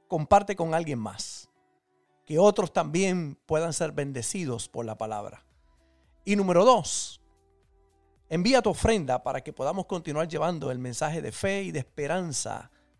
comparte 0.08 0.54
con 0.54 0.74
alguien 0.74 0.98
más. 0.98 1.48
Que 2.26 2.38
otros 2.38 2.72
también 2.72 3.36
puedan 3.46 3.72
ser 3.72 3.92
bendecidos 3.92 4.68
por 4.68 4.84
la 4.84 4.96
palabra. 4.98 5.44
Y 6.24 6.36
número 6.36 6.64
dos, 6.64 7.20
Envía 8.30 8.62
tu 8.62 8.70
ofrenda 8.70 9.24
para 9.24 9.40
que 9.40 9.52
podamos 9.52 9.86
continuar 9.86 10.28
llevando 10.28 10.70
el 10.70 10.78
mensaje 10.78 11.20
de 11.20 11.32
fe 11.32 11.64
y 11.64 11.72
de 11.72 11.80
esperanza 11.80 12.70